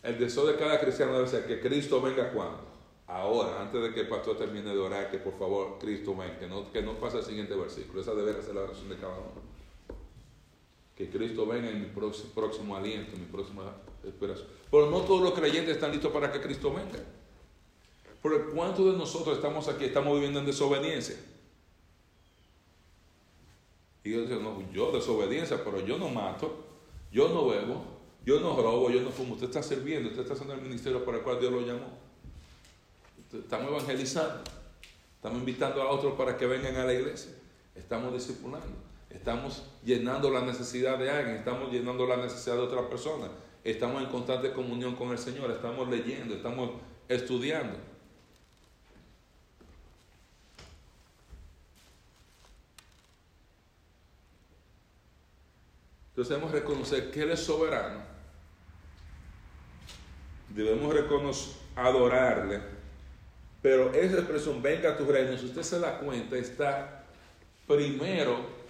El 0.03 0.19
deseo 0.19 0.47
de 0.47 0.57
cada 0.57 0.81
cristiano 0.81 1.15
debe 1.15 1.29
ser 1.29 1.47
que 1.47 1.61
Cristo 1.61 2.01
venga 2.01 2.31
cuando. 2.31 2.75
Ahora, 3.07 3.61
antes 3.61 3.81
de 3.81 3.93
que 3.93 4.01
el 4.01 4.09
pastor 4.09 4.37
termine 4.37 4.71
de 4.71 4.79
orar, 4.79 5.11
que 5.11 5.19
por 5.19 5.39
favor 5.39 5.79
Cristo 5.79 6.17
venga, 6.17 6.39
que 6.39 6.47
no, 6.47 6.73
que 6.73 6.83
no 6.83 6.95
pase 6.95 7.19
el 7.19 7.25
siguiente 7.25 7.55
versículo. 7.55 8.01
Esa 8.01 8.15
debe 8.15 8.43
ser 8.43 8.55
la 8.55 8.63
oración 8.63 8.89
de 8.89 8.97
cada 8.97 9.15
uno 9.15 9.55
que 10.97 11.11
Cristo 11.11 11.47
venga 11.47 11.69
en 11.69 11.81
mi 11.81 11.87
próximo, 11.87 12.77
aliento, 12.77 13.15
en 13.15 13.23
mi 13.23 13.27
próxima 13.27 13.73
esperación. 14.05 14.47
Pero 14.71 14.91
no 14.91 15.01
todos 15.01 15.23
los 15.23 15.33
creyentes 15.33 15.75
están 15.75 15.91
listos 15.91 16.13
para 16.13 16.31
que 16.31 16.41
Cristo 16.41 16.73
venga. 16.73 17.03
Porque 18.23 18.53
¿cuántos 18.55 18.93
de 18.93 18.99
nosotros 18.99 19.37
estamos 19.37 19.69
aquí, 19.69 19.87
estamos 19.87 20.15
viviendo 20.15 20.41
en 20.41 20.47
desobediencia? 20.47 21.17
Y 24.05 24.13
yo 24.13 24.23
digo, 24.25 24.41
no, 24.41 24.73
yo 24.73 24.93
desobediencia, 24.93 25.65
pero 25.65 25.85
yo 25.85 25.99
no 25.99 26.09
mato, 26.09 26.65
yo 27.11 27.29
no 27.29 27.49
bebo, 27.49 27.85
yo 28.25 28.39
no 28.39 28.57
robo, 28.57 28.91
yo 28.91 29.01
no 29.01 29.11
fumo. 29.11 29.35
Usted 29.35 29.47
está 29.47 29.63
sirviendo, 29.63 30.11
usted 30.11 30.23
está 30.23 30.35
haciendo 30.35 30.55
el 30.55 30.61
ministerio 30.61 31.05
para 31.05 31.19
el 31.19 31.25
cual 31.25 31.41
Dios 31.41 31.53
lo 31.53 31.61
llamó. 31.61 31.99
Estamos 33.33 33.69
evangelizando, 33.69 34.45
estamos 35.17 35.39
invitando 35.39 35.83
a 35.83 35.91
otros 35.91 36.15
para 36.15 36.37
que 36.37 36.47
vengan 36.47 36.77
a 36.77 36.85
la 36.85 36.95
iglesia, 36.95 37.33
estamos 37.75 38.13
discipulando. 38.13 38.94
Estamos 39.15 39.63
llenando 39.85 40.29
la 40.31 40.43
necesidad 40.43 40.99
de 40.99 41.09
alguien, 41.09 41.37
estamos 41.37 41.73
llenando 41.73 42.07
la 42.07 42.17
necesidad 42.17 42.57
de 42.57 42.63
otra 42.63 42.89
persona, 42.89 43.29
estamos 43.63 44.03
en 44.03 44.09
constante 44.09 44.53
comunión 44.53 44.97
con 44.97 45.11
el 45.11 45.19
Señor, 45.19 45.51
estamos 45.53 45.89
leyendo, 45.89 46.35
estamos 46.35 46.71
estudiando. 47.09 47.79
Entonces 56.11 56.31
debemos 56.31 56.53
reconocer 56.53 57.11
que 57.11 57.23
Él 57.23 57.31
es 57.31 57.41
soberano. 57.41 58.01
Debemos 60.49 60.95
reconocer, 60.95 61.55
adorarle. 61.75 62.61
Pero 63.63 63.93
esa 63.93 64.19
expresión, 64.19 64.63
venga 64.63 64.91
a 64.91 64.97
tu 64.97 65.07
reino, 65.07 65.37
si 65.39 65.47
usted 65.47 65.63
se 65.63 65.81
da 65.81 65.99
cuenta, 65.99 66.37
está 66.37 67.05
primero 67.67 68.64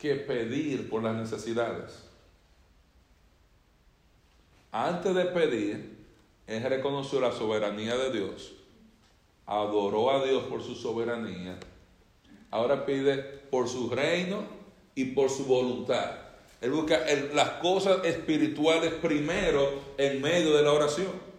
que 0.00 0.16
pedir 0.16 0.88
por 0.88 1.02
las 1.02 1.14
necesidades. 1.14 2.02
Antes 4.72 5.14
de 5.14 5.26
pedir, 5.26 5.98
Él 6.46 6.62
reconoció 6.62 7.20
la 7.20 7.32
soberanía 7.32 7.96
de 7.96 8.10
Dios, 8.10 8.52
adoró 9.46 10.10
a 10.10 10.24
Dios 10.24 10.44
por 10.44 10.62
su 10.62 10.74
soberanía, 10.74 11.58
ahora 12.50 12.86
pide 12.86 13.18
por 13.18 13.68
su 13.68 13.90
reino 13.90 14.42
y 14.94 15.06
por 15.06 15.28
su 15.28 15.44
voluntad. 15.44 16.12
Él 16.60 16.70
busca 16.70 17.00
las 17.34 17.50
cosas 17.62 18.04
espirituales 18.04 18.92
primero 18.94 19.82
en 19.98 20.20
medio 20.20 20.56
de 20.56 20.62
la 20.62 20.72
oración. 20.72 21.29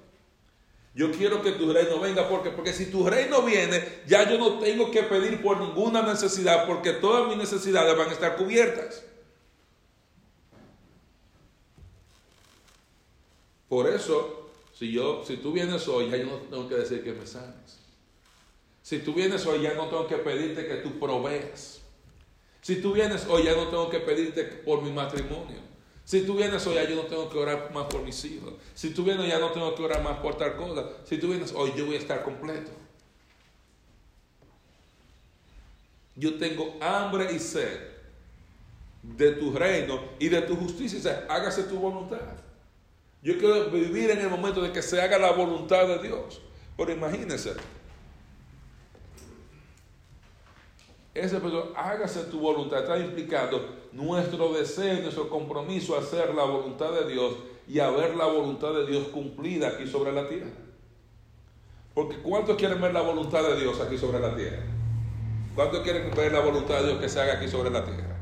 Yo 0.94 1.12
quiero 1.12 1.42
que 1.42 1.54
tu 1.54 1.72
reino 1.72 2.00
venga 2.00 2.28
porque 2.28 2.50
porque 2.50 2.74
si 2.74 2.88
tu 2.88 3.08
reino 3.08 3.42
viene, 3.44 4.02
ya 4.08 4.30
yo 4.30 4.38
no 4.38 4.60
tengo 4.60 4.92
que 4.92 5.04
pedir 5.04 5.42
por 5.42 5.60
ninguna 5.62 6.02
necesidad 6.02 6.68
porque 6.68 6.92
todas 6.94 7.28
mis 7.28 7.38
necesidades 7.38 7.98
van 7.98 8.10
a 8.10 8.12
estar 8.12 8.36
cubiertas. 8.36 9.04
Por 13.70 13.88
eso, 13.88 14.50
si 14.78 14.92
yo 14.92 15.24
si 15.26 15.38
tú 15.38 15.54
vienes 15.54 15.88
hoy, 15.88 16.10
ya 16.10 16.18
yo 16.18 16.26
no 16.26 16.38
tengo 16.38 16.68
que 16.68 16.76
decir 16.76 17.04
que 17.04 17.14
me 17.14 17.26
sanes. 17.26 17.80
Si 18.82 19.00
tú 19.00 19.14
vienes 19.14 19.46
hoy, 19.46 19.62
ya 19.62 19.74
no 19.76 19.88
tengo 19.88 20.08
que 20.08 20.18
pedirte 20.18 20.68
que 20.68 20.76
tú 20.76 21.00
proveas. 21.00 21.80
Si 22.62 22.82
tú 22.82 22.92
vienes 22.92 23.26
hoy, 23.28 23.44
ya 23.44 23.56
no 23.56 23.70
tengo 23.70 23.90
que 23.90 24.00
pedirte 24.00 24.44
por 24.44 24.82
mi 24.82 24.92
matrimonio. 24.92 25.60
Si 26.12 26.24
tú 26.24 26.36
vienes 26.36 26.68
hoy, 26.68 26.76
yo 26.90 26.96
no 26.98 27.04
tengo 27.04 27.30
que 27.30 27.38
orar 27.38 27.72
más 27.74 27.86
por 27.86 28.04
mis 28.04 28.26
hijos. 28.26 28.56
Si 28.74 28.90
tú 28.90 29.06
vienes, 29.06 29.30
ya 29.30 29.40
no 29.40 29.52
tengo 29.52 29.74
que 29.74 29.82
orar 29.82 30.04
más 30.04 30.18
por 30.18 30.36
tal 30.36 30.58
cosa. 30.58 30.90
Si 31.06 31.18
tú 31.18 31.30
vienes 31.30 31.54
hoy, 31.56 31.72
yo 31.74 31.86
voy 31.86 31.96
a 31.96 32.00
estar 32.00 32.22
completo. 32.22 32.70
Yo 36.18 36.38
tengo 36.38 36.76
hambre 36.82 37.32
y 37.34 37.40
sed 37.40 37.80
de 39.02 39.32
tu 39.32 39.54
reino 39.54 40.02
y 40.20 40.28
de 40.28 40.42
tu 40.42 40.58
justicia. 40.58 41.26
Hágase 41.30 41.64
tu 41.64 41.80
voluntad. 41.80 42.20
Yo 43.24 43.38
quiero 43.38 43.72
vivir 43.72 44.12
en 44.12 44.20
el 44.20 44.30
momento 44.30 44.62
de 44.62 44.74
que 44.74 44.82
se 44.82 45.02
haga 45.02 45.18
la 45.18 45.32
voluntad 45.32 45.88
de 45.88 46.00
Dios. 46.00 46.42
Pero 46.76 46.92
imagínense, 46.92 47.54
ese 51.14 51.40
pero 51.40 51.74
hágase 51.76 52.24
tu 52.26 52.40
voluntad, 52.40 52.80
está 52.80 52.98
implicando 52.98 53.66
nuestro 53.92 54.54
deseo, 54.54 55.02
nuestro 55.02 55.30
compromiso 55.30 55.96
a 55.96 56.00
hacer 56.00 56.34
la 56.34 56.44
voluntad 56.44 56.92
de 56.92 57.12
Dios 57.12 57.36
y 57.68 57.80
a 57.80 57.90
ver 57.90 58.16
la 58.16 58.26
voluntad 58.26 58.74
de 58.74 58.86
Dios 58.86 59.08
cumplida 59.10 59.70
aquí 59.70 59.88
sobre 59.88 60.14
la 60.14 60.28
tierra. 60.28 60.52
Porque 61.94 62.18
¿cuántos 62.18 62.56
quieren 62.56 62.80
ver 62.80 62.94
la 62.94 63.02
voluntad 63.02 63.44
de 63.44 63.60
Dios 63.60 63.80
aquí 63.82 63.98
sobre 63.98 64.20
la 64.20 64.34
tierra? 64.36 64.64
¿Cuántos 65.54 65.82
quieren 65.82 66.10
ver 66.16 66.32
la 66.32 66.40
voluntad 66.40 66.80
de 66.80 66.88
Dios 66.88 67.00
que 67.02 67.10
se 67.10 67.20
haga 67.20 67.34
aquí 67.34 67.50
sobre 67.50 67.70
la 67.70 67.84
tierra? 67.84 68.18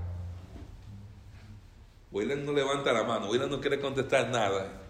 William 2.12 2.44
no 2.44 2.54
levanta 2.54 2.92
la 2.92 3.04
mano, 3.04 3.30
William 3.30 3.52
no 3.52 3.62
quiere 3.62 3.80
contestar 3.80 4.30
nada. 4.30 4.82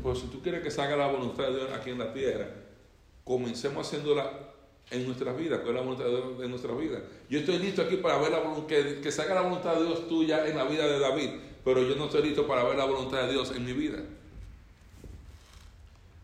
Pues 0.00 0.20
si 0.20 0.28
tú 0.28 0.40
quieres 0.40 0.62
que 0.62 0.70
se 0.70 0.80
haga 0.80 0.96
la 0.96 1.08
voluntad 1.08 1.44
de 1.44 1.56
Dios 1.56 1.70
aquí 1.72 1.90
en 1.90 1.98
la 1.98 2.12
tierra, 2.12 2.46
comencemos 3.30 3.86
haciéndola 3.86 4.28
en 4.90 5.06
nuestras 5.06 5.36
vidas, 5.36 5.60
que 5.60 5.68
es 5.68 5.74
la 5.74 5.82
voluntad 5.82 6.04
de 6.06 6.10
Dios 6.10 6.24
en 6.42 6.50
nuestra 6.50 6.74
vida. 6.74 7.00
Yo 7.28 7.38
estoy 7.38 7.58
listo 7.58 7.82
aquí 7.82 7.94
para 7.98 8.18
ver 8.18 8.32
la, 8.32 8.42
que, 8.66 9.00
que 9.00 9.12
se 9.12 9.22
haga 9.22 9.36
la 9.36 9.42
voluntad 9.42 9.76
de 9.76 9.86
Dios 9.86 10.08
tuya 10.08 10.48
en 10.48 10.56
la 10.56 10.64
vida 10.64 10.84
de 10.88 10.98
David, 10.98 11.30
pero 11.64 11.80
yo 11.80 11.94
no 11.94 12.06
estoy 12.06 12.24
listo 12.24 12.44
para 12.48 12.64
ver 12.64 12.76
la 12.76 12.86
voluntad 12.86 13.22
de 13.22 13.30
Dios 13.30 13.52
en 13.54 13.64
mi 13.64 13.72
vida. 13.72 13.98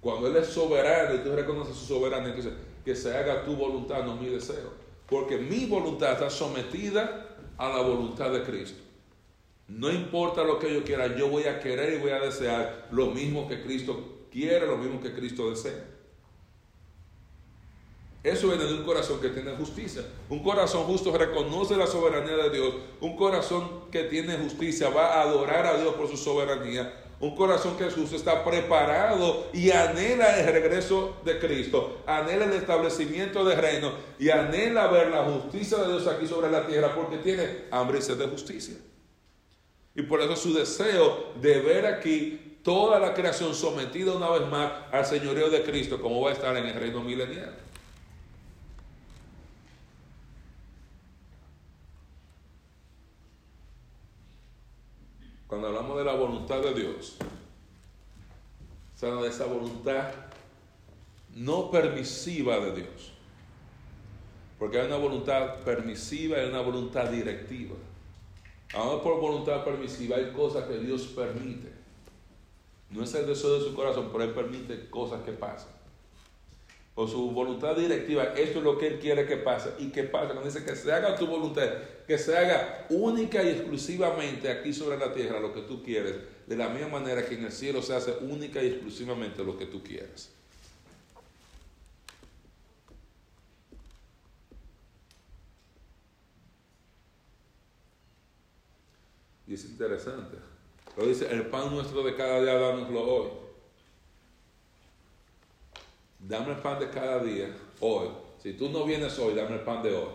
Cuando 0.00 0.26
Él 0.26 0.34
es 0.34 0.48
soberano 0.48 1.14
y 1.14 1.18
tú 1.18 1.30
reconoces 1.30 1.76
su 1.76 1.86
soberanía, 1.86 2.34
que 2.34 2.42
que 2.84 2.96
se 2.96 3.16
haga 3.16 3.44
tu 3.44 3.54
voluntad, 3.54 4.02
no 4.02 4.16
mi 4.16 4.26
deseo. 4.26 4.72
Porque 5.08 5.38
mi 5.38 5.66
voluntad 5.66 6.14
está 6.14 6.28
sometida 6.28 7.36
a 7.56 7.68
la 7.68 7.82
voluntad 7.82 8.32
de 8.32 8.42
Cristo. 8.42 8.80
No 9.68 9.92
importa 9.92 10.42
lo 10.42 10.58
que 10.58 10.74
yo 10.74 10.82
quiera, 10.82 11.16
yo 11.16 11.28
voy 11.28 11.44
a 11.44 11.60
querer 11.60 11.94
y 11.94 11.98
voy 11.98 12.10
a 12.10 12.18
desear 12.18 12.88
lo 12.90 13.06
mismo 13.06 13.46
que 13.46 13.62
Cristo 13.62 14.26
quiere, 14.32 14.66
lo 14.66 14.76
mismo 14.76 15.00
que 15.00 15.12
Cristo 15.12 15.50
desea. 15.50 15.95
Eso 18.26 18.48
viene 18.48 18.64
de 18.64 18.74
un 18.74 18.82
corazón 18.82 19.20
que 19.20 19.28
tiene 19.28 19.52
justicia. 19.52 20.02
Un 20.28 20.42
corazón 20.42 20.82
justo 20.82 21.16
reconoce 21.16 21.76
la 21.76 21.86
soberanía 21.86 22.36
de 22.36 22.50
Dios. 22.50 22.74
Un 23.00 23.14
corazón 23.14 23.88
que 23.92 24.02
tiene 24.02 24.36
justicia 24.36 24.90
va 24.90 25.14
a 25.14 25.22
adorar 25.22 25.64
a 25.64 25.80
Dios 25.80 25.94
por 25.94 26.08
su 26.08 26.16
soberanía. 26.16 27.04
Un 27.20 27.36
corazón 27.36 27.76
que 27.76 27.86
es 27.86 27.94
justo 27.94 28.16
está 28.16 28.44
preparado 28.44 29.46
y 29.52 29.70
anhela 29.70 30.40
el 30.40 30.52
regreso 30.52 31.14
de 31.24 31.38
Cristo, 31.38 32.02
anhela 32.04 32.46
el 32.46 32.54
establecimiento 32.54 33.44
del 33.44 33.58
reino 33.58 33.92
y 34.18 34.28
anhela 34.30 34.88
ver 34.88 35.10
la 35.10 35.22
justicia 35.22 35.78
de 35.78 35.86
Dios 35.86 36.08
aquí 36.08 36.26
sobre 36.26 36.50
la 36.50 36.66
tierra 36.66 36.96
porque 36.96 37.18
tiene 37.18 37.66
hambre 37.70 38.00
y 38.00 38.02
sed 38.02 38.18
de 38.18 38.26
justicia. 38.26 38.74
Y 39.94 40.02
por 40.02 40.20
eso 40.20 40.34
su 40.34 40.52
deseo 40.52 41.32
de 41.40 41.60
ver 41.60 41.86
aquí 41.86 42.58
toda 42.64 42.98
la 42.98 43.14
creación 43.14 43.54
sometida 43.54 44.14
una 44.14 44.28
vez 44.30 44.48
más 44.48 44.72
al 44.90 45.06
señorío 45.06 45.48
de 45.48 45.62
Cristo, 45.62 46.02
como 46.02 46.22
va 46.22 46.30
a 46.30 46.32
estar 46.32 46.56
en 46.56 46.66
el 46.66 46.74
reino 46.74 47.00
milenial. 47.00 47.65
Cuando 55.46 55.68
hablamos 55.68 55.98
de 55.98 56.04
la 56.04 56.14
voluntad 56.14 56.60
de 56.60 56.74
Dios, 56.74 57.16
o 58.94 58.98
sea, 58.98 59.14
de 59.14 59.28
esa 59.28 59.46
voluntad 59.46 60.10
no 61.34 61.70
permisiva 61.70 62.58
de 62.60 62.72
Dios. 62.76 63.12
Porque 64.58 64.80
hay 64.80 64.86
una 64.86 64.96
voluntad 64.96 65.56
permisiva 65.56 66.42
y 66.42 66.48
una 66.48 66.62
voluntad 66.62 67.10
directiva. 67.10 67.76
Ahora 68.74 69.02
por 69.02 69.20
voluntad 69.20 69.62
permisiva 69.64 70.16
hay 70.16 70.32
cosas 70.32 70.64
que 70.64 70.78
Dios 70.78 71.02
permite. 71.08 71.72
No 72.90 73.04
es 73.04 73.14
el 73.14 73.26
deseo 73.26 73.58
de 73.58 73.68
su 73.68 73.74
corazón, 73.74 74.08
pero 74.10 74.24
Él 74.24 74.30
permite 74.30 74.88
cosas 74.88 75.22
que 75.22 75.32
pasan 75.32 75.75
o 76.98 77.06
su 77.06 77.30
voluntad 77.30 77.76
directiva, 77.76 78.32
esto 78.36 78.58
es 78.58 78.64
lo 78.64 78.78
que 78.78 78.86
Él 78.86 78.98
quiere 78.98 79.26
que 79.26 79.36
pase. 79.36 79.70
¿Y 79.78 79.90
qué 79.90 80.04
pasa? 80.04 80.32
Cuando 80.32 80.50
dice 80.50 80.64
que 80.64 80.74
se 80.74 80.90
haga 80.90 81.14
tu 81.14 81.26
voluntad, 81.26 81.68
que 82.06 82.16
se 82.16 82.36
haga 82.36 82.86
única 82.88 83.42
y 83.42 83.50
exclusivamente 83.50 84.50
aquí 84.50 84.72
sobre 84.72 84.96
la 84.96 85.12
tierra 85.12 85.38
lo 85.38 85.52
que 85.52 85.60
tú 85.60 85.82
quieres, 85.82 86.16
de 86.46 86.56
la 86.56 86.70
misma 86.70 86.88
manera 86.88 87.26
que 87.26 87.34
en 87.34 87.44
el 87.44 87.52
cielo 87.52 87.82
se 87.82 87.94
hace 87.94 88.12
única 88.22 88.62
y 88.62 88.68
exclusivamente 88.68 89.44
lo 89.44 89.58
que 89.58 89.66
tú 89.66 89.82
quieres. 89.82 90.32
Y 99.46 99.52
es 99.52 99.66
interesante. 99.66 100.38
Lo 100.96 101.06
dice, 101.06 101.30
el 101.30 101.46
pan 101.48 101.70
nuestro 101.74 102.02
de 102.02 102.16
cada 102.16 102.40
día, 102.40 102.54
dánoslo 102.54 103.02
hoy. 103.02 103.45
Dame 106.28 106.52
el 106.52 106.58
pan 106.58 106.80
de 106.80 106.90
cada 106.90 107.22
día, 107.22 107.48
hoy. 107.80 108.08
Si 108.42 108.54
tú 108.54 108.68
no 108.68 108.84
vienes 108.84 109.16
hoy, 109.18 109.34
dame 109.34 109.54
el 109.54 109.60
pan 109.60 109.82
de 109.82 109.94
hoy. 109.94 110.10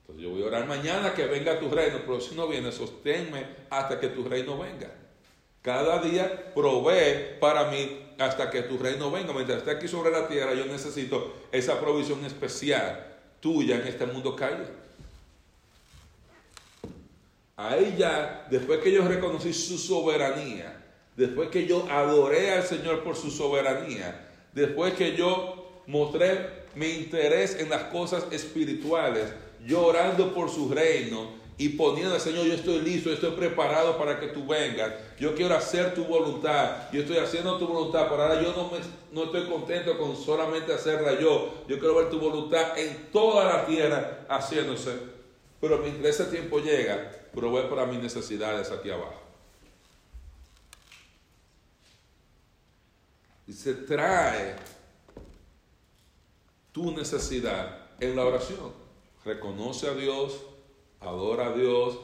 Entonces 0.00 0.22
yo 0.22 0.30
voy 0.30 0.42
a 0.42 0.46
orar 0.46 0.66
mañana 0.66 1.12
que 1.12 1.26
venga 1.26 1.60
tu 1.60 1.68
reino, 1.68 1.98
pero 2.00 2.20
si 2.20 2.34
no 2.34 2.48
vienes, 2.48 2.74
sosténme 2.74 3.46
hasta 3.68 4.00
que 4.00 4.08
tu 4.08 4.24
reino 4.24 4.58
venga. 4.58 4.90
Cada 5.60 6.00
día 6.00 6.52
provee 6.54 7.38
para 7.38 7.70
mí 7.70 8.14
hasta 8.18 8.50
que 8.50 8.62
tu 8.62 8.78
reino 8.78 9.10
venga. 9.10 9.32
Mientras 9.32 9.58
esté 9.58 9.72
aquí 9.72 9.86
sobre 9.86 10.10
la 10.10 10.26
tierra, 10.26 10.54
yo 10.54 10.64
necesito 10.64 11.34
esa 11.52 11.78
provisión 11.78 12.24
especial 12.24 13.18
tuya 13.40 13.76
en 13.76 13.86
este 13.86 14.06
mundo 14.06 14.34
caído. 14.34 14.82
Ahí 17.56 17.94
ya, 17.98 18.46
después 18.50 18.80
que 18.80 18.90
yo 18.90 19.06
reconocí 19.06 19.52
su 19.52 19.76
soberanía, 19.76 20.81
después 21.16 21.48
que 21.50 21.66
yo 21.66 21.86
adoré 21.90 22.52
al 22.52 22.64
Señor 22.64 23.02
por 23.02 23.16
su 23.16 23.30
soberanía, 23.30 24.28
después 24.52 24.94
que 24.94 25.16
yo 25.16 25.82
mostré 25.86 26.62
mi 26.74 26.88
interés 26.88 27.58
en 27.58 27.68
las 27.68 27.84
cosas 27.84 28.26
espirituales, 28.30 29.32
llorando 29.64 30.34
por 30.34 30.50
su 30.50 30.68
reino 30.68 31.42
y 31.58 31.70
poniendo 31.70 32.14
al 32.14 32.20
Señor, 32.20 32.46
yo 32.46 32.54
estoy 32.54 32.80
listo, 32.80 33.12
estoy 33.12 33.32
preparado 33.32 33.98
para 33.98 34.18
que 34.18 34.28
tú 34.28 34.46
vengas, 34.46 34.92
yo 35.18 35.34
quiero 35.34 35.54
hacer 35.54 35.94
tu 35.94 36.04
voluntad, 36.04 36.90
yo 36.92 37.02
estoy 37.02 37.18
haciendo 37.18 37.58
tu 37.58 37.68
voluntad, 37.68 38.08
pero 38.08 38.22
ahora 38.22 38.42
yo 38.42 38.52
no, 38.56 38.70
me, 38.70 38.78
no 39.12 39.24
estoy 39.24 39.46
contento 39.48 39.96
con 39.98 40.16
solamente 40.16 40.72
hacerla 40.72 41.20
yo, 41.20 41.64
yo 41.68 41.78
quiero 41.78 41.94
ver 41.94 42.10
tu 42.10 42.18
voluntad 42.18 42.76
en 42.78 43.10
toda 43.12 43.44
la 43.44 43.66
tierra 43.66 44.24
haciéndose, 44.28 44.92
pero 45.60 45.78
mientras 45.78 46.18
ese 46.18 46.30
tiempo 46.30 46.58
llega, 46.58 47.12
provee 47.32 47.68
para 47.68 47.86
mis 47.86 48.00
necesidades 48.00 48.70
aquí 48.70 48.90
abajo. 48.90 49.21
Se 53.50 53.74
trae 53.74 54.56
tu 56.72 56.92
necesidad 56.92 57.86
en 58.00 58.16
la 58.16 58.24
oración. 58.24 58.72
reconoce 59.24 59.88
a 59.88 59.94
Dios, 59.94 60.42
adora 61.00 61.46
a 61.46 61.52
Dios, 61.52 61.98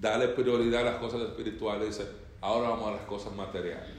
dale 0.00 0.28
prioridad 0.28 0.80
a 0.80 0.92
las 0.92 0.96
cosas 0.96 1.22
espirituales 1.22 1.96
dice, 1.96 2.10
ahora 2.40 2.70
vamos 2.70 2.88
a 2.88 2.92
las 2.96 3.06
cosas 3.06 3.32
materiales. 3.34 3.90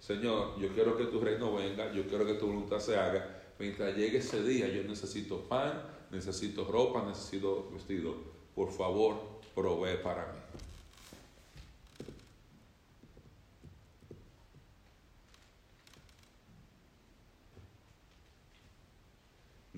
Señor, 0.00 0.58
yo 0.58 0.68
quiero 0.68 0.96
que 0.96 1.04
tu 1.04 1.20
reino 1.20 1.54
venga, 1.54 1.92
yo 1.92 2.06
quiero 2.08 2.24
que 2.24 2.34
tu 2.34 2.46
voluntad 2.46 2.78
se 2.78 2.96
haga. 2.96 3.42
Mientras 3.58 3.96
llegue 3.96 4.18
ese 4.18 4.42
día, 4.42 4.68
yo 4.68 4.82
necesito 4.84 5.40
pan, 5.42 5.82
necesito 6.10 6.64
ropa, 6.64 7.02
necesito 7.02 7.68
vestido. 7.72 8.14
Por 8.54 8.72
favor, 8.72 9.16
provee 9.54 9.98
para 10.02 10.32
mí. 10.32 10.38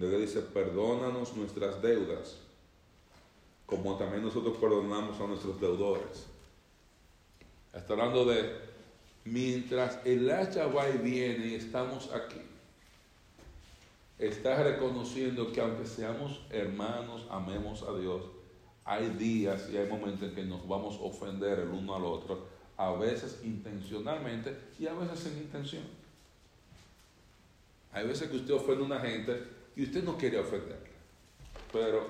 Luego 0.00 0.18
dice, 0.18 0.40
perdónanos 0.40 1.36
nuestras 1.36 1.82
deudas, 1.82 2.38
como 3.66 3.98
también 3.98 4.22
nosotros 4.22 4.56
perdonamos 4.56 5.20
a 5.20 5.26
nuestros 5.26 5.60
deudores. 5.60 6.24
Está 7.74 7.92
hablando 7.92 8.24
de, 8.24 8.50
mientras 9.26 9.98
el 10.06 10.30
hacha 10.30 10.68
va 10.68 10.88
y 10.88 10.96
viene 10.96 11.48
y 11.48 11.54
estamos 11.56 12.10
aquí, 12.14 12.40
está 14.18 14.62
reconociendo 14.62 15.52
que 15.52 15.60
aunque 15.60 15.84
seamos 15.84 16.40
hermanos, 16.48 17.26
amemos 17.28 17.82
a 17.82 17.94
Dios, 17.98 18.22
hay 18.86 19.06
días 19.10 19.68
y 19.70 19.76
hay 19.76 19.86
momentos 19.86 20.30
en 20.30 20.34
que 20.34 20.44
nos 20.44 20.66
vamos 20.66 20.96
a 20.96 21.02
ofender 21.02 21.58
el 21.58 21.68
uno 21.68 21.94
al 21.94 22.06
otro, 22.06 22.46
a 22.78 22.90
veces 22.92 23.40
intencionalmente 23.44 24.56
y 24.78 24.86
a 24.86 24.94
veces 24.94 25.20
sin 25.20 25.36
intención. 25.36 25.84
Hay 27.92 28.06
veces 28.06 28.30
que 28.30 28.36
usted 28.36 28.54
ofende 28.54 28.82
a 28.82 28.86
una 28.86 29.00
gente 29.00 29.59
y 29.80 29.84
usted 29.84 30.04
no 30.04 30.18
quiere 30.18 30.38
ofenderle, 30.38 30.90
pero 31.72 32.04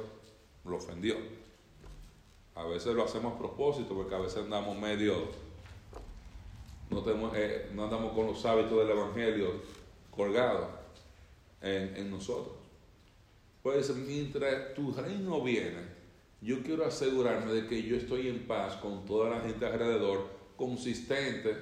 lo 0.65 0.77
ofendió. 0.77 1.15
A 2.57 2.65
veces 2.65 2.97
lo 2.97 3.05
hacemos 3.05 3.35
a 3.35 3.39
propósito 3.39 3.95
porque 3.95 4.13
a 4.13 4.19
veces 4.19 4.39
andamos 4.39 4.77
medio, 4.77 5.15
no, 6.91 7.01
tenemos, 7.03 7.33
eh, 7.37 7.71
no 7.73 7.85
andamos 7.85 8.13
con 8.13 8.27
los 8.27 8.45
hábitos 8.45 8.77
del 8.77 8.91
Evangelio 8.91 9.63
colgados 10.11 10.67
en, 11.61 11.97
en 11.97 12.11
nosotros. 12.11 12.57
Pues 13.63 13.95
mientras 13.95 14.75
tu 14.75 14.93
reino 14.93 15.41
viene, 15.41 15.85
yo 16.41 16.65
quiero 16.65 16.85
asegurarme 16.85 17.53
de 17.53 17.69
que 17.69 17.85
yo 17.85 17.95
estoy 17.97 18.27
en 18.27 18.49
paz 18.49 18.75
con 18.79 19.05
toda 19.05 19.31
la 19.31 19.43
gente 19.43 19.65
alrededor, 19.65 20.27
consistente 20.57 21.57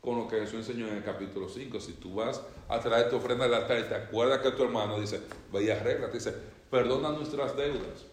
con 0.00 0.16
lo 0.16 0.28
que 0.28 0.40
Jesús 0.40 0.66
enseñó 0.66 0.88
en 0.88 0.96
el 0.96 1.04
capítulo 1.04 1.46
5. 1.46 1.78
Si 1.78 1.92
tú 1.92 2.14
vas 2.14 2.40
a 2.70 2.80
traer 2.80 3.10
tu 3.10 3.16
ofrenda 3.16 3.44
al 3.44 3.54
altar 3.54 3.80
y 3.80 3.88
te 3.88 3.94
acuerdas 3.94 4.38
que 4.38 4.52
tu 4.52 4.62
hermano 4.62 5.00
dice, 5.00 5.20
vaya 5.52 5.82
te 5.82 6.10
dice, 6.12 6.34
perdona 6.70 7.10
nuestras 7.10 7.56
deudas. 7.56 8.06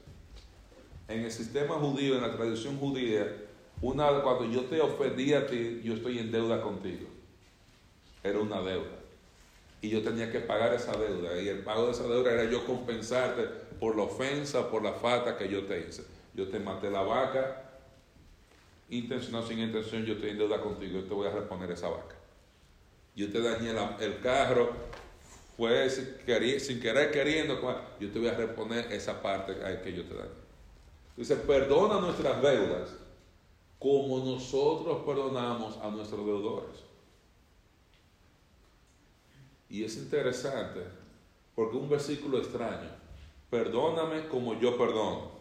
En 1.07 1.21
el 1.21 1.31
sistema 1.31 1.75
judío, 1.75 2.15
en 2.15 2.23
la 2.23 2.35
tradición 2.35 2.77
judía, 2.77 3.27
una, 3.81 4.21
cuando 4.21 4.45
yo 4.45 4.65
te 4.65 4.81
ofendí 4.81 5.33
a 5.33 5.45
ti, 5.45 5.81
yo 5.83 5.93
estoy 5.93 6.17
en 6.19 6.31
deuda 6.31 6.61
contigo. 6.61 7.07
Era 8.23 8.39
una 8.39 8.59
deuda. 8.61 8.97
Y 9.81 9.89
yo 9.89 10.01
tenía 10.01 10.31
que 10.31 10.39
pagar 10.39 10.73
esa 10.73 10.93
deuda. 10.97 11.39
Y 11.39 11.47
el 11.47 11.59
pago 11.59 11.85
de 11.85 11.91
esa 11.91 12.03
deuda 12.03 12.33
era 12.33 12.49
yo 12.49 12.65
compensarte 12.65 13.43
por 13.79 13.95
la 13.95 14.03
ofensa, 14.03 14.69
por 14.69 14.83
la 14.83 14.93
falta 14.93 15.37
que 15.37 15.47
yo 15.47 15.65
te 15.65 15.87
hice. 15.87 16.03
Yo 16.33 16.47
te 16.47 16.59
maté 16.59 16.89
la 16.89 17.03
vaca, 17.03 17.63
intencional 18.89 19.47
sin 19.47 19.59
intención, 19.59 20.03
yo 20.03 20.15
estoy 20.15 20.31
en 20.31 20.39
deuda 20.39 20.59
contigo, 20.59 20.99
yo 20.99 21.05
te 21.05 21.13
voy 21.13 21.27
a 21.27 21.31
reponer 21.31 21.71
esa 21.71 21.89
vaca. 21.89 22.16
Yo 23.17 23.31
te 23.31 23.41
dañé 23.41 23.71
el 23.99 24.19
carro, 24.21 24.69
fue 25.57 25.89
sin 25.89 26.79
querer, 26.79 27.11
queriendo, 27.11 27.59
yo 27.99 28.11
te 28.11 28.19
voy 28.19 28.27
a 28.27 28.35
reponer 28.35 28.91
esa 28.91 29.23
parte 29.23 29.55
que 29.83 29.91
yo 29.91 30.05
te 30.05 30.13
dañé. 30.13 30.29
Dice, 31.15 31.35
perdona 31.35 31.99
nuestras 31.99 32.39
deudas 32.43 32.93
como 33.79 34.19
nosotros 34.19 35.03
perdonamos 35.03 35.77
a 35.77 35.89
nuestros 35.89 36.23
deudores. 36.27 36.83
Y 39.67 39.83
es 39.83 39.97
interesante 39.97 40.81
porque 41.55 41.75
un 41.75 41.89
versículo 41.89 42.37
extraño, 42.37 42.91
perdóname 43.49 44.27
como 44.27 44.59
yo 44.59 44.77
perdono. 44.77 45.36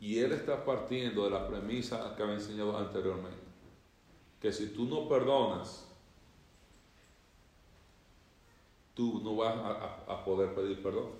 Y 0.00 0.18
él 0.18 0.32
está 0.32 0.64
partiendo 0.64 1.24
de 1.24 1.30
la 1.30 1.48
premisa 1.48 2.14
que 2.16 2.22
había 2.22 2.34
enseñado 2.34 2.76
anteriormente. 2.76 3.38
Que 4.40 4.52
si 4.52 4.68
tú 4.68 4.84
no 4.84 5.08
perdonas, 5.08 5.86
tú 8.94 9.20
no 9.22 9.36
vas 9.36 9.54
a, 10.08 10.24
poder 10.24 10.54
pedir 10.54 10.82
perdón. 10.82 11.10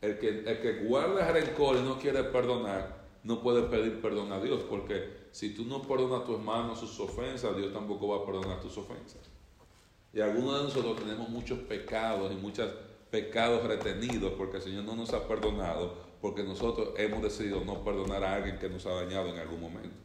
El 0.00 0.18
que, 0.18 0.28
el 0.28 0.60
que 0.60 0.84
guarda 0.84 1.32
rencor 1.32 1.76
y 1.76 1.82
no 1.82 1.98
quiere 1.98 2.24
perdonar, 2.24 3.04
no 3.22 3.42
puede 3.42 3.62
pedir 3.62 4.02
perdón 4.02 4.32
a 4.32 4.40
Dios, 4.40 4.62
porque 4.68 5.28
si 5.32 5.54
tú 5.54 5.64
no 5.64 5.82
perdonas 5.82 6.22
a 6.22 6.24
tu 6.24 6.34
hermano 6.34 6.76
sus 6.76 7.00
ofensas, 7.00 7.56
Dios 7.56 7.72
tampoco 7.72 8.08
va 8.08 8.18
a 8.18 8.26
perdonar 8.26 8.60
tus 8.60 8.76
ofensas. 8.76 9.22
Y 10.12 10.20
algunos 10.20 10.58
de 10.58 10.64
nosotros 10.64 10.96
tenemos 10.96 11.28
muchos 11.28 11.58
pecados 11.60 12.30
y 12.30 12.36
muchos 12.36 12.70
pecados 13.10 13.64
retenidos 13.66 14.32
porque 14.32 14.56
el 14.56 14.62
Señor 14.62 14.84
no 14.84 14.96
nos 14.96 15.12
ha 15.12 15.28
perdonado, 15.28 15.96
porque 16.20 16.42
nosotros 16.42 16.90
hemos 16.96 17.22
decidido 17.22 17.64
no 17.64 17.84
perdonar 17.84 18.24
a 18.24 18.34
alguien 18.34 18.58
que 18.58 18.68
nos 18.68 18.86
ha 18.86 18.94
dañado 18.94 19.28
en 19.28 19.38
algún 19.38 19.60
momento. 19.60 19.96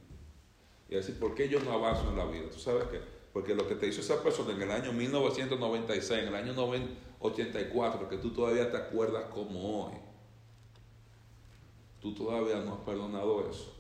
Y 0.89 0.97
así, 0.97 1.11
¿por 1.13 1.35
qué 1.35 1.47
yo 1.47 1.59
no 1.59 1.71
avanzo 1.71 2.09
en 2.09 2.17
la 2.17 2.25
vida? 2.25 2.49
¿Tú 2.51 2.59
sabes 2.59 2.85
qué? 2.85 2.99
Porque 3.31 3.53
lo 3.53 3.67
que 3.67 3.75
te 3.75 3.87
hizo 3.87 4.01
esa 4.01 4.23
persona 4.23 4.53
en 4.53 4.61
el 4.61 4.71
año 4.71 4.91
1996, 4.91 6.23
en 6.23 6.27
el 6.29 6.35
año 6.35 6.53
84, 7.19 8.09
que 8.09 8.17
tú 8.17 8.31
todavía 8.31 8.71
te 8.71 8.77
acuerdas 8.77 9.25
como 9.25 9.85
hoy, 9.85 9.93
tú 12.01 12.13
todavía 12.15 12.57
no 12.61 12.73
has 12.73 12.79
perdonado 12.79 13.49
eso. 13.49 13.75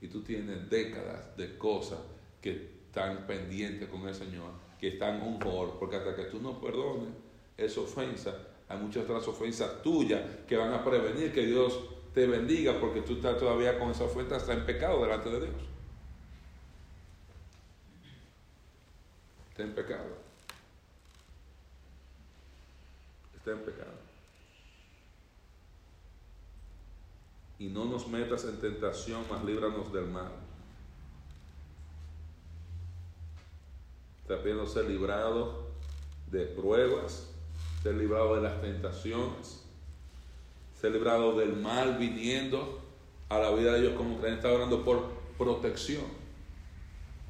Y 0.00 0.08
tú 0.08 0.22
tienes 0.22 0.68
décadas 0.70 1.36
de 1.36 1.56
cosas 1.58 1.98
que 2.40 2.74
están 2.86 3.26
pendientes 3.26 3.88
con 3.88 4.06
el 4.08 4.14
Señor, 4.14 4.50
que 4.78 4.88
están 4.88 5.22
un 5.22 5.38
por, 5.38 5.78
porque 5.78 5.96
hasta 5.96 6.14
que 6.14 6.24
tú 6.24 6.40
no 6.40 6.60
perdones 6.60 7.08
esa 7.56 7.80
ofensa, 7.80 8.34
hay 8.68 8.78
muchas 8.78 9.04
otras 9.04 9.26
ofensas 9.28 9.82
tuyas 9.82 10.22
que 10.48 10.56
van 10.56 10.72
a 10.72 10.84
prevenir 10.84 11.32
que 11.32 11.46
Dios 11.46 11.78
te 12.12 12.26
bendiga 12.26 12.78
porque 12.80 13.02
tú 13.02 13.14
estás 13.14 13.38
todavía 13.38 13.78
con 13.78 13.90
esa 13.90 14.04
ofensa, 14.04 14.36
está 14.36 14.52
en 14.52 14.64
pecado 14.64 15.02
delante 15.02 15.30
de 15.30 15.40
Dios. 15.40 15.74
Está 19.50 19.62
en 19.62 19.74
pecado. 19.74 20.16
Está 23.36 23.52
en 23.52 23.58
pecado. 23.60 24.04
Y 27.58 27.68
no 27.68 27.84
nos 27.84 28.08
metas 28.08 28.44
en 28.44 28.58
tentación, 28.58 29.24
mas 29.30 29.44
líbranos 29.44 29.92
del 29.92 30.06
mal. 30.06 30.32
Está 34.22 34.38
pidiendo 34.38 34.66
ser 34.66 34.86
librado 34.86 35.68
de 36.30 36.46
pruebas, 36.46 37.33
ser 37.84 37.96
librado 37.96 38.36
de 38.36 38.40
las 38.40 38.62
tentaciones, 38.62 39.62
ser 40.80 40.92
librado 40.92 41.36
del 41.36 41.54
mal 41.54 41.98
viniendo 41.98 42.80
a 43.28 43.38
la 43.38 43.50
vida 43.50 43.74
de 43.74 43.80
ellos 43.80 43.92
como 43.94 44.18
creen. 44.18 44.36
Está 44.36 44.50
orando 44.50 44.82
por 44.82 45.12
protección, 45.36 46.04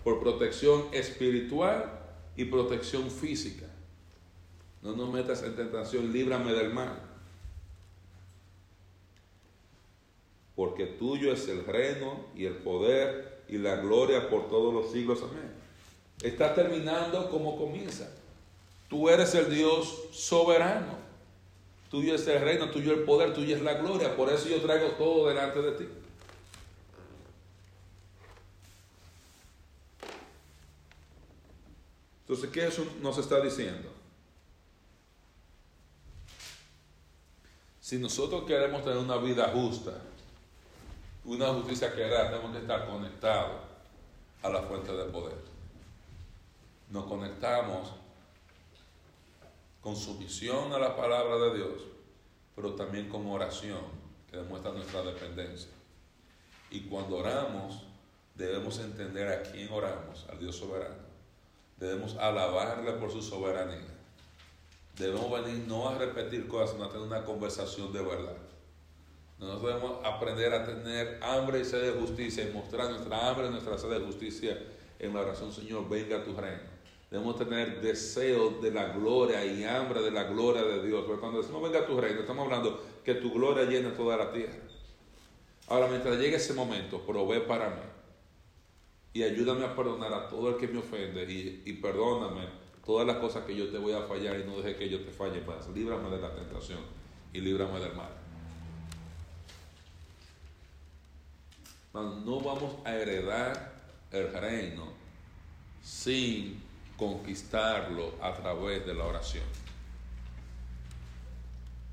por 0.05 0.20
protección 0.20 0.84
espiritual 0.92 1.98
y 2.36 2.44
protección 2.44 3.11
física. 3.11 3.66
No 4.80 4.94
nos 4.94 5.12
metas 5.12 5.42
en 5.42 5.57
tentación, 5.57 6.12
líbrame 6.12 6.52
del 6.52 6.72
mal. 6.72 7.02
Porque 10.55 10.86
tuyo 10.86 11.32
es 11.32 11.48
el 11.48 11.66
reino 11.66 12.26
y 12.36 12.44
el 12.44 12.59
poder 12.59 13.42
y 13.48 13.59
la 13.59 13.74
gloria 13.74 14.30
por 14.30 14.48
todos 14.48 14.72
los 14.72 14.92
siglos. 14.92 15.20
Amén. 15.20 15.50
Está 16.22 16.55
terminando 16.55 17.28
como 17.28 17.59
comienza. 17.59 18.09
Tú 18.95 19.09
eres 19.09 19.34
el 19.34 19.53
Dios 19.53 20.03
soberano. 20.12 20.97
Tuyo 21.90 22.14
es 22.14 22.24
el 22.28 22.40
reino, 22.40 22.70
tuyo 22.70 22.92
el 22.92 23.03
poder, 23.03 23.34
tuyo 23.34 23.57
es 23.57 23.61
la 23.61 23.74
gloria. 23.74 24.14
Por 24.14 24.32
eso 24.32 24.49
yo 24.49 24.62
traigo 24.62 24.90
todo 24.90 25.26
delante 25.26 25.61
de 25.61 25.72
ti. 25.72 25.88
Entonces, 32.20 32.51
¿qué 32.51 32.68
eso 32.68 32.86
nos 33.03 33.18
está 33.18 33.40
diciendo? 33.40 33.90
Si 37.80 37.99
nosotros 37.99 38.45
queremos 38.45 38.84
tener 38.84 38.99
una 38.99 39.16
vida 39.16 39.51
justa, 39.53 39.90
una 41.24 41.49
justicia 41.49 41.92
que 41.92 42.03
da, 42.03 42.30
tenemos 42.30 42.53
que 42.53 42.59
estar 42.59 42.86
conectados 42.86 43.61
a 44.45 44.49
la 44.51 44.62
fuente 44.62 44.92
de 44.92 45.05
poder. 45.07 45.38
Nos 46.90 47.07
conectamos 47.07 48.03
con 49.85 49.97
sumisión 49.97 50.72
a 50.72 50.78
la 50.78 50.97
palabra 50.97 51.37
de 51.37 51.59
Dios, 51.59 51.82
pero 52.57 52.72
también 52.72 53.11
con 53.11 53.26
oración, 53.26 53.82
que 54.30 54.39
demuestra 54.39 54.72
nuestra 54.72 55.03
dependencia. 55.03 55.68
Y 56.70 56.80
cuando 56.85 57.18
oramos, 57.18 57.85
debemos 58.35 58.78
entender 58.78 59.28
a 59.28 59.43
quién 59.43 59.70
oramos, 59.70 60.24
al 60.30 60.39
Dios 60.39 60.57
soberano. 60.57 61.05
Debemos 61.76 62.16
alabarle 62.16 62.93
por 62.93 63.12
su 63.12 63.20
soberanía. 63.20 63.93
Debemos 64.97 65.30
venir 65.30 65.66
no 65.68 65.91
a 65.91 65.99
repetir 65.99 66.49
cosas, 66.49 66.70
sino 66.70 66.85
a 66.85 66.89
tener 66.89 67.07
una 67.07 67.22
conversación 67.22 67.93
de 67.93 68.01
verdad. 68.01 68.39
Nosotros 69.39 69.74
debemos 69.74 70.03
aprender 70.03 70.55
a 70.55 70.64
tener 70.64 71.22
hambre 71.22 71.61
y 71.61 71.64
sed 71.66 71.93
de 71.93 72.01
justicia 72.01 72.49
y 72.49 72.55
mostrar 72.55 72.89
nuestra 72.89 73.28
hambre 73.28 73.49
y 73.49 73.51
nuestra 73.51 73.76
sed 73.76 73.91
de 73.91 74.01
justicia 74.01 74.59
en 74.99 75.12
la 75.12 75.20
oración, 75.20 75.53
Señor, 75.53 75.87
venga 75.91 76.16
a 76.16 76.24
tu 76.24 76.35
reino. 76.35 76.74
Debemos 77.15 77.37
tener 77.37 77.81
deseo 77.81 78.59
de 78.61 78.73
la 78.73 78.89
gloria 78.89 79.47
y 79.47 79.62
hambre 79.62 80.03
de 80.03 80.11
la 80.11 80.25
gloria 80.25 80.65
de 80.65 80.85
Dios. 80.85 81.05
Porque 81.07 81.21
cuando 81.21 81.41
decimos 81.41 81.62
venga 81.62 81.79
a 81.79 81.87
tu 81.87 82.01
reino, 82.01 82.23
estamos 82.23 82.45
hablando 82.45 82.83
que 83.05 83.15
tu 83.15 83.33
gloria 83.33 83.71
llene 83.71 83.91
toda 83.91 84.17
la 84.17 84.33
tierra. 84.33 84.57
Ahora, 85.69 85.87
mientras 85.87 86.19
llegue 86.19 86.35
ese 86.35 86.55
momento, 86.55 87.07
provee 87.07 87.39
para 87.47 87.71
mí. 87.71 87.83
Y 89.12 89.23
ayúdame 89.23 89.65
a 89.65 89.77
perdonar 89.77 90.12
a 90.12 90.29
todo 90.29 90.49
el 90.49 90.57
que 90.57 90.67
me 90.67 90.81
ofende 90.81 91.23
y, 91.23 91.62
y 91.65 91.75
perdóname 91.75 92.49
todas 92.85 93.07
las 93.07 93.19
cosas 93.19 93.45
que 93.45 93.55
yo 93.55 93.69
te 93.69 93.79
voy 93.79 93.93
a 93.93 94.03
fallar 94.03 94.41
y 94.41 94.43
no 94.43 94.57
deje 94.57 94.75
que 94.75 94.89
yo 94.89 95.01
te 95.05 95.12
falle 95.12 95.41
más. 95.43 95.69
Líbrame 95.69 96.11
de 96.11 96.21
la 96.21 96.35
tentación 96.35 96.81
y 97.33 97.41
líbrame 97.41 97.79
del 97.79 97.95
mal. 97.95 98.11
No 101.93 102.41
vamos 102.41 102.75
a 102.85 102.93
heredar 102.93 103.73
el 104.11 104.33
reino 104.33 104.89
sin 105.81 106.64
conquistarlo 106.97 108.12
a 108.20 108.34
través 108.34 108.86
de 108.86 108.95
la 108.95 109.05
oración. 109.05 109.45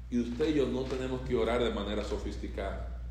Y 0.10 0.20
usted 0.20 0.50
y 0.50 0.54
yo 0.56 0.68
no 0.68 0.82
tenemos 0.82 1.22
que 1.22 1.36
orar 1.36 1.64
de 1.64 1.72
manera 1.72 2.04
sofisticada. 2.04 3.02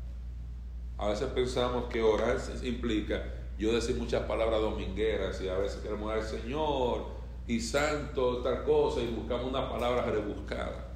A 0.97 1.07
veces 1.07 1.27
pensamos 1.29 1.85
que 1.85 2.01
orar 2.01 2.37
implica 2.63 3.23
yo 3.57 3.73
decir 3.73 3.95
muchas 3.95 4.23
palabras 4.23 4.61
domingueras 4.61 5.41
y 5.41 5.49
a 5.49 5.57
veces 5.57 5.81
queremos 5.81 6.09
dar 6.09 6.23
Señor 6.23 7.05
y 7.47 7.59
Santo, 7.59 8.37
tal 8.37 8.63
cosa, 8.63 9.01
y 9.01 9.07
buscamos 9.07 9.45
una 9.45 9.69
palabra 9.69 10.03
rebuscada. 10.03 10.87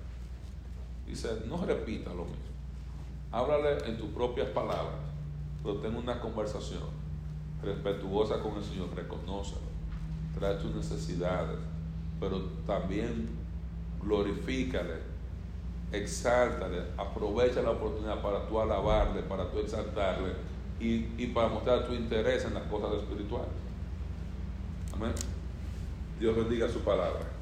Dice, 1.06 1.42
no 1.48 1.64
repita 1.66 2.10
lo 2.10 2.26
mismo. 2.26 2.46
Háblale 3.32 3.88
en 3.88 3.98
tus 3.98 4.10
propias 4.10 4.48
palabras, 4.50 4.96
pero 5.62 5.78
ten 5.78 5.96
una 5.96 6.20
conversación 6.20 6.84
respetuosa 7.62 8.40
con 8.42 8.56
el 8.58 8.64
Señor, 8.64 8.96
reconócelo, 8.96 9.75
trae 10.38 10.56
tus 10.56 10.76
necesidades, 10.76 11.58
pero 12.20 12.42
también 12.68 13.30
glorifícale, 14.02 14.96
exáltale, 15.92 16.84
aprovecha 16.98 17.62
la 17.62 17.72
oportunidad 17.72 18.22
para 18.22 18.48
tú 18.48 18.60
alabarle, 18.60 19.22
para 19.24 19.50
tú 19.50 19.60
exaltarle 19.60 20.34
y, 20.80 21.08
y 21.18 21.32
para 21.34 21.48
mostrar 21.48 21.86
tu 21.88 21.94
interés 21.94 22.46
en 22.46 22.54
las 22.54 22.64
cosas 22.64 22.94
espirituales. 22.94 23.50
Amén. 24.94 25.14
Dios 26.20 26.36
bendiga 26.36 26.70
su 26.70 26.80
palabra. 26.80 27.35